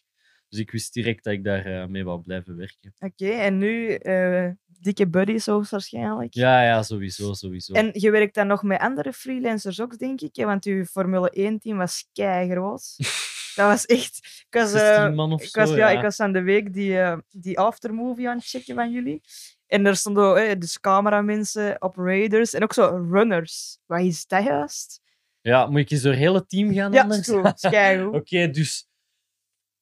Dus 0.56 0.63
ik 0.63 0.72
wist 0.72 0.94
direct 0.94 1.24
dat 1.24 1.34
ik 1.34 1.44
daar 1.44 1.65
eh, 1.65 1.88
mee 1.88 2.04
wou 2.04 2.22
blijven 2.22 2.56
werken. 2.58 2.94
Oké, 3.00 3.30
en 3.30 3.58
nu 3.58 3.94
eh, 3.94 4.50
dikke 4.65 5.08
buddies 5.08 5.46
hoogstwaarschijnlijk. 5.46 6.34
Ja, 6.34 6.63
ja, 6.63 6.84
sowieso, 6.84 7.34
sowieso. 7.34 7.74
En 7.74 7.89
je 7.94 8.12
werkt 8.12 8.36
dan 8.36 8.48
nog 8.48 8.63
met 8.63 8.80
andere 8.80 9.13
freelancers 9.13 9.82
ook, 9.82 9.98
denk 9.98 10.22
ik. 10.22 10.36
Hè? 10.36 10.46
Want 10.46 10.63
je 10.63 10.86
Formule 10.86 11.30
1-team 11.30 11.78
was 11.78 12.10
kei 12.13 12.50
groot. 12.50 12.96
dat 13.56 13.68
was 13.68 13.86
echt. 13.86 14.46
Ik 14.50 14.60
was, 14.60 14.74
eh, 14.74 14.80
16 14.80 15.15
man 15.15 15.34
of 15.34 15.44
ik 15.44 15.50
zo, 15.50 15.60
was, 15.60 15.70
ja, 15.70 15.89
ja. 15.89 15.98
ik 15.98 16.02
was 16.02 16.20
aan 16.20 16.34
de 16.34 16.41
week 16.41 16.74
die, 16.74 16.98
die 17.30 17.60
aftermovie 17.60 18.30
aan 18.30 18.38
het 18.38 18.48
checken 18.48 18.76
van 18.76 18.91
jullie. 18.91 19.22
En 19.68 19.84
daar 19.84 19.96
stonden 19.96 20.36
eh, 20.36 20.60
dus 20.60 20.80
cameramensen, 20.80 21.82
operators 21.82 22.54
en 22.54 22.63
ook 22.63 22.74
zo 22.74 23.08
runners. 23.12 23.78
Wat 23.86 24.02
is 24.02 24.28
dat 24.28 24.44
juist? 24.44 25.02
Ja, 25.41 25.65
moet 25.65 25.80
ik 25.80 25.91
eens 25.91 26.02
door 26.02 26.12
het 26.12 26.22
hele 26.22 26.46
team 26.46 26.74
gaan 26.74 26.91
Ja, 26.91 27.02
anders? 27.02 27.60
keigoed. 27.60 28.15
Oké, 28.20 28.50
dus 28.50 28.88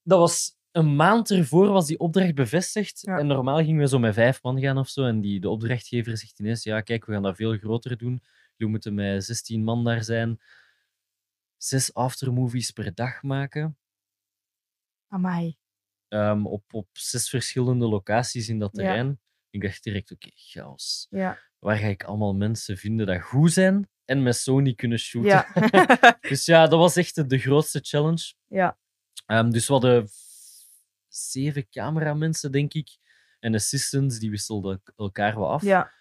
dat 0.01 0.19
was 0.19 0.55
een 0.73 0.95
maand 0.95 1.31
ervoor 1.31 1.67
was 1.67 1.87
die 1.87 1.99
opdracht 1.99 2.35
bevestigd. 2.35 3.01
Ja. 3.01 3.17
En 3.17 3.27
normaal 3.27 3.57
gingen 3.57 3.79
we 3.81 3.87
zo 3.87 3.99
met 3.99 4.13
vijf 4.13 4.41
man 4.43 4.59
gaan 4.61 4.77
of 4.77 4.89
zo. 4.89 5.05
En 5.05 5.21
die, 5.21 5.39
de 5.39 5.49
opdrachtgever 5.49 6.17
zegt 6.17 6.39
ineens: 6.39 6.63
Ja, 6.63 6.81
kijk, 6.81 7.05
we 7.05 7.13
gaan 7.13 7.21
dat 7.21 7.35
veel 7.35 7.57
groter 7.57 7.97
doen. 7.97 8.23
Jullie 8.55 8.73
moeten 8.73 8.93
met 8.93 9.25
16 9.25 9.63
man 9.63 9.83
daar 9.83 10.03
zijn. 10.03 10.41
Zes 11.57 11.93
aftermovies 11.93 12.71
per 12.71 12.93
dag 12.93 13.21
maken. 13.21 13.77
Amai. 15.07 15.57
ehm, 16.07 16.45
op, 16.45 16.73
op 16.73 16.87
zes 16.91 17.29
verschillende 17.29 17.87
locaties 17.87 18.49
in 18.49 18.59
dat 18.59 18.69
Ja. 18.75 18.83
terrein. 18.83 19.19
Ik 19.49 19.61
dacht 19.61 19.83
direct: 19.83 20.11
Oké, 20.11 20.29
chaos. 20.35 21.07
Ja. 21.09 21.39
Waar 21.59 21.77
ga 21.77 21.87
ik 21.87 22.03
allemaal 22.03 22.33
mensen 22.35 22.77
vinden 22.77 23.05
dat 23.05 23.21
goed 23.21 23.51
zijn 23.53 23.89
en 24.05 24.23
met 24.23 24.35
Sony 24.35 24.73
kunnen 24.73 24.99
shooten? 24.99 25.45
Dus 26.29 26.45
ja, 26.45 26.67
dat 26.67 26.79
was 26.79 26.95
echt 26.95 27.15
de, 27.15 27.25
de 27.25 27.37
grootste 27.39 27.79
challenge. 27.83 28.33
ja. 28.47 28.77
Ehm, 29.25 29.49
dus 29.49 29.67
we 29.67 29.73
hadden 29.73 30.07
zeven 31.15 31.69
cameramensen, 31.69 32.51
denk 32.51 32.73
ik. 32.73 32.89
En 33.39 33.53
assistants, 33.55 34.19
die 34.19 34.29
wisselden 34.29 34.81
elkaar 34.95 35.35
wat 35.35 35.49
af. 35.49 35.61
ja. 35.63 35.91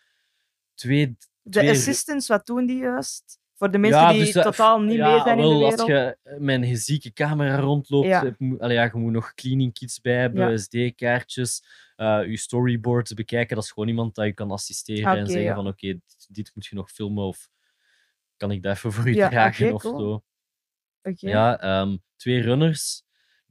Twee, 0.75 1.17
De 1.43 1.51
twee- 1.51 1.71
assistants, 1.71 2.29
wat 2.29 2.47
doen 2.47 2.67
die 2.67 2.79
juist? 2.79 3.41
Voor 3.55 3.71
de 3.71 3.79
mensen 3.79 4.01
Ja, 4.01 4.13
die 4.13 4.33
dus 4.33 4.33
totaal 4.33 4.81
niet 4.81 4.97
ja, 4.97 5.11
mee 5.11 5.21
zijn 5.21 5.39
in 5.39 5.43
wel, 5.45 5.53
de 5.53 5.59
wereld. 5.59 5.81
Als 5.81 5.89
je 5.89 6.19
met 6.39 6.63
een 6.63 6.77
zieke 6.77 7.13
camera 7.13 7.57
rondloopt, 7.59 8.07
Ja. 8.07 8.25
heb 8.25 8.35
je, 8.39 8.57
allee, 8.59 8.77
ja, 8.77 8.83
je 8.85 8.91
moet 8.95 9.13
nog 9.13 9.35
cleaning 9.35 9.73
kits 9.73 10.01
bij 10.01 10.17
hebben. 10.17 10.59
SD-kaartjes, 10.59 11.65
eh 11.97 12.21
je 12.27 12.37
storyboards 12.37 13.13
bekijken. 13.15 13.55
Dat 13.57 13.65
is 13.65 13.71
gewoon 13.71 13.89
iemand 13.89 14.15
dat 14.15 14.25
je 14.25 14.33
kan 14.33 14.51
assisteren 14.51 15.17
en 15.19 15.27
zeggen 15.27 15.55
van 15.55 15.67
oké, 15.67 15.87
dit, 15.87 16.27
dit 16.29 16.51
moet 16.55 16.67
je 16.67 16.75
nog 16.77 16.91
filmen 16.91 17.25
of 17.25 17.49
kan 18.37 18.51
ik 18.51 18.63
dat 18.63 18.77
even 18.77 18.93
voor 18.93 19.09
Ja, 19.11 19.29
dragen 19.29 19.67
oké, 19.67 19.75
of 19.75 19.83
cool. 19.83 19.99
zo. 21.03 21.15
Ja, 21.29 21.61
ehm, 21.61 21.97
twee 22.17 22.41
runners 22.41 23.03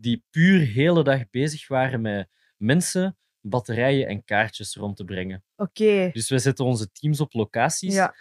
die 0.02 0.24
puur 0.30 0.60
de 0.60 0.66
hele 0.66 1.04
dag 1.04 1.30
bezig 1.30 1.68
waren 1.68 2.02
met 2.02 2.30
mensen, 2.58 3.18
batterijen 3.42 4.08
en 4.08 4.24
kaartjes 4.24 4.76
rond 4.76 4.98
te 4.98 5.06
brengen. 5.06 5.44
Oké. 5.56 6.10
Dus 6.14 6.30
wij 6.30 6.40
zetten 6.40 6.66
onze 6.66 6.92
teams 6.92 7.20
op 7.20 7.34
locaties. 7.34 7.94
Ja. 7.94 8.16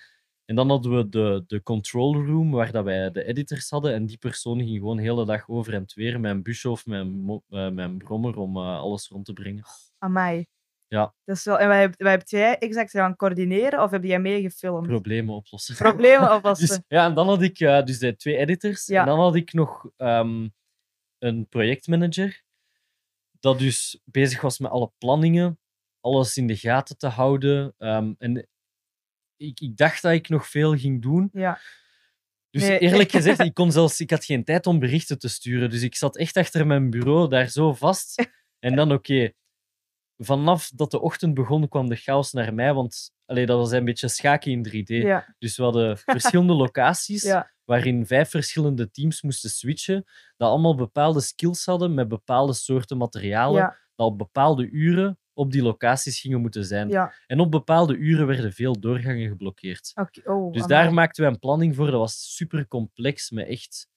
En 0.45 0.57
dan 0.57 0.69
hadden 0.69 0.97
we 0.97 1.09
de, 1.09 1.45
de 1.47 1.62
control 1.62 2.14
room, 2.14 2.51
waar 2.51 2.73
dat 2.73 2.85
wij 2.85 3.11
de 3.11 3.25
editors 3.25 3.71
hadden. 3.71 3.95
En 3.95 4.07
die 4.07 4.19
persoon 4.19 4.59
ging 4.59 4.79
gewoon 4.79 4.97
de 4.97 5.03
hele 5.03 5.25
dag 5.25 5.49
over 5.49 5.75
en 5.75 5.85
weer 5.95 6.21
met 6.21 6.31
een 6.31 6.43
busje 6.43 6.71
of 6.71 6.87
met 6.87 7.01
een, 7.01 7.43
eh, 7.49 7.71
met 7.71 7.85
een 7.85 7.99
brommer 7.99 8.37
om 8.37 8.57
eh, 8.57 8.79
alles 8.79 9.09
rond 9.09 9.25
te 9.25 9.33
brengen. 9.33 9.64
Amai. 9.99 10.47
Ja. 10.88 11.14
Dat 11.25 11.37
is 11.37 11.45
wel... 11.45 11.59
En 11.59 11.69
wat 11.69 11.77
heb, 11.77 11.95
wat 11.97 12.11
heb 12.11 12.29
jij 12.29 12.59
exact 12.59 12.90
gaan 12.90 13.16
coördineren 13.16 13.83
of 13.83 13.90
heb 13.90 14.05
jij 14.05 14.21
meegefilmd? 14.21 14.87
Problemen 14.87 15.35
oplossen. 15.35 15.77
Problemen 15.77 16.35
oplossen. 16.37 16.69
Dus, 16.69 16.81
ja, 16.88 17.05
en 17.05 17.14
dan 17.14 17.29
had 17.29 17.43
ik 17.43 17.61
eh, 17.61 17.85
dus 17.85 17.99
de 17.99 18.16
twee 18.16 18.37
editors. 18.37 18.87
Ja. 18.87 19.01
En 19.01 19.07
dan 19.07 19.19
had 19.19 19.35
ik 19.35 19.53
nog 19.53 19.90
ehm, 19.97 20.49
een 21.20 21.48
projectmanager. 21.48 22.42
Dat 23.40 23.59
dus 23.59 24.00
bezig 24.04 24.40
was 24.40 24.59
met 24.59 24.70
alle 24.70 24.92
planningen, 24.98 25.59
alles 26.00 26.37
in 26.37 26.46
de 26.46 26.56
gaten 26.56 26.96
te 26.98 27.06
houden. 27.06 27.74
Ehm, 27.78 28.12
en 28.18 28.48
ik, 29.37 29.61
ik 29.61 29.76
dacht 29.76 30.02
dat 30.02 30.12
ik 30.12 30.28
nog 30.28 30.46
veel 30.48 30.76
ging 30.76 31.02
doen. 31.02 31.30
Ja. 31.33 31.61
Dus 32.50 32.62
Nee. 32.62 32.78
eerlijk 32.78 33.11
gezegd, 33.11 33.38
ik, 33.50 33.54
kon 33.54 33.72
zelfs, 33.72 34.00
ik 34.00 34.11
had 34.11 34.24
geen 34.24 34.44
tijd 34.44 34.66
om 34.66 34.78
berichten 34.78 35.18
te 35.18 35.28
sturen. 35.28 35.70
Dus 35.70 35.83
ik 35.83 35.94
zat 35.94 36.16
echt 36.16 36.37
achter 36.37 36.66
mijn 36.66 36.90
bureau 36.90 37.28
daar 37.28 37.48
zo 37.48 37.74
vast. 37.74 38.30
En 38.59 38.76
dan, 38.76 38.92
oké, 38.92 39.33
vanaf 40.16 40.70
dat 40.74 40.90
de 40.90 41.00
ochtend 41.00 41.35
begon, 41.35 41.68
kwam 41.68 41.88
de 41.88 41.96
chaos 41.96 42.33
naar 42.33 42.54
mij. 42.54 42.74
Want 42.74 43.12
allee, 43.24 43.46
dat 43.46 43.59
was 43.59 43.70
een 43.70 43.85
beetje 43.85 44.09
schaken 44.09 44.50
in 44.50 44.68
3D. 44.68 45.02
Ja. 45.04 45.35
Dus 45.38 45.56
we 45.56 45.62
hadden 45.62 45.98
verschillende 45.98 46.52
locaties 46.52 47.22
Ja. 47.22 47.52
Waarin 47.70 48.06
vijf 48.06 48.30
verschillende 48.30 48.90
teams 48.90 49.22
moesten 49.22 49.50
switchen. 49.50 50.04
Dat 50.37 50.48
allemaal 50.48 50.74
bepaalde 50.74 51.20
skills 51.20 51.64
hadden 51.64 51.94
met 51.94 52.09
bepaalde 52.09 52.52
soorten 52.52 52.96
materialen. 52.96 53.61
Ja. 53.61 53.76
Dat 53.94 54.06
op 54.06 54.18
bepaalde 54.18 54.68
uren 54.70 55.18
op 55.33 55.52
die 55.52 55.62
locaties 55.62 56.20
gingen 56.20 56.40
moeten 56.40 56.64
zijn. 56.64 56.88
Ja. 56.88 57.14
En 57.26 57.40
op 57.40 57.50
bepaalde 57.50 57.96
uren 57.96 58.26
werden 58.26 58.52
veel 58.52 58.80
doorgangen 58.80 59.28
geblokkeerd. 59.28 59.92
Oh, 60.24 60.52
Dus 60.52 60.62
amai. 60.62 60.66
daar 60.66 60.92
maakten 60.94 61.24
we 61.24 61.30
een 61.30 61.38
planning 61.38 61.76
voor. 61.76 61.87
Dat 61.90 62.00
was 62.00 62.35
super 62.37 62.68
complex, 62.68 63.30
met 63.30 63.46
echt. 63.46 63.88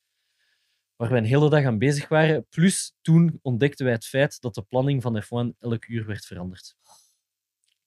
Waar 0.96 1.10
we 1.10 1.18
een 1.18 1.24
hele 1.24 1.50
dag 1.50 1.66
aan 1.66 1.78
bezig 1.78 2.08
waren. 2.08 2.48
Plus 2.50 2.96
toen 3.02 3.40
ontdekten 3.42 3.86
wij 3.86 3.94
het 3.94 4.06
feit 4.06 4.42
dat 4.42 4.56
de 4.56 4.62
planning 4.62 5.02
van 5.02 5.24
F1 5.24 5.58
elk 5.60 5.88
uur 5.88 6.06
werd 6.06 6.26
veranderd. 6.26 6.76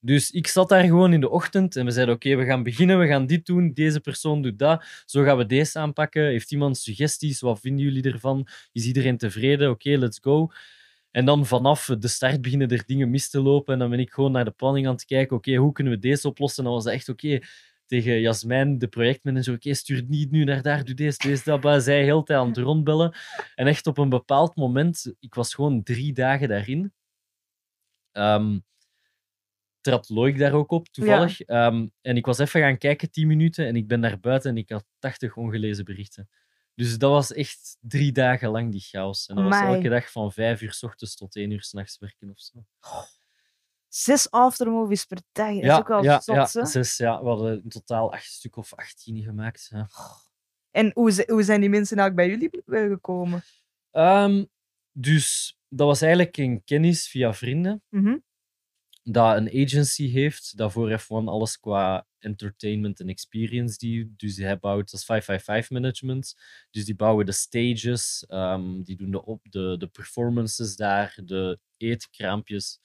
Dus 0.07 0.31
ik 0.31 0.47
zat 0.47 0.69
daar 0.69 0.85
gewoon 0.85 1.13
in 1.13 1.21
de 1.21 1.29
ochtend 1.29 1.77
en 1.77 1.85
we 1.85 1.91
zeiden: 1.91 2.15
Oké, 2.15 2.37
we 2.37 2.45
gaan 2.45 2.63
beginnen, 2.63 2.99
we 2.99 3.07
gaan 3.07 3.27
dit 3.27 3.47
doen. 3.47 3.73
Deze 3.73 4.01
persoon 4.01 4.43
doet 4.43 4.59
dat. 4.59 4.85
Zo 5.05 5.23
gaan 5.23 5.37
we 5.37 5.47
deze 5.47 5.79
aanpakken. 5.79 6.23
Heeft 6.23 6.53
iemand 6.53 6.79
suggesties? 6.79 7.41
Wat 7.41 7.61
vinden 7.61 7.85
jullie 7.85 8.13
ervan? 8.13 8.47
Is 8.73 8.87
iedereen 8.87 9.17
tevreden? 9.17 9.71
Oké, 9.71 9.91
let's 9.91 10.19
go. 10.19 10.51
En 11.11 11.25
dan 11.25 11.47
vanaf 11.47 11.87
de 11.99 12.09
start 12.09 12.41
beginnen 12.41 12.69
er 12.69 12.83
dingen 12.87 13.11
mis 13.11 13.31
te 13.31 13.41
lopen. 13.41 13.73
En 13.73 13.79
dan 13.79 13.91
ben 13.91 13.99
ik 13.99 14.13
gewoon 14.13 14.33
naar 14.33 14.45
de 14.45 14.51
planning 14.51 14.87
aan 14.87 14.93
het 14.93 15.05
kijken. 15.05 15.37
Oké, 15.37 15.55
hoe 15.55 15.73
kunnen 15.73 15.93
we 15.93 15.99
deze 15.99 16.29
oplossen? 16.29 16.59
En 16.59 16.65
dan 16.65 16.75
was 16.75 16.85
dat 16.85 16.93
echt 16.93 17.09
oké 17.09 17.41
tegen 17.87 18.21
Jasmijn, 18.21 18.79
de 18.79 18.89
projectmanager, 18.89 19.55
oké, 19.55 19.75
stuur 19.75 20.05
niet 20.09 20.31
nu 20.31 20.45
naar 20.45 20.63
daar, 20.63 20.85
doe 20.85 20.95
deze, 20.95 21.19
deze, 21.19 21.45
dat. 21.45 21.63
Maar 21.63 21.81
zij 21.81 22.05
heel 22.05 22.23
tijd 22.23 22.39
aan 22.39 22.49
het 22.49 22.57
rondbellen. 22.57 23.17
En 23.55 23.67
echt 23.67 23.87
op 23.87 23.99
een 23.99 24.09
bepaald 24.09 24.57
moment, 24.57 25.15
ik 25.21 25.35
was 25.35 25.55
gewoon 25.55 25.83
drie 25.83 26.13
dagen 26.13 26.49
daarin, 26.49 26.93
Ehm 28.13 28.59
trad 29.87 30.09
Loik 30.09 30.39
daar 30.39 30.53
ook 30.53 30.71
op, 30.71 30.89
toevallig. 30.89 31.41
Ehm, 31.41 31.87
en 32.01 32.17
ik 32.17 32.27
was 32.27 32.39
even 32.39 32.61
gaan 32.61 32.79
kijken, 32.79 33.11
tien 33.11 33.27
minuten, 33.27 33.67
en 33.67 33.77
ik 33.77 33.87
ben 33.87 34.01
naar 34.01 34.21
buiten 34.21 34.51
en 34.51 34.57
ik 34.57 34.71
had 34.71 34.85
80 34.99 35.37
ongelezen 35.37 35.85
berichten. 35.85 36.29
Dus 36.75 36.99
dat 36.99 37.11
was 37.11 37.33
echt 37.33 37.77
drie 37.81 38.13
dagen 38.13 38.51
lang 38.51 38.71
die 38.71 38.81
chaos. 38.81 39.27
En 39.27 39.35
dat 39.35 39.45
was 39.45 39.61
elke 39.61 39.89
dag 39.89 40.11
van 40.11 40.33
vijf 40.33 40.61
uur 40.61 40.73
s 40.73 40.83
ochtends 40.83 41.17
tot 41.17 41.37
één 41.37 41.51
uur 41.51 41.63
s'nachts 41.63 41.99
werken 41.99 42.31
of 42.31 42.41
zo. 42.41 42.65
Zes 43.89 44.31
aftermovies 44.31 45.05
per 45.05 45.19
dag. 45.33 45.55
Dat 45.55 45.65
is 45.65 45.79
ook 45.79 45.89
wel 45.89 46.03
ja, 46.03 46.21
zot, 46.21 46.53
ja, 46.53 46.65
zes, 46.65 46.97
ja, 46.97 47.23
we 47.23 47.29
hadden 47.29 47.63
in 47.63 47.69
totaal 47.69 48.13
acht 48.13 48.33
stuk 48.33 48.57
of 48.57 48.75
achttien 48.75 49.23
gemaakt. 49.23 49.69
Ja. 49.71 49.89
En 50.71 50.91
hoe, 50.95 51.25
hoe 51.27 51.43
zijn 51.43 51.61
die 51.61 51.71
mensen 51.71 51.97
nou 51.97 52.13
bij 52.13 52.29
jullie 52.29 52.51
eh, 52.67 52.89
gekomen? 52.89 53.43
Ehm, 53.91 54.45
dus 54.93 55.59
dat 55.69 55.87
was 55.87 56.01
eigenlijk 56.01 56.37
een 56.37 56.65
kennis 56.65 57.09
via 57.09 57.35
vrienden 57.35 57.83
Mhm. 57.89 58.17
Dat 59.09 59.37
een 59.37 59.65
agency 59.65 60.11
heeft 60.11 60.57
dat 60.57 60.73
voor 60.73 61.01
F1 61.01 61.07
alles 61.07 61.59
qua 61.61 62.07
entertainment 62.19 63.01
en 63.01 63.09
experience 63.09 63.79
die 63.79 64.15
dus 64.17 64.35
die 64.35 64.59
bouwt 64.59 64.91
dat 64.91 65.01
is 65.01 65.05
555 65.05 65.71
management 65.71 66.37
dus 66.71 66.85
die 66.85 66.95
bouwen 66.95 67.27
de 67.27 67.33
stages 67.33 68.25
ehm, 68.29 68.83
die 68.83 68.97
doen 68.97 69.11
de, 69.11 69.25
op, 69.25 69.41
de, 69.51 69.77
de 69.79 69.87
performances 69.87 70.77
daar 70.77 71.19
de 71.25 71.59
eetkraampjes 71.77 72.81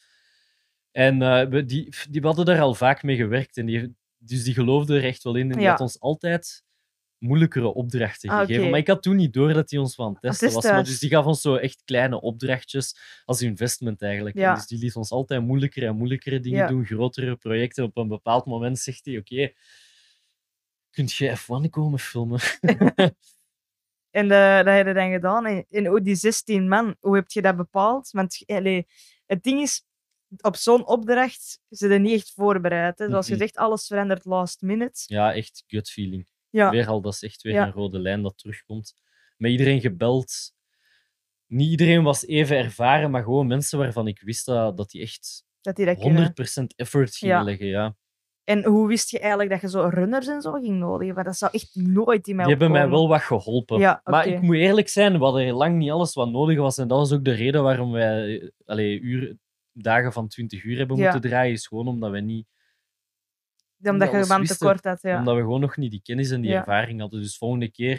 en 0.91 1.21
eh, 1.21 1.47
we, 1.49 1.65
die, 1.65 1.93
die 2.09 2.21
hadden 2.21 2.45
daar 2.45 2.61
al 2.61 2.73
vaak 2.73 3.03
mee 3.03 3.15
gewerkt 3.15 3.57
en 3.57 3.65
die, 3.65 3.95
dus 4.17 4.43
die 4.43 4.53
geloofden 4.53 4.97
er 4.97 5.03
echt 5.03 5.23
wel 5.23 5.35
in 5.35 5.51
en 5.51 5.57
die 5.57 5.65
Ja. 5.65 5.69
had 5.69 5.79
ons 5.79 5.99
altijd 5.99 6.63
moeilijkere 7.21 7.73
opdrachten 7.73 8.29
Ah, 8.29 8.39
gegeven. 8.39 8.69
Maar 8.69 8.79
ik 8.79 8.87
had 8.87 9.01
toen 9.03 9.15
niet 9.15 9.33
door 9.33 9.53
dat 9.53 9.69
hij 9.71 9.79
ons 9.79 9.95
van 9.95 10.11
het 10.11 10.21
testen 10.21 10.51
was. 10.53 10.63
Maar 10.63 10.83
dus 10.83 10.99
die 10.99 11.09
gaf 11.09 11.25
ons 11.25 11.41
zo 11.41 11.55
echt 11.55 11.81
kleine 11.85 12.21
opdrachtjes 12.21 12.97
als 13.25 13.41
investment 13.41 14.01
eigenlijk. 14.01 14.35
Ja. 14.35 14.53
Dus 14.55 14.67
die 14.67 14.77
liet 14.77 14.95
ons 14.95 15.11
altijd 15.11 15.41
moeilijkere 15.41 15.85
en 15.85 15.95
moeilijkere 15.95 16.39
dingen 16.39 16.59
Ja. 16.59 16.67
doen, 16.67 16.85
grotere 16.85 17.35
projecten. 17.35 17.83
Op 17.83 17.97
een 17.97 18.07
bepaald 18.07 18.45
moment 18.45 18.79
zegt 18.79 19.05
hij, 19.05 19.17
oké, 19.17 19.51
kunt 20.89 21.13
je 21.13 21.37
F1 21.37 21.69
komen 21.69 21.99
filmen? 21.99 22.39
En 24.11 24.31
eh, 24.31 24.55
dat 24.57 24.73
heb 24.75 24.87
je 24.87 24.93
dan 24.93 25.11
gedaan. 25.11 25.45
En, 25.45 26.03
die 26.03 26.15
16 26.15 26.67
man, 26.67 26.95
hoe 26.99 27.15
heb 27.15 27.31
je 27.31 27.41
dat 27.41 27.55
bepaald? 27.55 28.09
Want 28.11 28.43
allee, 28.45 28.87
het 29.25 29.43
ding 29.43 29.61
is, 29.61 29.83
op 30.41 30.55
zo'n 30.55 30.87
opdracht 30.87 31.59
er 31.69 31.99
niet 31.99 32.11
echt 32.19 32.31
voorbereid. 32.31 32.99
Hè. 32.99 33.09
Zoals 33.09 33.25
Mhm. 33.27 33.33
gezegd, 33.37 33.57
alles 33.57 33.87
verandert 33.87 34.25
last 34.25 34.61
minute. 34.61 35.03
ja, 35.05 35.33
echt 35.33 35.63
gut 35.67 35.89
feeling. 35.89 36.27
Ja, 36.51 36.69
Weer 36.69 36.87
al, 36.87 37.01
dat 37.01 37.13
is 37.13 37.23
echt 37.23 37.41
weer 37.41 37.53
Ja. 37.53 37.65
een 37.65 37.71
rode 37.71 37.99
lijn 37.99 38.21
dat 38.21 38.37
terugkomt. 38.37 38.95
Met 39.37 39.51
iedereen 39.51 39.81
gebeld. 39.81 40.53
Niet 41.47 41.69
iedereen 41.69 42.03
was 42.03 42.25
even 42.25 42.57
ervaren, 42.57 43.11
maar 43.11 43.23
gewoon 43.23 43.47
mensen 43.47 43.79
waarvan 43.79 44.07
ik 44.07 44.21
wist 44.21 44.45
dat, 44.45 44.77
dat 44.77 44.89
die 44.89 45.01
echt 45.01 45.45
dat 45.61 45.75
die 45.75 45.85
dat 45.85 45.99
kunnen. 45.99 46.15
100% 46.15 46.75
effort 46.75 47.15
gingen 47.15 47.35
Ja. 47.35 47.43
leggen. 47.43 47.65
Ja. 47.67 47.95
En 48.43 48.63
hoe 48.65 48.87
wist 48.87 49.09
je 49.09 49.19
eigenlijk 49.19 49.49
dat 49.51 49.61
je 49.61 49.69
zo 49.69 49.87
runners 49.87 50.27
en 50.27 50.41
zo 50.41 50.51
ging 50.51 50.79
nodigen? 50.79 51.13
Want 51.13 51.25
dat 51.25 51.37
zou 51.37 51.51
echt 51.53 51.75
nooit 51.75 52.27
in 52.27 52.35
mij 52.35 52.45
Die 52.45 52.53
hebben 52.53 52.71
mij 52.71 52.89
wel 52.89 53.07
wat 53.07 53.21
geholpen. 53.21 53.79
Ja, 53.79 54.01
Maar 54.03 54.27
ik 54.27 54.41
moet 54.41 54.55
eerlijk 54.55 54.87
zijn, 54.89 55.17
we 55.17 55.23
hadden 55.23 55.51
lang 55.53 55.77
niet 55.77 55.91
alles 55.91 56.13
wat 56.13 56.29
nodig 56.31 56.57
was. 56.57 56.77
En 56.77 56.87
dat 56.87 56.97
was 56.97 57.11
ook 57.13 57.23
de 57.25 57.31
reden 57.31 57.63
waarom 57.63 57.91
wij 57.91 58.39
eh, 58.41 58.49
allee, 58.65 58.99
uur, 58.99 59.37
dagen 59.71 60.13
van 60.13 60.27
20 60.27 60.63
uur 60.63 60.77
hebben 60.77 60.97
moeten 60.99 61.21
draaien. 61.21 61.53
Is 61.53 61.67
gewoon 61.67 61.87
omdat, 61.87 62.11
we 62.11 62.19
niet, 62.19 62.47
Omdat 63.83 64.11
je 64.11 64.17
wisten. 64.17 64.57
tekort 64.57 64.83
had, 64.83 65.01
ja. 65.01 65.17
omdat 65.17 65.35
we 65.35 65.41
gewoon 65.41 65.59
nog 65.61 65.77
niet 65.77 65.91
die 65.91 66.01
kennis 66.03 66.29
en 66.31 66.41
die 66.41 66.51
Ja. 66.51 66.57
ervaring 66.59 66.99
hadden. 66.99 67.21
Dus 67.21 67.37
volgende 67.37 67.71
keer 67.71 67.95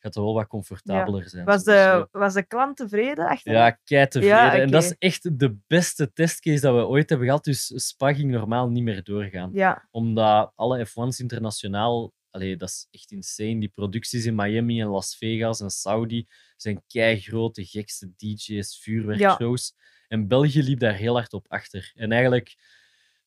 gaat 0.00 0.14
het 0.14 0.24
wel 0.24 0.34
wat 0.34 0.46
comfortabeler 0.46 1.28
zijn. 1.28 1.44
Was 1.44 1.64
Dus, 1.64 1.74
eh, 1.74 1.96
de, 1.96 2.08
was 2.18 2.34
de 2.34 2.42
klant 2.46 2.76
tevreden 2.76 3.26
achter? 3.28 3.52
Ja, 3.52 3.70
kei 3.70 4.06
tevreden. 4.08 4.36
Ja, 4.36 4.58
En 4.58 4.70
dat 4.70 4.82
is 4.82 4.94
echt 4.98 5.38
de 5.38 5.56
beste 5.66 6.12
testcase 6.12 6.60
dat 6.60 6.74
we 6.74 6.86
ooit 6.86 7.08
hebben 7.08 7.26
gehad. 7.26 7.44
Dus 7.44 7.86
Spa 7.86 8.14
ging 8.14 8.30
normaal 8.30 8.68
niet 8.70 8.82
meer 8.82 9.02
doorgaan. 9.02 9.50
Ja, 9.52 9.88
Omdat 9.90 10.52
alle 10.54 10.86
F1's 10.86 11.20
internationaal, 11.20 12.12
allee, 12.30 12.56
dat 12.56 12.68
is 12.68 12.86
echt 12.90 13.10
insane. 13.10 13.58
Die 13.60 13.72
producties 13.74 14.24
in 14.24 14.34
Miami 14.34 14.80
en 14.80 14.86
Las 14.88 15.16
Vegas 15.16 15.60
en 15.60 15.70
Saudi 15.70 16.26
zijn 16.56 16.82
kei 16.86 17.20
grote, 17.20 17.64
gekste 17.64 18.10
DJ's, 18.16 18.78
vuurwerkshows. 18.82 19.74
En 20.08 20.28
België 20.28 20.62
liep 20.62 20.78
daar 20.78 20.94
heel 20.94 21.14
hard 21.14 21.32
op 21.32 21.46
achter. 21.48 21.92
En 21.94 22.12
eigenlijk 22.12 22.56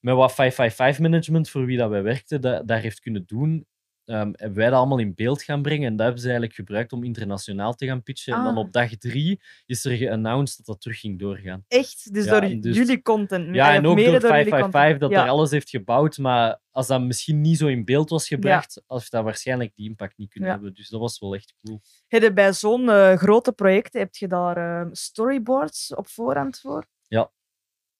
met 0.01 0.15
wat 0.15 0.33
555 0.33 0.99
management, 0.99 1.49
voor 1.49 1.65
wie 1.65 1.77
dat 1.77 1.89
wij 1.89 2.03
werkten, 2.03 2.41
dat, 2.41 2.67
daar 2.67 2.79
heeft 2.79 2.99
kunnen 2.99 3.23
doen, 3.25 3.65
ehm, 4.05 4.31
hebben 4.31 4.53
wij 4.57 4.69
dat 4.69 4.77
allemaal 4.79 4.99
in 4.99 5.13
beeld 5.15 5.43
gaan 5.43 5.61
brengen. 5.61 5.85
En 5.85 5.91
dat 5.95 6.01
hebben 6.05 6.21
ze 6.21 6.27
eigenlijk 6.29 6.55
gebruikt 6.57 6.93
om 6.93 7.03
internationaal 7.03 7.73
te 7.73 7.85
gaan 7.85 8.03
pitchen. 8.03 8.33
En 8.33 8.43
dan 8.43 8.53
Ah. 8.53 8.59
op 8.59 8.71
dag 8.71 8.89
drie 8.97 9.41
is 9.65 9.85
er 9.85 9.95
geannounced 9.97 10.57
dat 10.57 10.65
dat 10.65 10.81
terug 10.81 10.99
ging 10.99 11.19
doorgaan. 11.19 11.63
echt. 11.67 12.13
Dus 12.13 12.25
Ja, 12.25 12.39
door 12.39 12.61
dus- 12.61 12.75
jullie 12.75 13.01
content. 13.01 13.55
Ja, 13.55 13.69
Eh, 13.69 13.75
en 13.75 13.77
ook 13.77 13.83
door 13.95 14.05
jullie 14.05 14.19
555 14.19 14.71
content. 14.71 14.99
dat 14.99 15.11
ja. 15.11 15.23
er 15.23 15.29
alles 15.29 15.51
heeft 15.51 15.69
gebouwd. 15.69 16.17
Maar 16.17 16.59
als 16.71 16.87
dat 16.87 17.01
misschien 17.01 17.41
niet 17.41 17.57
zo 17.57 17.67
in 17.67 17.85
beeld 17.85 18.09
was 18.09 18.27
gebracht, 18.27 18.81
had 18.87 19.05
dat 19.09 19.23
waarschijnlijk 19.23 19.75
die 19.75 19.89
impact 19.89 20.17
niet 20.17 20.29
kunnen 20.29 20.49
hebben. 20.49 20.73
Dus 20.73 20.89
dat 20.89 20.99
was 20.99 21.19
wel 21.19 21.35
echt 21.35 21.53
cool. 21.65 21.81
Heb 22.07 22.35
bij 22.35 22.53
zo'n 22.53 22.89
eh, 22.89 23.13
grote 23.17 23.51
projecten, 23.51 23.99
heb 23.99 24.15
je 24.15 24.27
daar 24.27 24.57
eh, 24.81 24.87
storyboards 24.91 25.95
op 25.95 26.07
voorhand 26.07 26.59
voor? 26.59 26.85
Ja. 27.07 27.31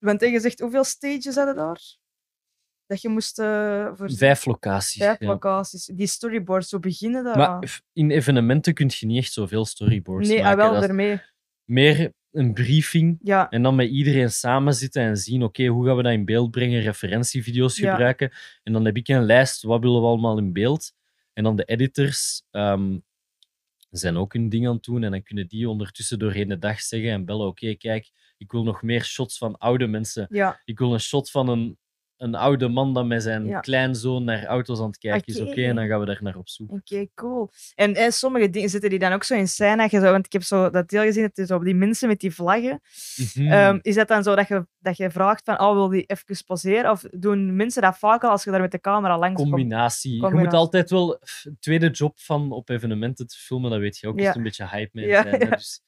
Want 0.02 0.22
je 0.22 0.40
zegt, 0.40 0.60
hoeveel 0.60 0.84
stages 0.84 1.36
hadden 1.36 1.56
daar? 1.56 1.82
Dat 2.86 3.02
je 3.02 3.10
moest 3.10 3.40
eh 3.40 3.92
voor 3.96 4.12
Vijf 4.12 4.46
locaties. 4.46 5.02
vijf 5.04 5.20
ja. 5.20 5.28
locaties. 5.28 5.86
Die 5.86 6.08
storyboards, 6.08 6.72
hoe 6.72 6.80
beginnen 6.80 7.24
daar? 7.24 7.38
Maar 7.38 7.82
in 7.94 8.12
evenementen 8.12 8.74
kun 8.74 8.90
je 8.94 9.06
niet 9.06 9.18
echt 9.18 9.32
zoveel 9.34 9.66
storyboards 9.66 10.28
nee, 10.28 10.38
ah, 10.38 10.44
maken. 10.44 10.58
wel 10.58 10.74
Dat 10.74 10.82
is 10.84 10.88
ermee. 10.90 11.22
meer 11.66 12.14
een 12.32 12.54
briefing 12.54 13.18
Ja, 13.22 13.50
en 13.50 13.64
dan 13.64 13.76
met 13.76 13.90
iedereen 13.90 14.32
samen 14.32 14.74
zitten 14.74 15.02
en 15.02 15.18
zien, 15.18 15.44
oké, 15.44 15.66
hoe 15.66 15.86
gaan 15.86 15.96
we 15.96 16.04
dat 16.04 16.12
in 16.12 16.26
beeld 16.26 16.52
brengen, 16.52 16.82
referentievideo's 16.82 17.78
Ja. 17.78 17.90
gebruiken. 17.92 18.32
En 18.64 18.74
dan 18.74 18.86
heb 18.86 18.96
ik 18.98 19.08
een 19.08 19.24
lijst, 19.26 19.62
wat 19.64 19.82
willen 19.82 20.02
we 20.02 20.08
allemaal 20.08 20.38
in 20.38 20.54
beeld? 20.54 20.94
En 21.34 21.44
dan 21.44 21.56
de 21.56 21.64
editors 21.66 22.44
ehm, 22.52 22.98
zijn 24.00 24.18
ook 24.18 24.34
hun 24.34 24.50
ding 24.50 24.68
aan 24.68 24.74
het 24.74 24.84
doen 24.84 25.04
en 25.04 25.12
dan 25.12 25.24
kunnen 25.24 25.48
die 25.48 25.70
ondertussen 25.70 26.20
doorheen 26.20 26.48
de 26.48 26.58
dag 26.58 26.82
zeggen 26.82 27.10
en 27.10 27.26
bellen, 27.26 27.48
oké, 27.48 27.76
kijk, 27.76 28.12
ik 28.38 28.52
wil 28.52 28.64
nog 28.64 28.82
meer 28.82 29.04
shots 29.04 29.38
van 29.38 29.58
oude 29.58 29.88
mensen. 29.88 30.28
ja. 30.30 30.62
Ik 30.66 30.80
wil 30.80 30.94
een 30.94 31.00
shot 31.00 31.32
van 31.32 31.50
een, 31.50 31.78
een 32.22 32.36
oude 32.36 32.68
man 32.68 32.94
dat 32.94 33.06
met 33.06 33.24
zijn 33.24 33.46
Ja. 33.46 33.60
kleinzoon 33.60 34.24
naar 34.24 34.46
auto's 34.46 34.80
aan 34.80 34.86
het 34.88 34.98
kijken 34.98 35.34
is. 35.34 35.40
Oké. 35.40 35.62
En 35.64 35.76
dan 35.76 35.88
gaan 35.88 36.00
we 36.00 36.06
daar 36.06 36.20
naar 36.22 36.36
op 36.38 36.50
zoek. 36.50 36.72
Oké, 36.72 37.08
cool. 37.16 37.50
En 37.76 37.96
eh, 37.96 38.10
sommige 38.10 38.50
dingen 38.50 38.70
zitten 38.70 38.90
die 38.90 39.00
dan 39.00 39.12
ook 39.12 39.24
zo 39.24 39.36
in 39.36 39.48
scène. 39.48 39.88
je 39.90 40.00
zo- 40.00 40.12
Want 40.12 40.26
ik 40.26 40.32
heb 40.32 40.44
zo 40.44 40.70
dat 40.70 40.90
deel 40.90 41.02
gezien, 41.04 41.24
het 41.24 41.38
is 41.38 41.52
op 41.52 41.64
die 41.64 41.76
mensen 41.76 42.08
met 42.08 42.20
die 42.20 42.34
vlaggen. 42.34 42.82
Mhm. 43.36 43.52
Ehm, 43.52 43.80
is 43.82 43.96
dat 43.96 44.08
dan 44.08 44.24
zo 44.24 44.36
dat 44.36 44.48
je, 44.48 44.68
dat 44.80 44.98
je 44.98 45.12
vraagt 45.12 45.44
van, 45.46 45.60
oh, 45.60 45.74
wil 45.74 45.88
die 45.88 46.04
even 46.06 46.46
poseren? 46.46 46.92
Of 46.92 47.02
doen 47.12 47.56
mensen 47.56 47.82
dat 47.82 47.98
vaak 47.98 48.24
al 48.24 48.30
als 48.30 48.44
je 48.44 48.52
daar 48.52 48.62
met 48.62 48.72
de 48.72 48.80
camera 48.80 49.18
langs 49.18 49.36
komt? 49.42 49.50
combinatie. 49.50 50.12
Je 50.14 50.18
moet 50.22 50.26
Combinatie. 50.30 50.58
altijd 50.60 50.90
wel 50.90 51.20
f- 51.26 51.46
tweede 51.60 51.90
job 51.90 52.20
van 52.20 52.52
op 52.52 52.70
evenementen 52.70 53.28
te 53.28 53.36
filmen, 53.38 53.72
dat 53.72 53.80
weet 53.80 53.98
je 53.98 54.08
ook. 54.08 54.20
Ja. 54.20 54.30
Is 54.30 54.36
een 54.36 54.44
beetje 54.44 54.68
hype 54.68 54.90
mee 54.94 55.08
Ja, 55.08 55.22
zijn. 55.22 55.40
Dus 55.50 55.82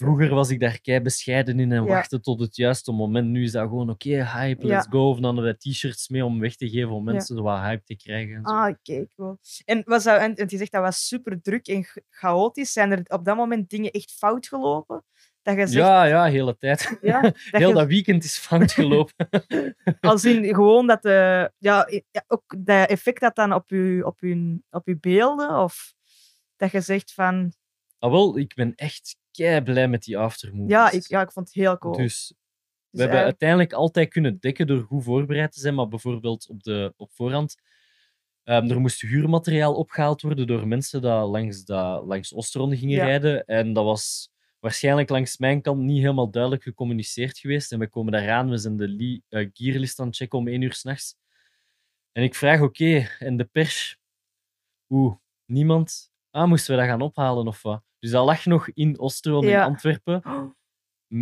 Vroeger 0.00 0.34
was 0.34 0.50
ik 0.50 0.60
daar 0.60 0.80
kei 0.80 1.00
bescheiden 1.00 1.60
in 1.60 1.72
en 1.72 1.84
wachtte 1.86 2.20
tot 2.20 2.40
het 2.40 2.56
juiste 2.56 2.92
moment. 2.92 3.28
Nu 3.28 3.42
is 3.42 3.52
dat 3.52 3.62
gewoon 3.68 3.90
oké, 3.90 4.08
hype, 4.24 4.66
let's 4.66 4.86
go. 4.90 5.08
Of 5.08 5.14
dan 5.20 5.24
hadden 5.24 5.44
we 5.44 5.56
t-shirts 5.56 6.08
mee 6.08 6.24
om 6.24 6.40
weg 6.40 6.56
te 6.56 6.68
geven 6.68 6.90
om 6.90 7.04
mensen 7.04 7.42
wat 7.42 7.58
hype 7.60 7.82
te 7.84 7.96
krijgen. 7.96 8.42
Ah, 8.42 8.68
oké, 8.68 9.06
cool. 9.16 9.38
En, 9.64 9.82
was 9.84 10.04
dat, 10.04 10.20
en, 10.20 10.32
je 10.46 10.56
zegt 10.56 10.72
dat 10.72 10.82
was 10.82 11.06
super 11.08 11.42
druk 11.42 11.66
en 11.68 11.84
ch- 11.84 11.96
chaotisch. 12.10 12.72
Zijn 12.72 12.90
er 12.92 13.02
op 13.06 13.24
dat 13.24 13.36
moment 13.36 13.70
dingen 13.70 13.90
echt 13.90 14.12
fout 14.12 14.46
gelopen? 14.46 15.04
Dat 15.42 15.54
je 15.54 15.66
zegt, 15.66 15.86
ja, 15.86 16.04
ja, 16.04 16.24
de 16.24 16.30
hele 16.30 16.56
tijd. 16.56 16.98
ja, 17.00 17.20
dat 17.22 17.32
Heel 17.50 17.68
je- 17.68 17.74
dat 17.74 17.86
weekend 17.86 18.24
is 18.24 18.36
fout 18.38 18.72
gelopen. 18.72 19.28
Als 20.00 20.24
in 20.24 20.44
gewoon 20.44 20.86
dat 20.86 21.02
de, 21.02 21.50
ja, 21.58 21.90
i- 21.92 22.02
ja, 22.10 22.24
ook 22.26 22.54
dat 22.58 22.88
effect 22.88 23.20
dat 23.20 23.34
dan 23.36 23.52
op 23.52 23.68
je, 23.68 24.02
op, 24.06 24.20
je, 24.20 24.60
op 24.70 24.86
je 24.86 24.98
beelden, 24.98 25.58
of 25.58 25.94
dat 26.56 26.70
je 26.70 26.80
zegt 26.80 27.12
van, 27.12 27.52
ah, 27.98 28.10
wel, 28.10 28.38
ik 28.38 28.54
ben 28.54 28.74
echt 28.74 29.16
kei 29.32 29.62
blij 29.62 29.88
met 29.88 30.02
die 30.02 30.18
aftermovies. 30.18 30.70
ja 30.70 30.90
ik, 30.90 31.06
ja, 31.06 31.20
ik 31.20 31.32
vond 31.32 31.46
het 31.46 31.54
heel 31.56 31.78
cool. 31.78 31.96
Dus 31.96 32.04
Dus, 32.06 32.34
we 32.90 33.00
hebben 33.00 33.20
uiteindelijk 33.24 33.72
altijd 33.72 34.08
kunnen 34.08 34.38
dekken 34.40 34.66
door 34.66 34.82
goed 34.82 35.04
voorbereid 35.04 35.52
te 35.52 35.60
zijn, 35.60 35.74
maar 35.74 35.88
bijvoorbeeld 35.88 36.48
op, 36.48 36.62
de, 36.62 36.94
op 36.96 37.10
voorhand. 37.12 37.56
ehm, 38.44 38.70
er 38.70 38.80
moest 38.80 39.00
huurmateriaal 39.00 39.74
opgehaald 39.74 40.22
worden 40.22 40.46
door 40.46 40.68
mensen 40.68 41.00
die 41.00 41.10
langs, 41.10 41.64
dat, 41.64 42.04
langs 42.04 42.32
Osteron 42.32 42.76
gingen 42.76 42.96
Ja. 42.96 43.04
rijden. 43.04 43.44
En 43.44 43.72
dat 43.72 43.84
was 43.84 44.30
waarschijnlijk 44.60 45.08
langs 45.08 45.38
mijn 45.38 45.62
kant 45.62 45.80
niet 45.80 46.00
helemaal 46.00 46.30
duidelijk 46.30 46.62
gecommuniceerd 46.62 47.38
geweest. 47.38 47.72
En 47.72 47.78
we 47.78 47.88
komen 47.88 48.12
daaraan, 48.12 48.50
we 48.50 48.56
zijn 48.56 48.76
de 48.76 49.22
eh, 49.28 49.48
gearlist 49.52 50.00
aan 50.00 50.06
het 50.06 50.16
checken 50.16 50.38
om 50.38 50.48
één 50.48 50.60
uur 50.62 50.72
s'nachts. 50.72 51.16
En 52.12 52.22
ik 52.22 52.34
vraag, 52.34 52.60
oké, 52.60 53.08
en 53.18 53.36
de 53.36 53.44
pers? 53.44 53.98
Oeh, 54.88 55.14
niemand? 55.44 56.10
Ah, 56.30 56.48
moesten 56.48 56.74
we 56.74 56.80
dat 56.80 56.90
gaan 56.90 57.00
ophalen 57.00 57.46
of 57.46 57.62
wat? 57.62 57.82
Dus 58.00 58.10
dat 58.10 58.24
lag 58.26 58.44
nog 58.44 58.68
in 58.68 58.98
Osteron 58.98 59.44
in. 59.44 59.60
Antwerpen 59.60 60.22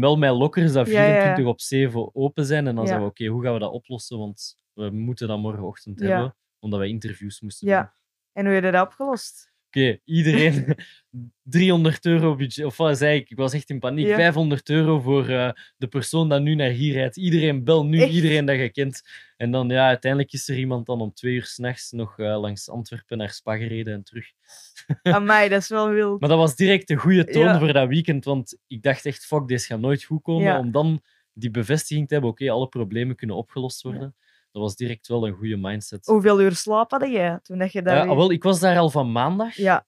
wel 0.00 0.16
met 0.16 0.30
lockers 0.30 0.72
dat 0.72 0.86
Ja, 0.88 0.92
ja, 1.02 1.06
ja. 1.08 1.12
24 1.20 1.46
op 1.46 1.60
7 1.60 2.14
open 2.14 2.44
zijn. 2.44 2.66
En 2.66 2.74
dan 2.74 2.84
Ja. 2.84 2.88
zeiden 2.88 3.06
we, 3.08 3.12
oké, 3.12 3.26
hoe 3.26 3.42
gaan 3.42 3.52
we 3.52 3.58
dat 3.58 3.72
oplossen? 3.72 4.18
Want 4.18 4.56
we 4.72 4.90
moeten 4.90 5.28
dat 5.28 5.38
morgenochtend 5.38 6.00
hebben, 6.00 6.36
omdat 6.58 6.78
wij 6.78 6.88
interviews 6.88 7.40
moesten 7.40 7.68
Ja. 7.68 7.80
doen. 7.82 7.90
En 8.32 8.44
hoe 8.44 8.54
heb 8.54 8.64
je 8.64 8.70
dat 8.70 8.86
opgelost? 8.86 9.52
Oké, 9.68 9.98
iedereen 10.04 10.74
300 11.42 12.06
euro 12.06 12.34
budget. 12.36 12.64
Of 12.64 12.76
wat 12.76 12.98
zei 12.98 13.18
ik? 13.18 13.30
Ik 13.30 13.36
was 13.36 13.52
echt 13.52 13.70
in 13.70 13.78
paniek. 13.78 14.06
Ja. 14.06 14.14
500 14.16 14.68
euro 14.68 15.00
voor 15.00 15.28
eh, 15.28 15.50
de 15.76 15.86
persoon 15.86 16.28
dat 16.28 16.42
nu 16.42 16.54
naar 16.54 16.70
hier 16.70 16.92
rijdt. 16.92 17.16
Iedereen 17.16 17.64
bel 17.64 17.86
nu, 17.86 18.00
Echt? 18.00 18.12
iedereen 18.12 18.44
dat 18.44 18.56
je 18.56 18.70
kent. 18.70 19.02
En 19.36 19.50
dan, 19.50 19.68
ja, 19.68 19.86
uiteindelijk 19.86 20.32
is 20.32 20.48
er 20.48 20.58
iemand 20.58 20.86
dan 20.86 21.00
om 21.00 21.12
twee 21.12 21.34
uur 21.34 21.44
s'nachts 21.44 21.90
nog 21.90 22.18
eh, 22.18 22.40
langs 22.40 22.68
Antwerpen 22.70 23.18
naar 23.18 23.30
Spa 23.30 23.56
gereden 23.56 23.94
en 23.94 24.02
terug. 24.04 24.26
Amai, 25.02 25.48
dat 25.48 25.62
is 25.62 25.68
wel 25.68 25.88
wild. 25.88 26.20
Maar 26.20 26.28
dat 26.28 26.38
was 26.38 26.56
direct 26.56 26.88
de 26.88 26.96
goede 26.96 27.24
toon 27.24 27.44
Ja. 27.44 27.58
voor 27.58 27.72
dat 27.72 27.88
weekend, 27.88 28.24
want 28.24 28.58
ik 28.66 28.82
dacht 28.82 29.06
echt, 29.06 29.26
fuck, 29.26 29.48
dit 29.48 29.64
gaat 29.64 29.80
nooit 29.80 30.02
goed 30.02 30.22
komen. 30.22 30.42
Ja. 30.44 30.58
Om 30.58 30.70
dan 30.72 31.00
die 31.32 31.50
bevestiging 31.50 32.06
te 32.06 32.12
hebben, 32.12 32.30
oké, 32.32 32.50
alle 32.50 32.68
problemen 32.68 33.16
kunnen 33.16 33.36
opgelost 33.36 33.82
worden. 33.82 34.16
Dat 34.50 34.62
was 34.62 34.76
direct 34.76 35.08
wel 35.08 35.26
een 35.26 35.34
goede 35.34 35.56
mindset. 35.56 36.06
Hoeveel 36.06 36.40
uur 36.40 36.54
slaap 36.54 36.90
had 36.90 37.08
jij 37.08 37.38
toen 37.42 37.58
dat 37.58 37.72
je 37.72 37.82
daar... 37.82 37.96
Ja, 37.96 38.10
ah, 38.10 38.16
wel, 38.16 38.30
ik 38.30 38.42
was 38.42 38.60
daar 38.60 38.78
al 38.78 38.90
van 38.90 39.12
maandag. 39.12 39.56
ja, 39.56 39.86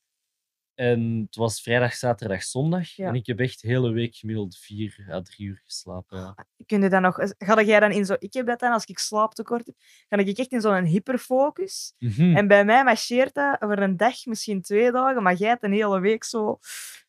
En 0.75 1.21
het 1.27 1.37
was 1.37 1.61
vrijdag, 1.63 1.95
zaterdag, 1.95 2.43
zondag. 2.43 2.89
Ja. 2.91 3.09
En 3.09 3.15
ik 3.15 3.27
heb 3.27 3.41
echt 3.41 3.63
de 3.63 3.69
hele 3.69 3.91
week 3.93 4.17
gemiddeld 4.17 4.57
vier 4.57 5.07
à 5.11 5.23
drie 5.23 5.47
uur 5.47 5.63
geslapen. 5.65 6.19
Ja. 6.19 6.47
kun 6.67 6.83
je 6.83 6.89
dan 6.89 7.03
nog... 7.03 7.17
Ga 7.39 7.63
jij 7.63 7.81
dan 7.81 7.91
in 7.91 8.07
zo... 8.07 8.17
Ik 8.19 8.33
heb 8.33 8.47
dat 8.47 8.61
dan, 8.61 8.73
als 8.73 8.85
ik 8.85 8.99
slaaptekort 8.99 9.67
heb, 9.67 9.75
ga 10.09 10.17
ik 10.17 10.39
echt 10.39 10.53
in 10.53 10.61
zo'n 10.61 10.85
hyperfocus. 10.85 11.95
Mhm. 11.99 12.37
En 12.37 12.49
bij 12.49 12.65
mij 12.65 12.85
marcheert 12.85 13.35
dat 13.35 13.57
voor 13.59 13.79
een 13.79 13.97
dag, 13.97 14.27
misschien 14.27 14.63
twee 14.63 14.93
dagen, 14.93 15.23
maar 15.23 15.35
jij 15.35 15.49
hebt 15.49 15.63
een 15.63 15.73
hele 15.73 16.01
week 16.01 16.25
zo... 16.25 16.59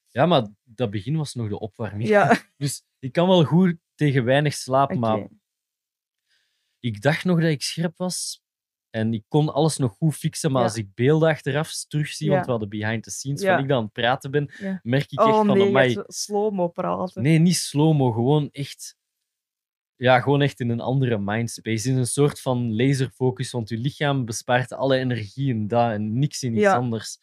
ja, 0.10 0.26
maar 0.26 0.48
dat 0.64 0.90
begin 0.90 1.18
was 1.18 1.34
nog 1.34 1.50
de 1.50 1.60
opwarming. 1.60 2.10
Ja, 2.10 2.38
Dus 2.58 2.84
ik 3.00 3.12
kan 3.12 3.28
wel 3.28 3.44
goed 3.44 3.76
tegen 3.96 4.24
weinig 4.24 4.54
slapen, 4.54 4.98
oké. 4.98 5.08
maar 5.08 5.28
ik 6.82 7.02
dacht 7.02 7.24
nog 7.26 7.40
dat 7.42 7.50
ik 7.50 7.62
scherp 7.62 7.98
was. 7.98 8.42
En 8.90 9.14
ik 9.14 9.24
kon 9.28 9.54
alles 9.54 9.78
nog 9.78 9.92
goed 9.94 10.16
fixen, 10.16 10.52
maar 10.52 10.62
Ja. 10.62 10.68
als 10.68 10.78
ik 10.78 10.94
beelden 10.94 11.30
achteraf 11.30 11.86
terugzie, 11.88 12.26
Ja. 12.28 12.34
want 12.34 12.46
we 12.46 12.52
hadden 12.52 12.70
behind 12.70 13.04
the 13.04 13.12
scenes, 13.12 13.42
Ja. 13.42 13.54
van 13.54 13.64
ik 13.64 13.68
dan 13.70 13.78
aan 13.78 13.84
het 13.84 13.94
praten 13.94 14.32
ben, 14.32 14.52
merk 14.84 15.12
ik 15.12 15.20
echt 15.20 15.28
Oh 15.28 15.36
van, 15.46 15.58
nee, 15.58 15.68
amai, 15.68 15.94
gaat 15.94 16.16
zo 16.16 16.24
slow-mo 16.26 16.68
praten. 16.68 17.22
nee, 17.24 17.40
niet 17.40 17.56
slow-mo, 17.56 18.12
gewoon 18.12 18.50
echt... 18.52 19.00
Ja, 19.96 20.20
gewoon 20.20 20.42
echt 20.42 20.60
in 20.60 20.70
een 20.70 20.80
andere 20.80 21.18
mindspace. 21.18 21.90
In 21.90 21.98
een 21.98 22.06
soort 22.08 22.42
van 22.42 22.76
laserfocus, 22.76 23.52
want 23.52 23.70
je 23.70 23.78
lichaam 23.78 24.26
bespaart 24.26 24.74
alle 24.74 24.98
energie 24.98 25.50
in 25.50 25.68
dat 25.68 25.92
en 25.92 26.20
niks 26.20 26.44
in 26.44 26.54
iets 26.56 26.66
anders. 26.66 27.20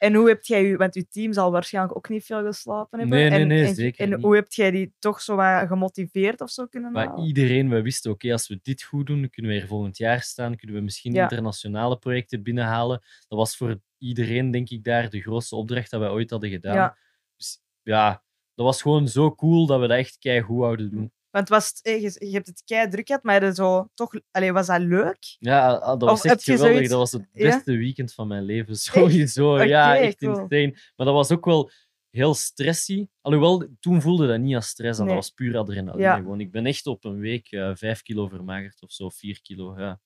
En 0.00 0.14
hoe 0.14 0.28
heb 0.28 0.44
jij... 0.44 0.76
Want 0.76 0.94
je 0.94 1.08
team 1.08 1.32
zal 1.32 1.50
waarschijnlijk 1.50 1.96
ook 1.96 2.08
niet 2.08 2.24
veel 2.24 2.44
geslapen 2.44 2.98
hebben. 2.98 3.18
Nee, 3.18 3.30
nee, 3.30 3.40
en, 3.40 3.48
nee, 3.48 3.64
en, 3.64 3.74
zeker 3.74 4.04
En 4.04 4.10
niet. 4.10 4.22
hoe 4.22 4.34
heb 4.34 4.52
jij 4.52 4.70
die 4.70 4.94
toch 4.98 5.20
zo 5.20 5.36
wat 5.36 5.66
gemotiveerd 5.66 6.40
of 6.40 6.50
zo 6.50 6.66
kunnen 6.66 6.92
Maar 6.92 7.18
iedereen, 7.18 7.68
we 7.68 7.82
wisten, 7.82 8.10
oké, 8.10 8.32
als 8.32 8.48
we 8.48 8.58
dit 8.62 8.82
goed 8.82 9.06
doen, 9.06 9.30
kunnen 9.30 9.52
we 9.52 9.60
er 9.60 9.66
volgend 9.66 9.96
jaar 9.96 10.20
staan, 10.20 10.56
kunnen 10.56 10.76
we 10.76 10.82
misschien 10.82 11.12
Ja. 11.12 11.22
internationale 11.22 11.98
projecten 11.98 12.42
binnenhalen. 12.42 13.02
Dat 13.28 13.38
was 13.38 13.56
voor 13.56 13.80
iedereen, 13.98 14.50
denk 14.50 14.70
ik, 14.70 14.84
daar 14.84 15.10
de 15.10 15.20
grootste 15.20 15.56
opdracht 15.56 15.90
dat 15.90 16.00
wij 16.00 16.10
ooit 16.10 16.30
hadden 16.30 16.50
gedaan. 16.50 16.74
Ja. 16.74 16.96
Dus 17.36 17.62
ja, 17.82 18.24
dat 18.54 18.66
was 18.66 18.82
gewoon 18.82 19.08
zo 19.08 19.34
cool 19.34 19.66
dat 19.66 19.80
we 19.80 19.86
dat 19.86 19.98
echt 19.98 20.18
kei 20.18 20.40
goed 20.40 20.62
houden 20.62 20.90
doen. 20.90 21.12
Want 21.30 21.48
was 21.48 21.68
het, 21.68 21.80
eh, 21.82 22.02
je, 22.02 22.26
je 22.26 22.32
hebt 22.32 22.46
het 22.46 22.62
kei 22.64 22.88
druk 22.88 23.06
gehad, 23.06 23.22
maar 23.22 23.54
zo, 23.54 23.88
toch, 23.94 24.12
allee, 24.30 24.52
was 24.52 24.66
dat 24.66 24.80
leuk? 24.80 25.36
Ja, 25.38 25.72
ah, 25.72 25.86
dat 25.98 26.00
was 26.00 26.12
Of 26.12 26.22
heb 26.22 26.32
echt 26.32 26.44
je 26.44 26.50
geweldig. 26.52 26.72
zoiets- 26.74 26.90
Dat 26.90 26.98
was 26.98 27.12
het 27.12 27.28
Ja? 27.32 27.50
beste 27.54 27.76
weekend 27.76 28.14
van 28.14 28.28
mijn 28.28 28.42
leven. 28.42 28.76
Sowieso. 28.90 29.62
Ja, 29.62 29.92
Oké, 29.94 30.00
echt 30.02 30.16
cool. 30.18 30.30
insane. 30.38 30.70
Maar 30.96 31.06
dat 31.06 31.14
was 31.14 31.30
ook 31.30 31.44
wel 31.44 31.70
heel 32.10 32.34
stressy. 32.34 33.08
Alhoewel, 33.20 33.68
toen 33.80 34.00
voelde 34.02 34.26
dat 34.26 34.40
niet 34.40 34.54
als 34.54 34.66
stress, 34.68 34.98
Nee. 34.98 35.06
dat 35.06 35.16
was 35.16 35.30
puur 35.30 35.56
adrenaline. 35.58 36.02
Ja. 36.02 36.16
Gewoon. 36.16 36.40
Ik 36.40 36.50
ben 36.50 36.66
echt 36.66 36.86
op 36.86 37.04
een 37.04 37.18
week 37.18 37.50
eh, 37.52 37.70
vijf 37.74 38.02
kilo 38.02 38.26
vermagerd 38.28 38.82
of 38.82 38.92
zo, 38.92 39.08
vier 39.08 39.40
kilo. 39.42 39.78
Ja. 39.78 40.00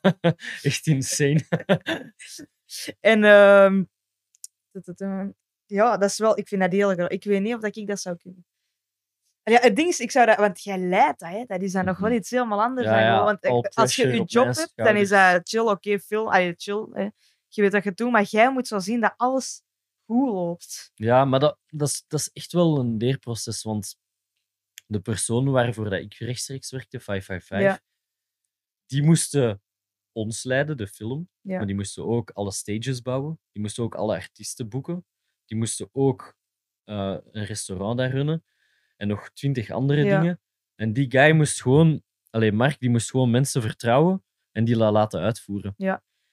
echt 0.62 0.86
insane. 0.86 1.40
En 3.00 3.24
ehm, 3.24 3.84
tut, 4.70 4.84
tut, 4.84 4.96
tut. 4.96 5.32
ja, 5.66 5.96
dat 5.96 6.10
is 6.10 6.18
wel, 6.18 6.38
ik 6.38 6.48
vind 6.48 6.60
dat 6.60 6.72
heel 6.72 6.90
graag. 6.92 7.08
Ik 7.08 7.24
weet 7.24 7.42
niet 7.42 7.54
of 7.54 7.60
dat 7.60 7.76
ik 7.76 7.86
dat 7.86 8.00
zou 8.00 8.16
kunnen. 8.16 8.46
Ja, 9.48 9.60
het 9.60 9.76
ding 9.76 9.88
is, 9.88 10.00
ik 10.00 10.10
zou 10.10 10.26
dat, 10.26 10.36
want 10.36 10.62
jij 10.62 10.78
leidt 10.78 11.20
dat, 11.20 11.28
hè? 11.30 11.44
dat 11.44 11.62
is 11.62 11.72
dan 11.72 11.84
nog 11.84 11.98
wel 11.98 12.08
Mhm. 12.08 12.18
iets 12.18 12.30
helemaal 12.30 12.62
anders. 12.62 12.86
Ja, 12.86 13.24
want 13.24 13.74
als 13.76 13.96
je 13.96 14.06
je 14.08 14.22
job 14.24 14.44
hebt, 14.46 14.72
dan 14.74 14.96
is 14.96 15.08
dat 15.08 15.48
chill, 15.48 15.60
oké, 15.60 15.98
veel, 15.98 16.32
allee, 16.32 16.54
chill. 16.56 16.86
Hè? 16.92 17.02
Je 17.48 17.62
weet 17.62 17.72
wat 17.72 17.84
je 17.84 17.92
doet, 17.92 18.10
maar 18.10 18.22
jij 18.22 18.52
moet 18.52 18.66
zo 18.68 18.78
zien 18.78 19.00
dat 19.00 19.14
alles 19.16 19.62
goed 20.04 20.28
loopt. 20.32 20.90
Ja, 20.94 21.24
maar 21.24 21.40
dat, 21.40 21.58
dat, 21.66 21.88
is, 21.88 22.04
dat 22.08 22.20
is 22.20 22.30
echt 22.32 22.52
wel 22.52 22.78
een 22.78 22.96
leerproces. 22.96 23.62
Want 23.62 23.96
de 24.86 25.00
persoon 25.00 25.50
waarvoor 25.50 25.90
dat 25.90 26.00
ik 26.00 26.14
rechtstreeks 26.14 26.70
werkte, 26.70 27.00
555, 27.00 27.58
Ja. 27.60 27.80
die 28.86 29.02
moesten 29.02 29.62
ons 30.12 30.44
leiden, 30.44 30.76
de 30.76 30.86
film. 30.86 31.28
Maar 31.40 31.66
die 31.66 31.74
moesten 31.74 32.06
ook 32.06 32.30
alle 32.30 32.52
stages 32.52 33.02
bouwen. 33.02 33.40
Die 33.52 33.62
moesten 33.62 33.84
ook 33.84 33.94
alle 33.94 34.14
artiesten 34.14 34.68
boeken. 34.68 35.06
Die 35.44 35.56
moesten 35.58 35.88
ook 35.92 36.36
eh, 36.84 37.16
een 37.30 37.44
restaurant 37.44 37.98
daar 37.98 38.10
runnen. 38.10 38.44
En 38.98 39.08
nog 39.08 39.30
twintig 39.32 39.70
andere 39.70 40.04
Ja. 40.04 40.20
dingen. 40.20 40.40
En 40.74 40.92
die 40.92 41.10
guy 41.10 41.30
moest 41.32 41.62
gewoon... 41.62 42.02
Alleen 42.30 42.54
Mark, 42.54 42.80
die 42.80 42.90
moest 42.90 43.10
gewoon 43.10 43.30
mensen 43.30 43.62
vertrouwen 43.62 44.24
en 44.52 44.64
die 44.64 44.76
la- 44.76 44.92
laten 44.92 45.20
uitvoeren. 45.20 45.74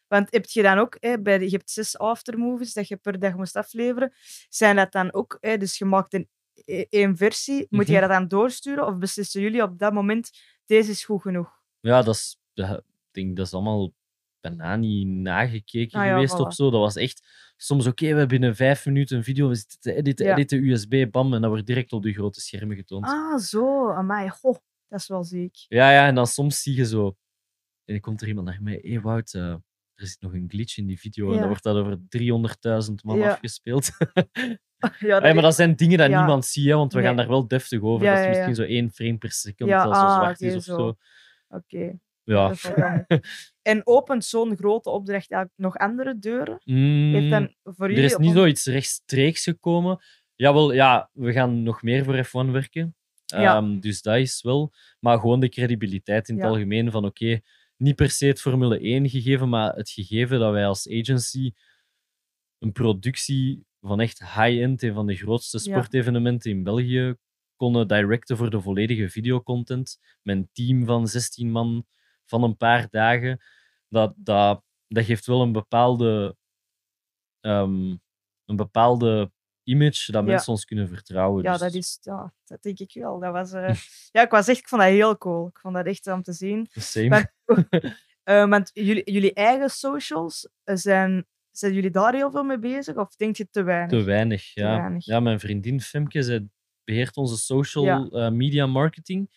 Want 0.07 0.31
heb 0.31 0.45
je 0.45 0.61
dan 0.61 0.77
ook, 0.77 0.97
hè, 0.99 1.21
bij 1.21 1.37
de, 1.37 1.45
je 1.45 1.51
hebt 1.51 1.69
zes 1.71 1.97
aftermovies 1.97 2.73
dat 2.73 2.87
je 2.87 2.95
per 2.97 3.19
dag 3.19 3.35
moest 3.35 3.55
afleveren. 3.55 4.13
Zijn 4.49 4.75
dat 4.75 4.91
dan 4.91 5.13
ook, 5.13 5.37
hè, 5.41 5.57
dus 5.57 5.77
je 5.77 5.85
maakt 5.85 6.13
een, 6.13 6.29
e- 6.65 6.85
één 6.89 7.17
versie, 7.17 7.67
moet 7.69 7.83
Mhm. 7.83 7.91
jij 7.91 8.01
dat 8.01 8.09
dan 8.09 8.27
doorsturen? 8.27 8.85
Of 8.85 8.97
beslissen 8.97 9.41
jullie 9.41 9.61
op 9.63 9.79
dat 9.79 9.93
moment, 9.93 10.29
deze 10.65 10.91
is 10.91 11.05
goed 11.05 11.21
genoeg? 11.21 11.61
Ja, 11.79 12.01
dat 12.01 12.15
is, 12.15 12.39
dat, 12.53 12.77
ik 12.77 12.83
denk, 13.11 13.35
dat 13.37 13.45
is 13.45 13.53
allemaal 13.53 13.93
bijna 14.49 14.75
niet 14.75 15.07
nagekeken 15.07 15.99
Ah 15.99 16.05
ja, 16.05 16.13
geweest 16.13 16.33
voilà. 16.33 16.39
of 16.45 16.53
zo. 16.53 16.69
Dat 16.69 16.79
was 16.79 16.95
echt 16.95 17.27
soms 17.57 17.87
oké, 17.87 18.01
we 18.01 18.07
hebben 18.07 18.27
binnen 18.27 18.55
vijf 18.55 18.85
minuten 18.85 19.17
een 19.17 19.23
video, 19.23 19.47
we 19.47 19.55
zitten 19.55 19.79
te 19.79 19.93
editen, 19.93 20.25
Ja. 20.25 20.31
editen, 20.33 20.63
USB, 20.63 21.07
bam, 21.11 21.33
en 21.33 21.41
dat 21.41 21.49
wordt 21.49 21.65
direct 21.65 21.93
op 21.93 22.03
de 22.03 22.13
grote 22.13 22.41
schermen 22.41 22.75
getoond. 22.75 23.05
Ah, 23.05 23.37
zo. 23.37 23.89
Amai, 23.91 24.29
goh, 24.29 24.55
dat 24.87 24.99
is 24.99 25.07
wel 25.07 25.23
ziek. 25.23 25.55
Ja, 25.67 25.91
ja, 25.91 26.07
en 26.07 26.15
dan 26.15 26.27
soms 26.27 26.61
zie 26.61 26.75
je 26.75 26.85
zo... 26.85 27.05
En 27.85 27.93
dan 27.93 27.99
komt 27.99 28.21
er 28.21 28.27
iemand 28.27 28.47
naar 28.47 28.59
mij, 28.61 28.79
hé 28.81 28.89
hey, 28.89 29.01
Wout, 29.01 29.33
eh, 29.33 29.41
er 29.95 30.07
zit 30.07 30.21
nog 30.21 30.33
een 30.33 30.45
glitch 30.47 30.77
in 30.77 30.85
die 30.87 30.99
video. 30.99 31.31
En 31.33 31.37
dan 31.37 31.47
wordt 31.47 31.63
dat 31.63 31.75
over 31.75 31.99
300.000 32.09 33.03
man 33.03 33.17
Ja. 33.17 33.29
afgespeeld. 33.31 33.89
Ja, 34.99 35.25
Ja, 35.27 35.33
maar 35.33 35.41
dat 35.41 35.55
zijn 35.55 35.75
dingen 35.75 35.97
dat 35.97 36.09
Ja. 36.09 36.17
niemand 36.17 36.45
ziet, 36.45 36.65
hè, 36.65 36.75
want 36.75 36.91
we 36.93 36.97
Nee. 36.97 37.07
gaan 37.07 37.15
daar 37.17 37.27
wel 37.27 37.47
deftig 37.47 37.81
over. 37.81 38.05
Ja, 38.05 38.11
dat 38.13 38.21
is 38.21 38.27
misschien 38.27 38.55
zo 38.55 38.61
één 38.63 38.91
frame 38.91 39.17
per 39.17 39.31
second 39.31 39.69
Ja, 39.69 39.83
dat 39.85 39.95
zo 39.95 40.01
ah, 40.01 40.15
zwart 40.15 40.41
is 40.41 40.55
of 40.55 40.63
zo. 40.63 40.77
zo. 40.77 40.95
Oké. 41.47 41.97
Ja. 42.23 42.53
En 43.65 43.81
opent 43.87 44.25
zo'n 44.25 44.55
grote 44.57 44.89
opdracht 44.89 45.31
eigenlijk 45.31 45.53
nog 45.61 45.75
andere 45.77 46.19
deuren? 46.19 46.61
Heeft 46.63 47.23
Mm. 47.23 47.29
dan 47.29 47.53
voor 47.63 47.89
Er 47.89 47.97
is 47.97 48.17
niet 48.17 48.33
zoiets 48.33 48.65
rechtstreeks 48.65 49.43
gekomen. 49.43 49.99
Jawel, 50.35 50.73
ja, 50.73 51.09
we 51.13 51.31
gaan 51.31 51.63
nog 51.63 51.81
meer 51.81 52.03
voor 52.03 52.25
F1 52.25 52.51
werken. 52.51 52.95
Ja. 53.25 53.55
Ehm, 53.57 53.79
dus 53.79 54.01
dat 54.01 54.15
is 54.17 54.41
wel. 54.41 54.73
Maar 54.99 55.19
gewoon 55.19 55.39
de 55.39 55.49
credibiliteit 55.49 56.29
in 56.29 56.35
het 56.35 56.43
Ja. 56.43 56.49
algemeen 56.49 56.91
van 56.91 57.05
oké, 57.05 57.39
niet 57.77 57.95
per 57.95 58.09
se 58.09 58.25
het 58.25 58.41
Formule 58.41 58.79
1 58.87 59.09
gegeven, 59.09 59.49
maar 59.49 59.73
het 59.75 59.89
gegeven 59.89 60.39
dat 60.39 60.51
wij 60.51 60.65
als 60.67 60.89
agency 60.89 61.51
een 62.59 62.71
productie 62.71 63.65
van 63.81 63.99
echt 63.99 64.19
high-end, 64.19 64.81
een 64.83 64.93
van 64.93 65.05
de 65.07 65.15
grootste 65.15 65.59
sportevenementen 65.59 66.51
in 66.51 66.63
België, 66.63 67.15
konden 67.55 67.87
directen 67.87 68.37
voor 68.37 68.49
de 68.49 68.61
volledige 68.61 69.09
videocontent. 69.09 69.99
Een 70.23 70.49
team 70.51 70.85
van 70.85 71.07
16 71.07 71.51
man 71.51 71.85
van 72.25 72.43
een 72.43 72.57
paar 72.57 72.87
dagen. 72.89 73.41
Dat, 73.89 74.13
dat, 74.17 74.63
dat 74.87 75.05
geeft 75.05 75.25
wel 75.25 75.41
een 75.41 75.51
bepaalde, 75.51 76.35
ehm, 77.39 77.95
een 78.45 78.55
bepaalde 78.55 79.31
image 79.63 80.11
dat 80.11 80.23
Ja. 80.25 80.29
mensen 80.31 80.51
ons 80.51 80.65
kunnen 80.65 80.87
vertrouwen. 80.87 81.43
Ja, 81.43 81.51
Dus 81.51 81.59
dat 81.59 81.73
is, 81.73 81.97
ja, 82.01 82.33
dat 82.45 82.61
denk 82.61 82.79
ik 82.79 82.93
wel. 82.93 83.19
Dat 83.19 83.31
was, 83.31 83.51
eh, 83.51 83.75
ja, 84.11 84.21
ik 84.21 84.31
was 84.31 84.47
echt, 84.47 84.59
ik 84.59 84.67
vond 84.67 84.81
dat 84.81 84.89
heel 84.91 85.17
cool. 85.17 85.47
Ik 85.47 85.59
vond 85.59 85.75
dat 85.75 85.85
echt 85.85 86.07
om 86.07 86.21
te 86.21 86.33
zien. 86.33 86.67
same. 86.71 87.07
Maar- 87.09 87.33
Eh, 88.25 88.47
want 88.49 88.69
jullie, 88.73 89.11
jullie 89.11 89.33
eigen 89.33 89.69
socials, 89.69 90.49
eh, 90.63 90.75
zijn, 90.75 91.25
zijn 91.51 91.73
jullie 91.73 91.89
daar 91.89 92.13
heel 92.13 92.31
veel 92.31 92.43
mee 92.43 92.59
bezig? 92.59 92.95
Of 92.95 93.15
denk 93.15 93.35
je 93.35 93.49
te 93.49 93.63
weinig? 93.63 93.89
Te 93.99 94.03
weinig, 94.05 94.53
ja. 94.53 94.77
weinig. 94.77 95.05
Ja, 95.05 95.19
mijn 95.19 95.39
vriendin 95.39 95.81
Femke, 95.81 96.21
zij 96.23 96.47
beheert 96.83 97.17
onze 97.17 97.37
social 97.37 97.83
Ja. 98.11 98.29
media 98.29 98.65
marketing. 98.65 99.29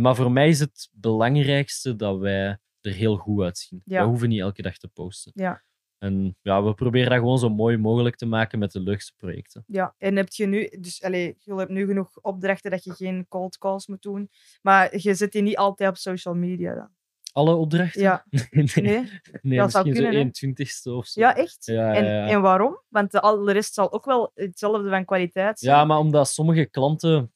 Maar 0.00 0.16
voor 0.16 0.32
mij 0.32 0.48
is 0.48 0.60
het 0.60 0.88
belangrijkste 0.92 1.96
dat 1.96 2.18
wij 2.18 2.58
er 2.80 2.92
heel 2.92 3.16
goed 3.16 3.42
uitzien. 3.42 3.82
Ja. 3.84 4.02
We 4.02 4.08
hoeven 4.08 4.28
niet 4.28 4.40
elke 4.40 4.62
dag 4.62 4.76
te 4.76 4.88
posten. 4.88 5.32
Ja. 5.34 5.64
En 5.98 6.36
ja, 6.42 6.62
we 6.62 6.74
proberen 6.74 7.10
dat 7.10 7.18
gewoon 7.18 7.38
zo 7.38 7.48
mooi 7.48 7.76
mogelijk 7.76 8.16
te 8.16 8.26
maken 8.26 8.58
met 8.58 8.72
de 8.72 8.80
leukste 8.80 9.12
projecten. 9.16 9.64
Ja, 9.66 9.94
en 9.98 10.16
heb 10.16 10.28
je 10.28 10.46
nu, 10.46 10.68
dus 10.80 11.02
allee, 11.02 11.36
je 11.38 11.54
hebt 11.54 11.70
nu 11.70 11.86
genoeg 11.86 12.18
opdrachten 12.20 12.70
dat 12.70 12.84
je 12.84 12.94
geen 12.94 13.26
cold 13.28 13.58
calls 13.58 13.86
moet 13.86 14.02
doen, 14.02 14.30
maar 14.62 14.98
je 14.98 15.14
zit 15.14 15.32
hier 15.32 15.42
niet 15.42 15.56
altijd 15.56 15.90
op 15.90 15.96
social 15.96 16.34
media 16.34 16.74
dan. 16.74 16.88
Alle 17.32 17.54
opdrachten? 17.54 18.02
Ja, 18.02 18.26
nee, 18.50 18.66
nee? 18.74 19.10
nee 19.42 19.58
dat 19.58 19.70
zou 19.70 19.86
misschien 19.86 20.10
kunnen, 20.10 20.26
hè? 20.26 20.30
zo 20.32 20.92
21ste 20.92 20.96
of 20.96 21.06
zo. 21.06 21.20
Ja, 21.20 21.36
echt? 21.36 21.66
Ja, 21.66 21.94
en, 21.94 22.04
ja, 22.04 22.26
en 22.26 22.40
waarom? 22.40 22.82
Want 22.88 23.10
de, 23.10 23.42
de 23.46 23.52
rest 23.52 23.74
zal 23.74 23.92
ook 23.92 24.04
wel 24.04 24.30
hetzelfde 24.34 24.88
van 24.88 25.04
kwaliteit 25.04 25.58
zijn. 25.58 25.76
Ja, 25.76 25.84
maar 25.84 25.98
omdat 25.98 26.28
sommige 26.28 26.66
klanten 26.66 27.32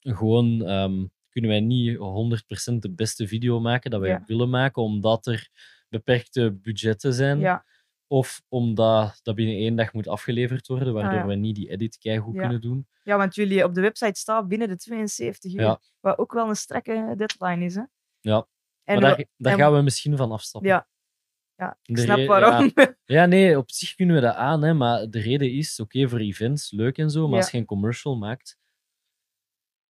gewoon 0.00 0.66
ehm, 0.66 1.04
kunnen 1.36 1.50
wij 1.50 1.60
niet 1.60 1.96
100% 1.98 2.74
de 2.78 2.90
beste 2.94 3.26
video 3.28 3.60
maken 3.60 3.90
dat 3.90 4.00
wij 4.00 4.10
Ja. 4.10 4.22
willen 4.26 4.50
maken, 4.50 4.82
omdat 4.82 5.26
er 5.26 5.48
beperkte 5.88 6.52
budgetten 6.62 7.12
zijn. 7.14 7.38
Ja, 7.38 7.64
Of 8.08 8.42
omdat 8.48 9.20
dat 9.22 9.34
binnen 9.34 9.54
één 9.56 9.76
dag 9.76 9.92
moet 9.92 10.08
afgeleverd 10.08 10.66
worden, 10.66 10.92
waardoor 10.94 11.12
Ah, 11.12 11.18
ja. 11.20 11.26
we 11.26 11.34
niet 11.34 11.54
die 11.54 11.70
edit 11.70 11.98
keigoed 11.98 12.36
kunnen 12.36 12.60
doen. 12.60 12.88
ja, 13.02 13.16
want 13.16 13.34
jullie 13.34 13.64
op 13.64 13.74
de 13.74 13.80
website 13.80 14.18
staan 14.20 14.48
binnen 14.48 14.68
de 14.68 14.76
72 14.76 15.54
uur, 15.54 15.78
wat 16.00 16.18
ook 16.18 16.32
wel 16.32 16.48
een 16.48 16.56
strakke 16.56 17.14
deadline 17.16 17.64
is. 17.64 17.74
Hè? 17.74 17.82
Ja, 18.20 18.46
En 18.84 19.00
maar 19.00 19.16
daar, 19.16 19.24
daar 19.36 19.52
en- 19.52 19.58
gaan 19.58 19.72
we 19.74 19.82
misschien 19.82 20.16
van 20.16 20.32
afstappen. 20.32 20.70
Ja, 20.70 20.88
ja, 21.56 21.78
ik 21.82 21.98
snap 21.98 22.26
waarom. 22.26 22.72
Ja, 23.04 23.26
nee, 23.26 23.58
op 23.58 23.70
zich 23.70 23.94
kunnen 23.94 24.14
we 24.14 24.20
dat 24.20 24.34
aan, 24.34 24.62
hè, 24.62 24.74
maar 24.74 25.10
de 25.10 25.18
reden 25.20 25.52
is, 25.52 25.80
oké, 25.80 26.08
voor 26.08 26.18
events, 26.18 26.70
leuk 26.70 26.98
en 26.98 27.10
zo, 27.10 27.22
maar 27.22 27.30
Ja. 27.36 27.42
als 27.42 27.50
je 27.50 27.58
een 27.58 27.64
commercial 27.64 28.16
maakt, 28.16 28.58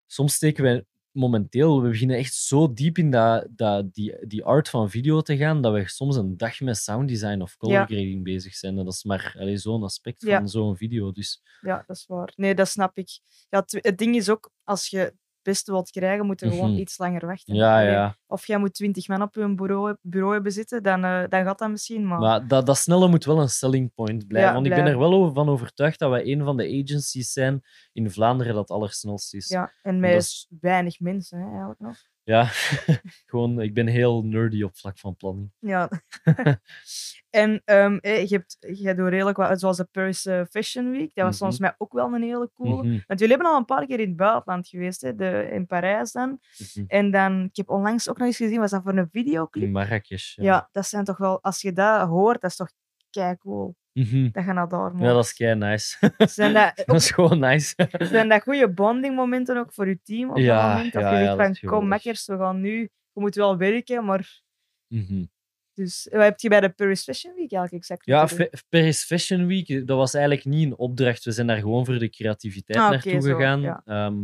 soms 0.05 0.33
steken 0.33 0.63
wij 0.63 0.85
momenteel, 1.17 1.81
we 1.81 1.89
beginnen 1.89 2.17
echt 2.17 2.33
zo 2.33 2.73
diep 2.73 2.97
in 2.97 3.11
dat, 3.11 3.47
dat, 3.49 3.93
die, 3.93 4.27
die 4.27 4.43
art 4.43 4.69
van 4.69 4.89
video 4.89 5.21
te 5.21 5.37
gaan, 5.37 5.61
dat 5.61 5.73
we 5.73 5.89
soms 5.89 6.15
een 6.15 6.37
dag 6.37 6.59
met 6.59 6.77
sound 6.77 7.07
design 7.07 7.41
of 7.41 7.57
color 7.57 7.75
Ja. 7.75 7.85
grading 7.85 8.23
bezig 8.23 8.53
zijn. 8.55 8.77
En 8.77 8.85
dat 8.85 8.93
is 8.93 9.03
maar 9.03 9.35
zo'n 9.53 9.83
aspect 9.83 10.21
Ja. 10.21 10.37
van 10.37 10.49
zo'n 10.49 10.77
video. 10.77 11.11
Dus 11.11 11.41
Ja, 11.61 11.83
dat 11.87 11.95
is 11.95 12.05
waar. 12.07 12.33
Nee, 12.35 12.55
dat 12.55 12.67
snap 12.67 12.97
ik. 12.97 13.09
Ja, 13.49 13.59
het, 13.59 13.77
het 13.81 13.97
ding 13.97 14.15
is 14.15 14.29
ook, 14.29 14.51
als 14.63 14.87
je 14.89 15.13
beste 15.47 15.71
wilt 15.71 15.89
krijgen, 15.89 16.25
moet 16.25 16.39
je 16.39 16.49
gewoon 16.49 16.71
Mhm. 16.71 16.79
iets 16.79 16.97
langer 16.97 17.25
wachten. 17.25 17.55
ja, 17.55 17.73
Allee, 17.79 17.91
ja. 17.91 18.17
Of 18.27 18.47
jij 18.47 18.57
moet 18.57 18.73
20 18.73 19.07
man 19.07 19.21
op 19.21 19.35
je 19.35 19.55
bureau, 19.55 19.95
bureau 20.01 20.33
hebben 20.33 20.51
zitten, 20.51 20.83
dan, 20.83 21.03
eh, 21.03 21.23
dan 21.29 21.43
gaat 21.43 21.59
dat 21.59 21.69
misschien. 21.69 22.07
Maar, 22.07 22.19
Maar 22.19 22.47
dat, 22.47 22.65
dat 22.65 22.77
snelle 22.77 23.07
moet 23.07 23.25
wel 23.25 23.39
een 23.41 23.49
selling 23.49 23.93
point 23.93 24.27
blijven. 24.27 24.49
Ja, 24.49 24.55
want 24.55 24.65
ik 24.67 24.75
ben 24.75 24.85
er 24.85 24.99
wel 24.99 25.13
over, 25.13 25.33
van 25.33 25.49
overtuigd 25.49 25.99
dat 25.99 26.09
wij 26.09 26.25
een 26.31 26.43
van 26.43 26.57
de 26.57 26.83
agencies 26.83 27.31
zijn 27.31 27.61
in 27.93 28.11
Vlaanderen 28.11 28.55
dat 28.55 28.69
allersnelst 28.69 29.33
is. 29.33 29.47
ja, 29.47 29.71
en 29.81 29.99
met 29.99 30.47
weinig 30.59 30.99
mensen 30.99 31.39
hè, 31.39 31.49
eigenlijk 31.49 31.79
nog. 31.79 31.97
Ja, 32.27 32.47
gewoon, 33.29 33.61
ik 33.61 33.73
ben 33.73 33.87
heel 33.87 34.23
nerdy 34.23 34.63
op 34.63 34.77
vlak 34.77 34.97
van 34.99 35.15
planning. 35.15 35.51
Ja. 35.59 35.89
en 37.29 37.61
eh, 37.65 38.27
je, 38.29 38.35
hebt, 38.35 38.57
je 38.59 38.95
doet 38.95 39.07
redelijk 39.09 39.37
wat, 39.37 39.59
zoals 39.59 39.77
de 39.77 39.83
Paris 39.91 40.27
Fashion 40.49 40.91
Week. 40.91 41.11
Dat 41.13 41.23
was 41.25 41.27
Mhm. 41.29 41.37
volgens 41.37 41.59
mij 41.59 41.75
ook 41.77 41.93
wel 41.93 42.13
een 42.13 42.21
hele 42.23 42.51
coole. 42.53 42.83
Mhm, 42.83 42.99
Want 43.07 43.19
jullie 43.19 43.35
hebben 43.35 43.51
al 43.51 43.57
een 43.57 43.65
paar 43.65 43.85
keer 43.85 43.99
in 43.99 44.07
het 44.07 44.17
buitenland 44.17 44.67
geweest, 44.67 45.01
hè? 45.01 45.15
De, 45.15 45.49
in 45.51 45.65
Parijs 45.65 46.11
dan. 46.11 46.39
mhm. 46.57 46.85
En 46.87 47.11
dan, 47.11 47.43
ik 47.43 47.55
heb 47.55 47.69
onlangs 47.69 48.09
ook 48.09 48.17
nog 48.17 48.27
eens 48.27 48.37
gezien, 48.37 48.59
was 48.59 48.71
dat 48.71 48.83
voor 48.83 48.97
een 48.97 49.09
videoclip? 49.11 49.63
In 49.65 49.71
Marrakesh. 49.71 50.35
Ja. 50.35 50.69
dat 50.71 50.85
zijn 50.87 51.03
toch 51.03 51.17
wel, 51.17 51.43
als 51.43 51.61
je 51.61 51.73
dat 51.73 52.07
hoort, 52.07 52.41
dat 52.41 52.49
is 52.49 52.55
toch 52.55 52.71
kei 53.09 53.37
cool. 53.37 53.75
Mhm. 53.97 54.29
Dat 54.31 54.45
je 54.45 54.53
naar 54.53 54.67
daar 54.67 54.91
moet. 54.93 55.01
Ja, 55.01 55.13
dat 55.13 55.23
is 55.25 55.33
kei 55.33 55.55
nice. 55.55 56.11
Zijn 56.17 56.53
dat, 56.53 56.71
dat 56.75 56.87
ook, 56.89 56.95
is 56.95 57.11
gewoon 57.11 57.39
nice. 57.39 57.75
zijn 57.99 58.29
dat 58.29 58.41
goede 58.43 58.69
bonding 58.69 59.15
momenten 59.15 59.57
ook 59.57 59.73
voor 59.73 59.87
je 59.87 59.99
team 60.03 60.29
op 60.29 60.37
Ja, 60.37 60.61
dat 60.67 60.75
moment? 60.75 60.93
Dat 60.93 61.01
ja, 61.01 61.11
je 61.11 61.23
ja, 61.23 61.35
zegt 61.35 61.37
dat 61.47 61.59
van, 61.59 61.69
kom 61.69 61.87
makkers, 61.87 62.25
we 62.25 62.37
gaan 62.37 62.61
nu... 62.61 62.79
Je 63.13 63.21
moet 63.23 63.35
wel 63.35 63.57
werken, 63.57 64.05
maar... 64.05 64.41
Mhm. 64.87 65.25
Dus, 65.73 66.07
wat 66.11 66.21
heb 66.21 66.39
je 66.39 66.49
bij 66.49 66.59
de 66.59 66.69
Paris 66.69 67.03
Fashion 67.03 67.33
Week 67.33 67.51
eigenlijk 67.51 67.73
exact 67.73 68.05
Ja, 68.05 68.19
moeten 68.29 68.49
Paris 68.69 69.03
Fashion 69.03 69.47
Week, 69.47 69.87
dat 69.87 69.97
was 69.97 70.13
eigenlijk 70.13 70.45
niet 70.45 70.65
een 70.65 70.77
opdracht. 70.77 71.23
We 71.25 71.31
zijn 71.31 71.47
daar 71.47 71.57
gewoon 71.57 71.85
voor 71.85 71.99
de 71.99 72.09
creativiteit 72.09 72.79
Ah, 72.79 72.89
naartoe 72.89 73.21
zo, 73.21 73.35
gegaan. 73.35 73.61
ja. 73.61 73.81
Ehm, 73.85 74.15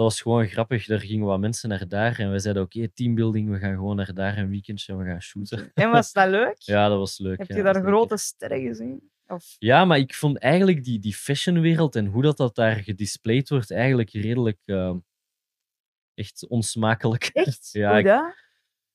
dat 0.00 0.08
was 0.08 0.20
gewoon 0.20 0.46
grappig. 0.46 0.88
Er 0.88 1.00
gingen 1.00 1.26
wat 1.26 1.40
mensen 1.40 1.68
naar 1.68 1.88
daar 1.88 2.18
en 2.18 2.32
we 2.32 2.38
zeiden: 2.38 2.62
Oké, 2.62 2.88
teambuilding, 2.88 3.50
we 3.50 3.58
gaan 3.58 3.74
gewoon 3.74 3.96
naar 3.96 4.14
daar 4.14 4.38
een 4.38 4.48
weekendje 4.48 4.92
en 4.92 4.98
we 4.98 5.04
gaan 5.04 5.22
shooten. 5.22 5.70
En 5.74 5.90
was 5.90 6.12
dat 6.12 6.28
leuk? 6.28 6.56
Ja, 6.58 6.88
dat 6.88 6.98
was 6.98 7.18
leuk. 7.18 7.38
Heb 7.38 7.48
ja, 7.48 7.56
je 7.56 7.62
daar 7.62 7.82
grote 7.82 8.16
sterren 8.16 8.60
gezien? 8.60 9.10
Of... 9.26 9.56
Ja, 9.58 9.84
maar 9.84 9.98
ik 9.98 10.14
vond 10.14 10.38
eigenlijk 10.38 10.84
die, 10.84 10.98
die 10.98 11.14
fashionwereld 11.14 11.96
en 11.96 12.06
hoe 12.06 12.22
dat, 12.22 12.36
dat 12.36 12.54
daar 12.54 12.76
gedisplayed 12.76 13.48
wordt, 13.48 13.70
eigenlijk 13.70 14.10
redelijk 14.10 14.58
eh, 14.64 14.94
echt 16.14 16.48
onsmakelijk. 16.48 17.24
Echt? 17.32 17.68
Ja, 17.82 17.98
ik-? 17.98 18.48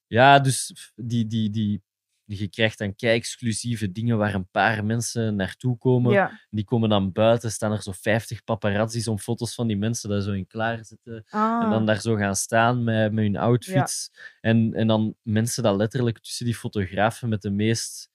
Ja, 0.06 0.38
dus 0.38 0.92
die, 0.94 1.26
die, 1.26 1.50
die, 1.50 1.82
je 2.26 2.48
krijgt 2.48 2.78
dan 2.78 2.94
kei-exclusieve 2.94 3.92
dingen 3.92 4.18
waar 4.18 4.34
een 4.34 4.50
paar 4.50 4.84
mensen 4.84 5.36
naartoe 5.36 5.78
komen. 5.78 6.12
Ja. 6.12 6.40
Die 6.50 6.64
komen 6.64 6.88
dan 6.88 7.12
buiten, 7.12 7.50
staan 7.50 7.72
er 7.72 7.82
zo 7.82 7.92
50 7.92 8.44
paparazzis 8.44 9.08
om 9.08 9.18
foto's 9.18 9.54
van 9.54 9.66
die 9.66 9.76
mensen 9.76 10.10
daar 10.10 10.20
zo 10.20 10.32
in 10.32 10.46
klaar 10.46 10.84
zitten. 10.84 11.24
Ah. 11.28 11.64
En 11.64 11.70
dan 11.70 11.86
daar 11.86 12.00
zo 12.00 12.16
gaan 12.16 12.36
staan 12.36 12.84
met, 12.84 13.12
met 13.12 13.24
hun 13.24 13.36
outfits. 13.36 14.10
En, 14.40 14.74
en 14.74 14.86
dan 14.86 15.14
mensen 15.22 15.62
dat 15.62 15.76
letterlijk 15.76 16.18
tussen 16.18 16.44
die 16.44 16.54
fotografen 16.54 17.28
met 17.28 17.42
de 17.42 17.50
meest 17.50 18.10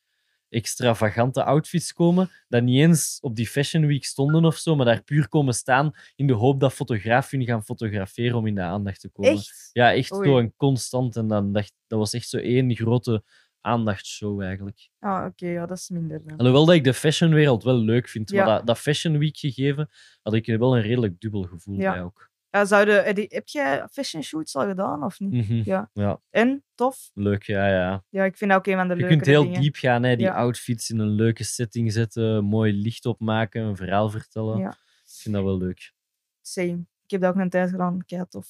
extravagante 0.51 1.43
outfits 1.43 1.93
komen, 1.93 2.29
dat 2.47 2.63
niet 2.63 2.79
eens 2.79 3.17
op 3.21 3.35
die 3.35 3.47
Fashion 3.47 3.85
Week 3.85 4.05
stonden 4.05 4.45
of 4.45 4.57
zo, 4.57 4.75
maar 4.75 4.85
daar 4.85 5.03
puur 5.03 5.27
komen 5.27 5.53
staan 5.53 5.91
in 6.15 6.27
de 6.27 6.33
hoop 6.33 6.59
dat 6.59 6.73
fotografen 6.73 7.37
hun 7.37 7.47
gaan 7.47 7.63
fotograferen 7.63 8.37
om 8.37 8.47
in 8.47 8.55
de 8.55 8.61
aandacht 8.61 8.99
te 8.99 9.09
komen. 9.09 9.31
Echt? 9.31 9.69
Ja, 9.73 9.93
echt 9.93 10.13
Oei. 10.13 10.29
zo 10.29 10.37
een 10.37 10.53
constant. 10.55 11.15
En 11.15 11.27
dan 11.27 11.53
dacht, 11.53 11.73
dat 11.87 11.99
was 11.99 12.13
echt 12.13 12.29
zo 12.29 12.37
één 12.37 12.75
grote 12.75 13.23
aandachtshow 13.61 14.41
eigenlijk. 14.41 14.89
Ah, 14.99 15.25
oké, 15.25 15.47
ja, 15.47 15.65
dat 15.65 15.77
is 15.77 15.89
minder 15.89 16.21
dan. 16.25 16.37
Alhoewel 16.37 16.65
dat 16.65 16.75
ik 16.75 16.83
de 16.83 16.93
fashionwereld 16.93 17.63
wel 17.63 17.77
leuk 17.77 18.07
vind, 18.07 18.29
Ja. 18.29 18.45
maar 18.45 18.57
dat, 18.57 18.67
dat 18.67 18.77
Fashion 18.79 19.17
Week 19.17 19.37
gegeven, 19.37 19.89
had 20.21 20.33
ik 20.33 20.45
wel 20.45 20.75
een 20.75 20.81
redelijk 20.81 21.19
dubbel 21.19 21.43
gevoel 21.43 21.75
Ja. 21.79 21.91
bij 21.91 22.01
ook. 22.01 22.29
Ja, 22.49 22.65
zouden, 22.65 23.05
heb 23.29 23.47
jij 23.47 23.87
fashion 23.91 24.23
shoots 24.23 24.55
al 24.55 24.65
gedaan 24.67 25.03
of 25.03 25.19
niet? 25.19 25.31
Mhm. 25.31 25.61
Ja. 25.65 25.89
Ja, 25.93 26.21
En? 26.29 26.63
Tof? 26.75 27.11
leuk, 27.13 27.43
ja, 27.43 27.67
ja. 27.67 28.03
Ja, 28.09 28.23
ik 28.23 28.37
vind 28.37 28.51
dat 28.51 28.59
ook 28.59 28.67
een 28.67 28.75
van 28.75 28.87
de 28.87 28.93
Je 28.93 28.99
leukere 28.99 29.15
kunt 29.19 29.29
heel 29.29 29.43
dingen. 29.43 29.61
diep 29.61 29.75
gaan, 29.75 30.03
hè, 30.03 30.15
die 30.15 30.25
Ja. 30.25 30.33
outfits 30.33 30.89
in 30.89 30.99
een 30.99 31.09
leuke 31.11 31.43
setting 31.43 31.91
zetten, 31.91 32.43
mooi 32.43 32.73
licht 32.73 33.05
opmaken, 33.05 33.61
een 33.61 33.75
verhaal 33.75 34.09
vertellen. 34.09 34.57
Ja. 34.59 34.69
Ik 34.69 35.17
vind 35.21 35.35
dat 35.35 35.43
wel 35.43 35.57
leuk. 35.57 35.93
Same. 36.41 36.85
Ik 37.11 37.19
heb 37.21 37.25
dat 37.25 37.35
ook 37.35 37.41
een 37.45 37.49
tijd 37.49 37.69
gedaan. 37.69 38.05
Kei 38.05 38.25
tof. 38.29 38.47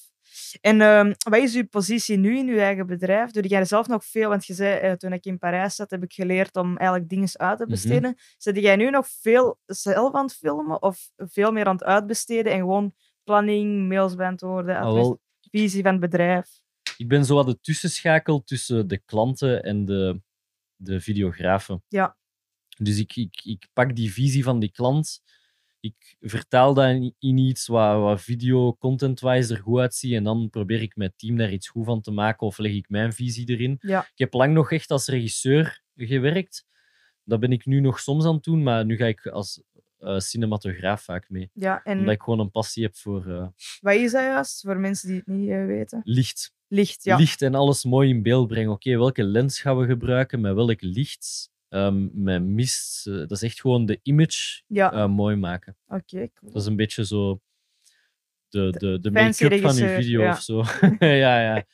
En 0.60 0.80
ehm, 0.80 1.12
wat 1.28 1.40
is 1.40 1.54
uw 1.54 1.66
positie 1.66 2.16
nu 2.16 2.38
in 2.38 2.48
uw 2.48 2.58
eigen 2.58 2.86
bedrijf? 2.86 3.30
Doe 3.30 3.46
jij 3.46 3.64
zelf 3.64 3.86
nog 3.86 4.04
veel? 4.04 4.28
Want 4.28 4.46
je 4.46 4.54
zei, 4.54 4.78
eh, 4.80 4.92
toen 4.92 5.12
ik 5.12 5.24
in 5.24 5.38
Parijs 5.38 5.74
zat, 5.74 5.90
heb 5.90 6.02
ik 6.02 6.12
geleerd 6.12 6.56
om 6.56 6.76
eigenlijk 6.76 7.08
dingen 7.08 7.28
uit 7.32 7.56
te 7.58 7.62
Mhm. 7.62 7.72
besteden. 7.72 8.14
Zet 8.38 8.56
jij 8.56 8.76
nu 8.76 8.90
nog 8.90 9.08
veel 9.08 9.58
zelf 9.66 10.14
aan 10.14 10.24
het 10.24 10.34
filmen? 10.34 10.82
Of 10.82 11.10
veel 11.16 11.52
meer 11.52 11.66
aan 11.66 11.74
het 11.74 11.84
uitbesteden 11.84 12.52
en 12.52 12.58
gewoon 12.58 12.94
planning, 13.24 13.88
mails 13.88 14.14
beantwoorden, 14.14 14.76
Ah, 14.76 14.86
adres- 14.86 15.16
visie 15.50 15.82
van 15.82 15.92
het 15.92 16.00
bedrijf? 16.00 16.48
ik 16.96 17.08
ben 17.08 17.24
zo 17.24 17.34
wat 17.34 17.46
de 17.46 17.60
tussenschakel 17.60 18.42
tussen 18.44 18.88
de 18.88 18.98
klanten 19.04 19.62
en 19.62 19.84
de, 19.84 20.20
de 20.76 21.00
videografen. 21.00 21.82
Ja. 21.88 22.16
Dus 22.78 22.98
ik, 22.98 23.16
ik, 23.16 23.40
ik 23.44 23.68
pak 23.72 23.96
die 23.96 24.12
visie 24.12 24.42
van 24.44 24.58
die 24.58 24.70
klant, 24.72 25.20
ik 25.82 26.16
vertaal 26.20 26.74
dat 26.74 26.88
in, 26.88 27.14
in 27.18 27.38
iets 27.38 27.66
wat, 27.66 28.00
wat 28.00 28.20
video 28.20 28.76
content-wise 28.76 29.54
er 29.54 29.60
goed 29.60 29.80
uitziet 29.80 30.12
en 30.12 30.24
dan 30.24 30.50
probeer 30.50 30.82
ik 30.82 30.96
mijn 30.96 31.12
team 31.16 31.36
daar 31.36 31.52
iets 31.52 31.68
goed 31.68 31.84
van 31.84 32.00
te 32.00 32.10
maken 32.10 32.46
of 32.46 32.58
leg 32.58 32.72
ik 32.72 32.88
mijn 32.88 33.12
visie 33.12 33.48
erin. 33.48 33.78
Ja. 33.80 34.00
Ik 34.00 34.18
heb 34.18 34.32
lang 34.32 34.54
nog 34.54 34.72
echt 34.72 34.90
als 34.90 35.06
regisseur 35.06 35.82
gewerkt. 35.96 36.66
Dat 37.24 37.40
ben 37.40 37.52
ik 37.52 37.66
nu 37.66 37.80
nog 37.80 38.00
soms 38.00 38.24
aan 38.24 38.34
het 38.34 38.44
doen, 38.44 38.62
maar 38.62 38.84
nu 38.84 38.96
ga 38.96 39.06
ik 39.06 39.26
als 39.26 39.62
eh, 39.98 40.18
cinematograaf 40.18 41.02
vaak 41.02 41.30
mee. 41.30 41.50
Ja, 41.54 41.82
en 41.84 41.98
Omdat 41.98 42.14
ik 42.14 42.22
gewoon 42.22 42.38
een 42.38 42.50
passie 42.50 42.82
heb 42.82 42.96
voor 42.96 43.26
eh, 43.26 43.46
wat 43.80 43.94
is 43.94 44.12
dat 44.12 44.22
juist, 44.22 44.60
voor 44.60 44.76
mensen 44.76 45.08
die 45.08 45.16
het 45.16 45.26
niet 45.26 45.48
eh, 45.48 45.66
weten? 45.66 46.00
licht. 46.04 46.52
Licht, 46.68 47.04
ja. 47.04 47.16
licht 47.16 47.42
en 47.42 47.54
alles 47.54 47.84
mooi 47.84 48.08
in 48.08 48.22
beeld 48.22 48.48
brengen. 48.48 48.72
Oké, 48.72 48.96
welke 48.96 49.24
lens 49.24 49.60
gaan 49.60 49.78
we 49.78 49.86
gebruiken? 49.86 50.40
Met 50.40 50.54
welk 50.54 50.80
licht? 50.80 51.50
Ehm, 51.72 52.08
met 52.24 52.42
mist. 52.42 53.06
eh, 53.06 53.14
dat 53.14 53.30
is 53.30 53.42
echt 53.42 53.60
gewoon 53.60 53.86
de 53.86 53.98
image 54.02 54.62
Ja, 54.66 54.92
eh, 54.92 55.08
mooi 55.08 55.36
maken. 55.36 55.76
oké, 55.86 56.28
cool. 56.34 56.52
Dat 56.52 56.62
is 56.62 56.66
een 56.68 56.76
beetje 56.76 57.06
zo 57.06 57.40
de, 58.48 58.70
de, 58.78 59.00
de 59.00 59.10
make-up 59.10 59.60
van 59.60 59.74
je 59.74 59.88
video 59.88 60.22
ja. 60.22 60.30
of 60.32 60.42
zo. 60.42 60.62
ja, 60.98 61.40
ja. 61.40 61.64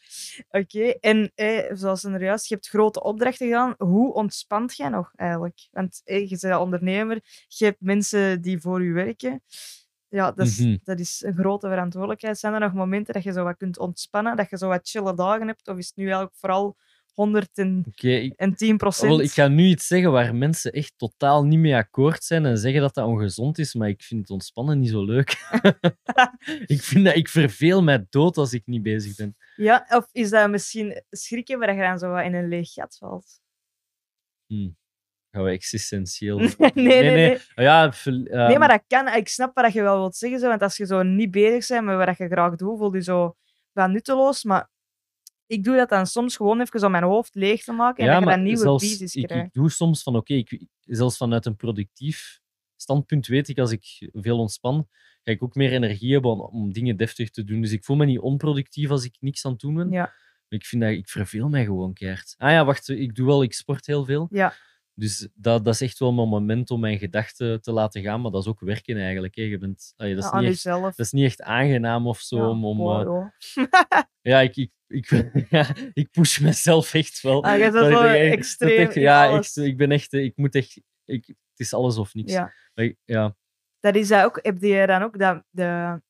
Oké, 0.50 0.82
en 1.00 1.32
eh, 1.34 1.70
zoals 1.76 2.04
er 2.04 2.22
juist, 2.22 2.48
je 2.48 2.54
hebt 2.54 2.68
grote 2.68 3.02
opdrachten 3.02 3.46
gedaan. 3.46 3.74
Hoe 3.78 4.12
ontspant 4.14 4.76
jij 4.76 4.88
nog 4.88 5.12
eigenlijk? 5.16 5.68
Want 5.70 6.00
eh, 6.04 6.28
je 6.28 6.38
bent 6.40 6.56
ondernemer, 6.56 7.20
je 7.48 7.64
hebt 7.64 7.80
mensen 7.80 8.40
die 8.40 8.60
voor 8.60 8.84
je 8.84 8.92
werken. 8.92 9.42
Ja, 10.08 10.32
dat 10.32 10.46
is, 10.46 10.58
Mhm. 10.58 10.76
dat 10.84 11.00
is 11.00 11.22
een 11.26 11.34
grote 11.34 11.68
verantwoordelijkheid. 11.68 12.38
Zijn 12.38 12.52
er 12.54 12.60
nog 12.60 12.72
momenten 12.72 13.14
dat 13.14 13.22
je 13.22 13.32
zo 13.32 13.44
wat 13.44 13.56
kunt 13.56 13.78
ontspannen, 13.78 14.36
dat 14.36 14.50
je 14.50 14.56
zo 14.56 14.68
wat 14.68 14.88
chille 14.88 15.14
dagen 15.14 15.46
hebt? 15.46 15.68
Of 15.68 15.76
is 15.76 15.86
het 15.86 15.96
nu 15.96 16.04
eigenlijk 16.04 16.34
vooral 16.36 16.76
110 17.18 17.84
Oké, 17.88 18.08
ik, 18.08 18.76
procent? 18.76 19.10
wel, 19.10 19.20
ik 19.20 19.30
ga 19.30 19.48
nu 19.48 19.66
iets 19.66 19.86
zeggen 19.86 20.12
waar 20.12 20.34
mensen 20.34 20.72
echt 20.72 20.92
totaal 20.96 21.44
niet 21.44 21.58
mee 21.58 21.76
akkoord 21.76 22.24
zijn 22.24 22.46
en 22.46 22.58
zeggen 22.58 22.80
dat 22.80 22.94
dat 22.94 23.06
ongezond 23.06 23.58
is, 23.58 23.74
maar 23.74 23.88
ik 23.88 24.02
vind 24.02 24.20
het 24.20 24.30
ontspannen 24.30 24.78
niet 24.78 24.90
zo 24.90 25.04
leuk. 25.04 25.30
ik, 26.74 26.82
vind 26.82 27.04
dat, 27.04 27.16
ik 27.16 27.28
verveel 27.28 27.82
mij 27.82 28.06
dood 28.10 28.36
als 28.36 28.52
ik 28.52 28.66
niet 28.66 28.82
bezig 28.82 29.16
ben. 29.16 29.36
Ja, 29.56 29.86
of 29.88 30.08
is 30.12 30.30
dat 30.30 30.50
misschien 30.50 31.02
schrikken 31.10 31.58
waar 31.58 31.74
je 31.74 31.82
dan 31.82 31.98
zo 31.98 32.10
wat 32.10 32.24
in 32.24 32.34
een 32.34 32.48
leeg 32.48 32.72
gat 32.72 32.96
valt? 32.96 33.40
Gaan 35.30 35.44
we 35.44 35.50
existentieel... 35.50 36.38
nee, 36.58 36.72
nee, 36.74 37.10
nee. 37.10 37.34
Ah 37.54 37.64
Ja, 37.64 37.92
ehm, 38.04 38.22
Nee, 38.22 38.58
maar 38.58 38.68
dat 38.68 38.84
kan. 38.86 39.08
Ik 39.08 39.28
snap 39.28 39.54
wat 39.54 39.72
je 39.72 39.82
wel 39.82 39.98
wilt 39.98 40.16
zeggen. 40.16 40.38
Zo, 40.38 40.48
want 40.48 40.62
als 40.62 40.76
je 40.76 40.86
zo 40.86 41.02
niet 41.02 41.30
bezig 41.30 41.68
bent 41.68 41.84
met 41.84 42.06
wat 42.06 42.18
je 42.18 42.28
graag 42.28 42.54
doet, 42.54 42.78
voel 42.78 42.94
je 42.94 43.02
zo 43.02 43.36
wat 43.72 43.90
nutteloos. 43.90 44.44
Maar 44.44 44.68
ik 45.48 45.64
doe 45.64 45.76
dat 45.76 45.88
dan 45.88 46.06
soms 46.06 46.36
gewoon 46.36 46.60
even 46.60 46.84
om 46.84 46.90
mijn 46.90 47.04
hoofd 47.04 47.34
leeg 47.34 47.64
te 47.64 47.72
maken 47.72 48.08
en 48.08 48.24
dan 48.24 48.42
nieuwe 48.42 48.58
zelfs 48.58 48.84
visies 48.84 49.14
ik, 49.14 49.26
krijgt. 49.26 49.46
ik 49.46 49.52
doe 49.52 49.70
soms 49.70 50.02
van, 50.02 50.16
oké, 50.16 50.42
zelfs 50.80 51.16
vanuit 51.16 51.46
een 51.46 51.56
productief 51.56 52.40
standpunt 52.76 53.26
weet 53.26 53.48
ik, 53.48 53.58
als 53.58 53.72
ik 53.72 54.10
veel 54.12 54.38
ontspan, 54.38 54.88
ga 55.24 55.32
ik 55.32 55.42
ook 55.42 55.54
meer 55.54 55.72
energie 55.72 56.12
hebben 56.12 56.30
om, 56.30 56.40
om 56.40 56.72
dingen 56.72 56.96
deftig 56.96 57.30
te 57.30 57.44
doen. 57.44 57.60
Dus 57.60 57.72
ik 57.72 57.84
voel 57.84 57.96
me 57.96 58.04
niet 58.04 58.18
onproductief 58.18 58.90
als 58.90 59.04
ik 59.04 59.16
niks 59.20 59.44
aan 59.44 59.52
het 59.52 59.60
doen 59.60 59.74
ben. 59.74 59.90
Ja, 59.90 60.02
Maar 60.48 60.58
ik 60.58 60.64
vind 60.64 60.82
dat, 60.82 60.90
ik 60.90 61.08
verveel 61.08 61.48
mij 61.48 61.64
gewoon 61.64 61.92
keihard. 61.92 62.34
Ah 62.38 62.50
ja, 62.50 62.64
wacht, 62.64 62.88
ik 62.88 63.14
doe 63.14 63.26
wel, 63.26 63.42
ik 63.42 63.52
sport 63.52 63.86
heel 63.86 64.04
veel. 64.04 64.28
ja. 64.30 64.54
Dus 64.98 65.28
dat, 65.34 65.64
dat 65.64 65.74
is 65.74 65.80
echt 65.80 65.98
wel 65.98 66.12
mijn 66.12 66.28
moment 66.28 66.70
om 66.70 66.80
mijn 66.80 66.98
gedachten 66.98 67.62
te 67.62 67.72
laten 67.72 68.02
gaan, 68.02 68.20
maar 68.20 68.30
dat 68.30 68.42
is 68.42 68.48
ook 68.48 68.60
werken 68.60 68.96
eigenlijk. 68.96 69.34
Hè. 69.34 69.42
Je 69.42 69.58
bent, 69.58 69.92
allee, 69.96 70.14
dat, 70.14 70.24
is 70.24 70.30
niet 70.40 70.48
echt, 70.50 70.62
dat 70.96 71.06
is 71.06 71.12
niet 71.12 71.24
echt 71.24 71.42
aangenaam 71.42 72.06
of 72.06 72.20
zo. 72.20 72.36
Ja, 72.36 72.48
om, 72.48 72.64
om, 72.64 72.76
wow, 72.78 73.28
eh, 73.54 73.64
ja, 74.32 74.40
ik, 74.40 74.56
ik, 74.56 74.70
ik, 74.86 75.06
ja, 75.50 75.66
ik 75.92 76.10
push 76.10 76.38
mezelf 76.40 76.94
echt 76.94 77.20
wel. 77.20 77.44
Ah, 77.44 77.50
Dat 77.50 77.60
ik 77.60 77.72
denk, 77.72 77.92
hey, 78.00 78.28
dat 78.28 78.38
extreem 78.38 78.78
echt- 78.86 78.94
ja, 78.94 79.30
echt, 79.36 79.56
ik 79.56 79.76
ben 79.76 79.90
echt, 79.90 80.12
ik 80.12 80.36
moet 80.36 80.54
echt, 80.54 80.80
ik, 81.04 81.26
het 81.26 81.36
is 81.56 81.74
alles 81.74 81.96
of 81.98 82.14
niks. 82.14 82.32
Ja. 82.32 82.52
Maar 82.74 82.84
ik- 82.84 82.98
ja. 83.04 83.36
Dat 83.80 83.94
is 83.94 84.08
dat 84.08 84.24
ook. 84.24 84.38
Heb 84.42 84.60
je 84.62 84.86
dan 84.86 85.02
ook 85.02 85.18
dat 85.18 85.42
de 85.50 86.00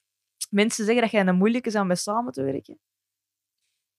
mensen 0.51 0.84
zeggen 0.84 1.03
dat 1.03 1.11
jij 1.12 1.26
een 1.26 1.36
moeilijk 1.36 1.66
is 1.66 1.74
om 1.76 1.86
mee 1.86 1.97
samen 1.97 2.32
te 2.32 2.43
werken? 2.43 2.78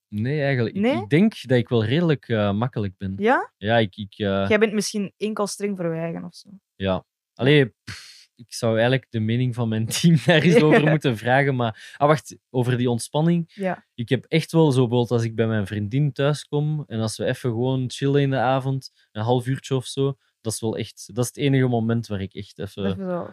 Nee, 0.10 0.41
eigenlijk. 0.41 0.76
ik- 0.76 0.82
Nee? 0.82 1.01
Ik, 1.01 1.10
denk 1.10 1.47
dat 1.47 1.57
ik 1.57 1.70
wel 1.70 1.86
redelijk 1.86 2.28
eh, 2.28 2.51
makkelijk 2.53 2.97
ben. 2.97 3.14
Ja? 3.18 3.51
Ja, 3.57 3.78
ik, 3.78 3.95
ik, 3.95 4.14
eh, 4.18 4.45
Jij 4.49 4.60
bent 4.60 4.74
misschien 4.74 5.14
enkel 5.18 5.47
streng 5.47 5.78
voor 5.78 5.93
je 5.93 5.99
eigen 6.01 6.24
of 6.24 6.36
zo. 6.36 6.49
ja. 6.76 7.05
Allee, 7.34 7.74
pff, 7.84 8.30
ik 8.36 8.53
zou 8.53 8.74
eigenlijk 8.74 9.05
de 9.10 9.20
mening 9.20 9.55
van 9.55 9.70
mijn 9.70 9.86
team 10.01 10.16
daar 10.26 10.41
eens 10.41 10.62
over 10.62 10.89
moeten 10.89 11.18
vragen. 11.18 11.55
Maar, 11.55 11.93
ah, 11.97 12.07
wacht, 12.07 12.38
over 12.49 12.78
die 12.78 12.89
ontspanning. 12.89 13.51
Ja. 13.53 13.86
Ik 13.93 14.10
heb 14.10 14.26
echt 14.26 14.51
wel 14.51 14.72
zo, 14.72 14.80
bijvoorbeeld 14.80 15.12
als 15.12 15.24
ik 15.24 15.36
bij 15.36 15.47
mijn 15.47 15.68
vriendin 15.68 16.12
thuis 16.12 16.45
kom 16.45 16.84
en 16.88 16.99
als 16.99 17.18
we 17.18 17.26
even 17.26 17.49
gewoon 17.49 17.89
chillen 17.89 18.22
in 18.22 18.30
de 18.30 18.38
avond, 18.38 18.91
een 19.12 19.22
half 19.24 19.47
uurtje 19.47 19.76
of 19.76 19.86
zo, 19.86 20.18
dat 20.41 20.53
is 20.53 20.60
wel 20.62 20.78
echt, 20.78 21.10
dat 21.14 21.24
is 21.24 21.30
het 21.30 21.38
enige 21.39 21.68
moment 21.68 22.07
waar 22.07 22.22
ik 22.22 22.34
echt 22.34 22.60
even, 22.60 22.84
je 22.84 22.95
zo, 22.95 23.32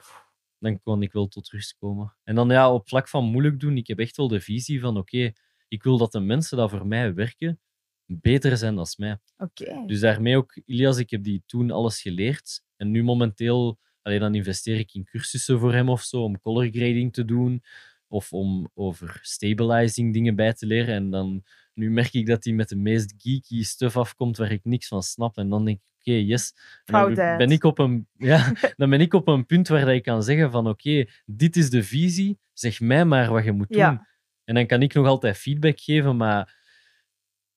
dan 0.58 0.80
kon 0.82 1.02
ik 1.02 1.12
wel 1.12 1.26
tot 1.28 1.48
rust 1.48 1.76
komen. 1.78 2.16
En 2.24 2.34
dan 2.34 2.48
ja, 2.48 2.72
op 2.72 2.88
vlak 2.88 3.08
van 3.08 3.24
moeilijk 3.24 3.60
doen, 3.60 3.76
ik 3.76 3.86
heb 3.86 3.98
echt 3.98 4.16
wel 4.16 4.28
de 4.28 4.40
visie 4.40 4.80
van, 4.80 4.96
oké, 4.96 5.32
ik 5.68 5.82
wil 5.82 5.98
dat 5.98 6.12
de 6.12 6.20
mensen 6.20 6.56
die 6.56 6.68
voor 6.68 6.86
mij 6.86 7.14
werken, 7.14 7.60
beter 8.06 8.56
zijn 8.56 8.74
dan 8.74 8.86
mij. 8.96 9.18
Oké. 9.36 9.82
Dus 9.86 10.00
daarmee 10.00 10.36
ook, 10.36 10.60
Ilias, 10.64 10.98
ik 10.98 11.10
heb 11.10 11.22
die 11.22 11.42
toen 11.46 11.70
alles 11.70 12.02
geleerd. 12.02 12.62
En 12.76 12.90
nu 12.90 13.02
momenteel, 13.02 13.78
alleen 14.02 14.20
dan 14.20 14.34
investeer 14.34 14.78
ik 14.78 14.94
in 14.94 15.04
cursussen 15.04 15.58
voor 15.58 15.72
hem 15.72 15.88
of 15.88 16.02
zo, 16.02 16.22
om 16.22 16.40
color 16.40 16.68
grading 16.70 17.12
te 17.12 17.24
doen. 17.24 17.62
Of 18.08 18.32
om 18.32 18.70
over 18.74 19.18
stabilizing 19.22 20.12
dingen 20.12 20.34
bij 20.34 20.52
te 20.52 20.66
leren. 20.66 20.94
En 20.94 21.10
dan, 21.10 21.44
nu 21.74 21.90
merk 21.90 22.12
ik 22.12 22.26
dat 22.26 22.44
hij 22.44 22.52
met 22.52 22.68
de 22.68 22.76
meest 22.76 23.14
geeky 23.16 23.62
stuff 23.62 23.96
afkomt 23.96 24.36
waar 24.36 24.52
ik 24.52 24.64
niks 24.64 24.88
van 24.88 25.02
snap. 25.02 25.36
En 25.36 25.48
dan 25.48 25.64
denk 25.64 25.78
ik, 25.78 25.92
oké, 25.98 26.12
yes. 26.12 26.54
En 26.84 27.14
dan 27.14 27.36
ben 27.36 27.50
ik 27.50 27.64
op 27.64 27.78
een, 27.78 28.08
ja, 28.16 28.52
dan 28.76 28.90
ben 28.90 29.00
ik 29.00 29.14
op 29.14 29.28
een 29.28 29.46
punt 29.46 29.68
waar 29.68 29.84
dat 29.84 29.94
ik 29.94 30.02
kan 30.02 30.22
zeggen 30.22 30.50
van, 30.50 30.68
oké, 30.68 31.04
dit 31.24 31.56
is 31.56 31.70
de 31.70 31.82
visie, 31.82 32.38
zeg 32.52 32.80
mij 32.80 33.04
maar 33.04 33.30
wat 33.30 33.44
je 33.44 33.52
moet 33.52 33.68
doen. 33.68 33.78
Ja. 33.78 34.06
En 34.46 34.54
dan 34.54 34.66
kan 34.66 34.82
ik 34.82 34.94
nog 34.94 35.06
altijd 35.06 35.36
feedback 35.36 35.80
geven, 35.80 36.16
maar 36.16 36.64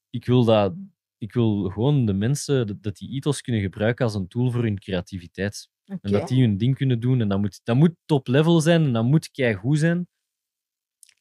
ik 0.10 0.26
wil 0.26 0.44
dat 0.44 0.74
ik 1.18 1.34
wil 1.34 1.70
gewoon 1.70 2.06
de 2.06 2.14
mensen, 2.14 2.68
dat- 2.82 2.98
die 2.98 3.16
ethos 3.16 3.42
kunnen 3.42 3.62
gebruiken 3.62 4.06
als 4.06 4.16
een 4.16 4.28
tool 4.28 4.52
voor 4.52 4.64
hun 4.64 4.80
creativiteit. 4.80 5.70
En 5.86 6.12
dat 6.12 6.28
die 6.28 6.42
hun 6.42 6.58
ding 6.58 6.76
kunnen 6.76 7.00
doen. 7.00 7.22
En 7.22 7.28
dat 7.28 7.40
moet, 7.40 7.62
dat 7.64 7.76
moet 7.76 7.96
top 8.06 8.28
level 8.28 8.62
zijn 8.62 8.84
en 8.84 8.94
dat 8.94 9.04
moet 9.04 9.30
goed 9.56 9.80
zijn. 9.80 10.08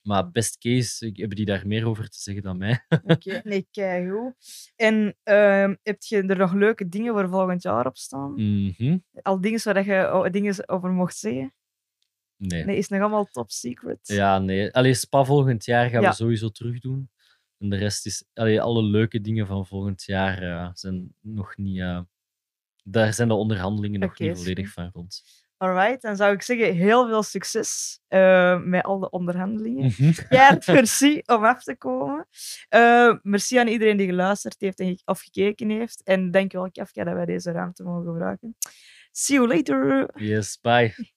Maar 0.03 0.31
best 0.31 0.59
case 0.59 1.07
ik- 1.07 1.17
hebben 1.17 1.37
die 1.37 1.47
daar 1.47 1.67
meer 1.67 1.87
over 1.87 2.09
te 2.09 2.19
zeggen 2.21 2.43
dan 2.43 2.59
mij. 2.59 2.85
Oké, 3.03 3.41
nee, 3.45 3.69
keigoed. 3.71 4.35
En 4.77 5.17
ehm, 5.23 5.75
heb 5.83 6.03
je 6.03 6.23
er 6.23 6.37
nog 6.39 6.53
leuke 6.53 6.89
dingen 6.89 7.13
voor 7.13 7.29
volgend 7.29 7.63
jaar 7.63 7.87
op 7.87 7.97
staan? 7.97 8.33
Mhm. 8.33 8.99
Al 9.23 9.41
dingen 9.41 9.61
waar 9.65 9.87
je 10.25 10.31
dingen 10.31 10.69
over 10.69 10.91
mocht 10.91 11.17
zeggen? 11.17 11.55
Nee. 12.39 12.65
Nee, 12.65 12.77
is 12.77 12.89
nog 12.89 13.01
allemaal 13.01 13.25
top 13.25 13.51
secret. 13.51 13.99
Ja, 14.03 14.39
nee. 14.39 14.73
Allee, 14.75 14.95
Spa 14.95 15.25
volgend 15.25 15.65
jaar 15.65 15.91
gaan 15.91 16.03
Ja. 16.03 16.09
we 16.09 16.15
sowieso 16.15 16.49
terug 16.49 16.81
doen. 16.81 17.11
En 17.59 17.69
de 17.69 17.77
rest 17.77 18.07
is... 18.07 18.25
Allee, 18.35 18.61
alle 18.61 18.83
leuke 18.83 19.21
dingen 19.21 19.47
van 19.47 19.67
volgend 19.67 20.03
jaar 20.05 20.43
eh, 20.43 20.69
zijn 20.73 21.15
nog 21.21 21.57
niet... 21.57 21.81
eh, 21.81 22.01
daar 22.85 23.15
zijn 23.15 23.29
de 23.29 23.35
onderhandelingen 23.35 24.01
nog 24.01 24.11
Oké, 24.11 24.23
niet 24.23 24.33
is 24.33 24.39
volledig 24.39 24.65
goed. 24.65 24.75
van 24.75 24.91
rond. 24.93 25.23
Alright, 25.57 26.03
dan 26.03 26.17
zou 26.17 26.35
ik 26.35 26.43
zeggen 26.43 26.75
heel 26.75 27.07
veel 27.09 27.23
succes 27.23 28.01
eh, 28.09 28.61
met 28.63 28.85
al 28.85 28.99
de 28.99 29.11
onderhandelingen. 29.11 29.85
Mhm. 29.85 30.13
Keihard 30.29 30.67
merci 30.67 31.23
om 31.27 31.45
af 31.45 31.63
te 31.63 31.77
komen. 31.77 32.27
Eh, 32.69 33.15
merci 33.23 33.59
aan 33.59 33.67
iedereen 33.69 33.97
die 33.97 34.07
geluisterd 34.07 34.61
heeft 34.61 34.81
en 34.81 34.97
ge- 34.97 35.03
of 35.05 35.21
gekeken 35.21 35.71
heeft. 35.71 36.03
En 36.03 36.31
dankjewel, 36.31 36.71
Kafka, 36.71 37.05
dat 37.05 37.15
wij 37.15 37.25
deze 37.27 37.51
ruimte 37.51 37.83
mogen 37.83 38.07
gebruiken. 38.07 38.57
See 39.13 39.37
you 39.37 39.49
later! 39.49 40.11
Yes, 40.23 40.59
bye. 40.61 40.95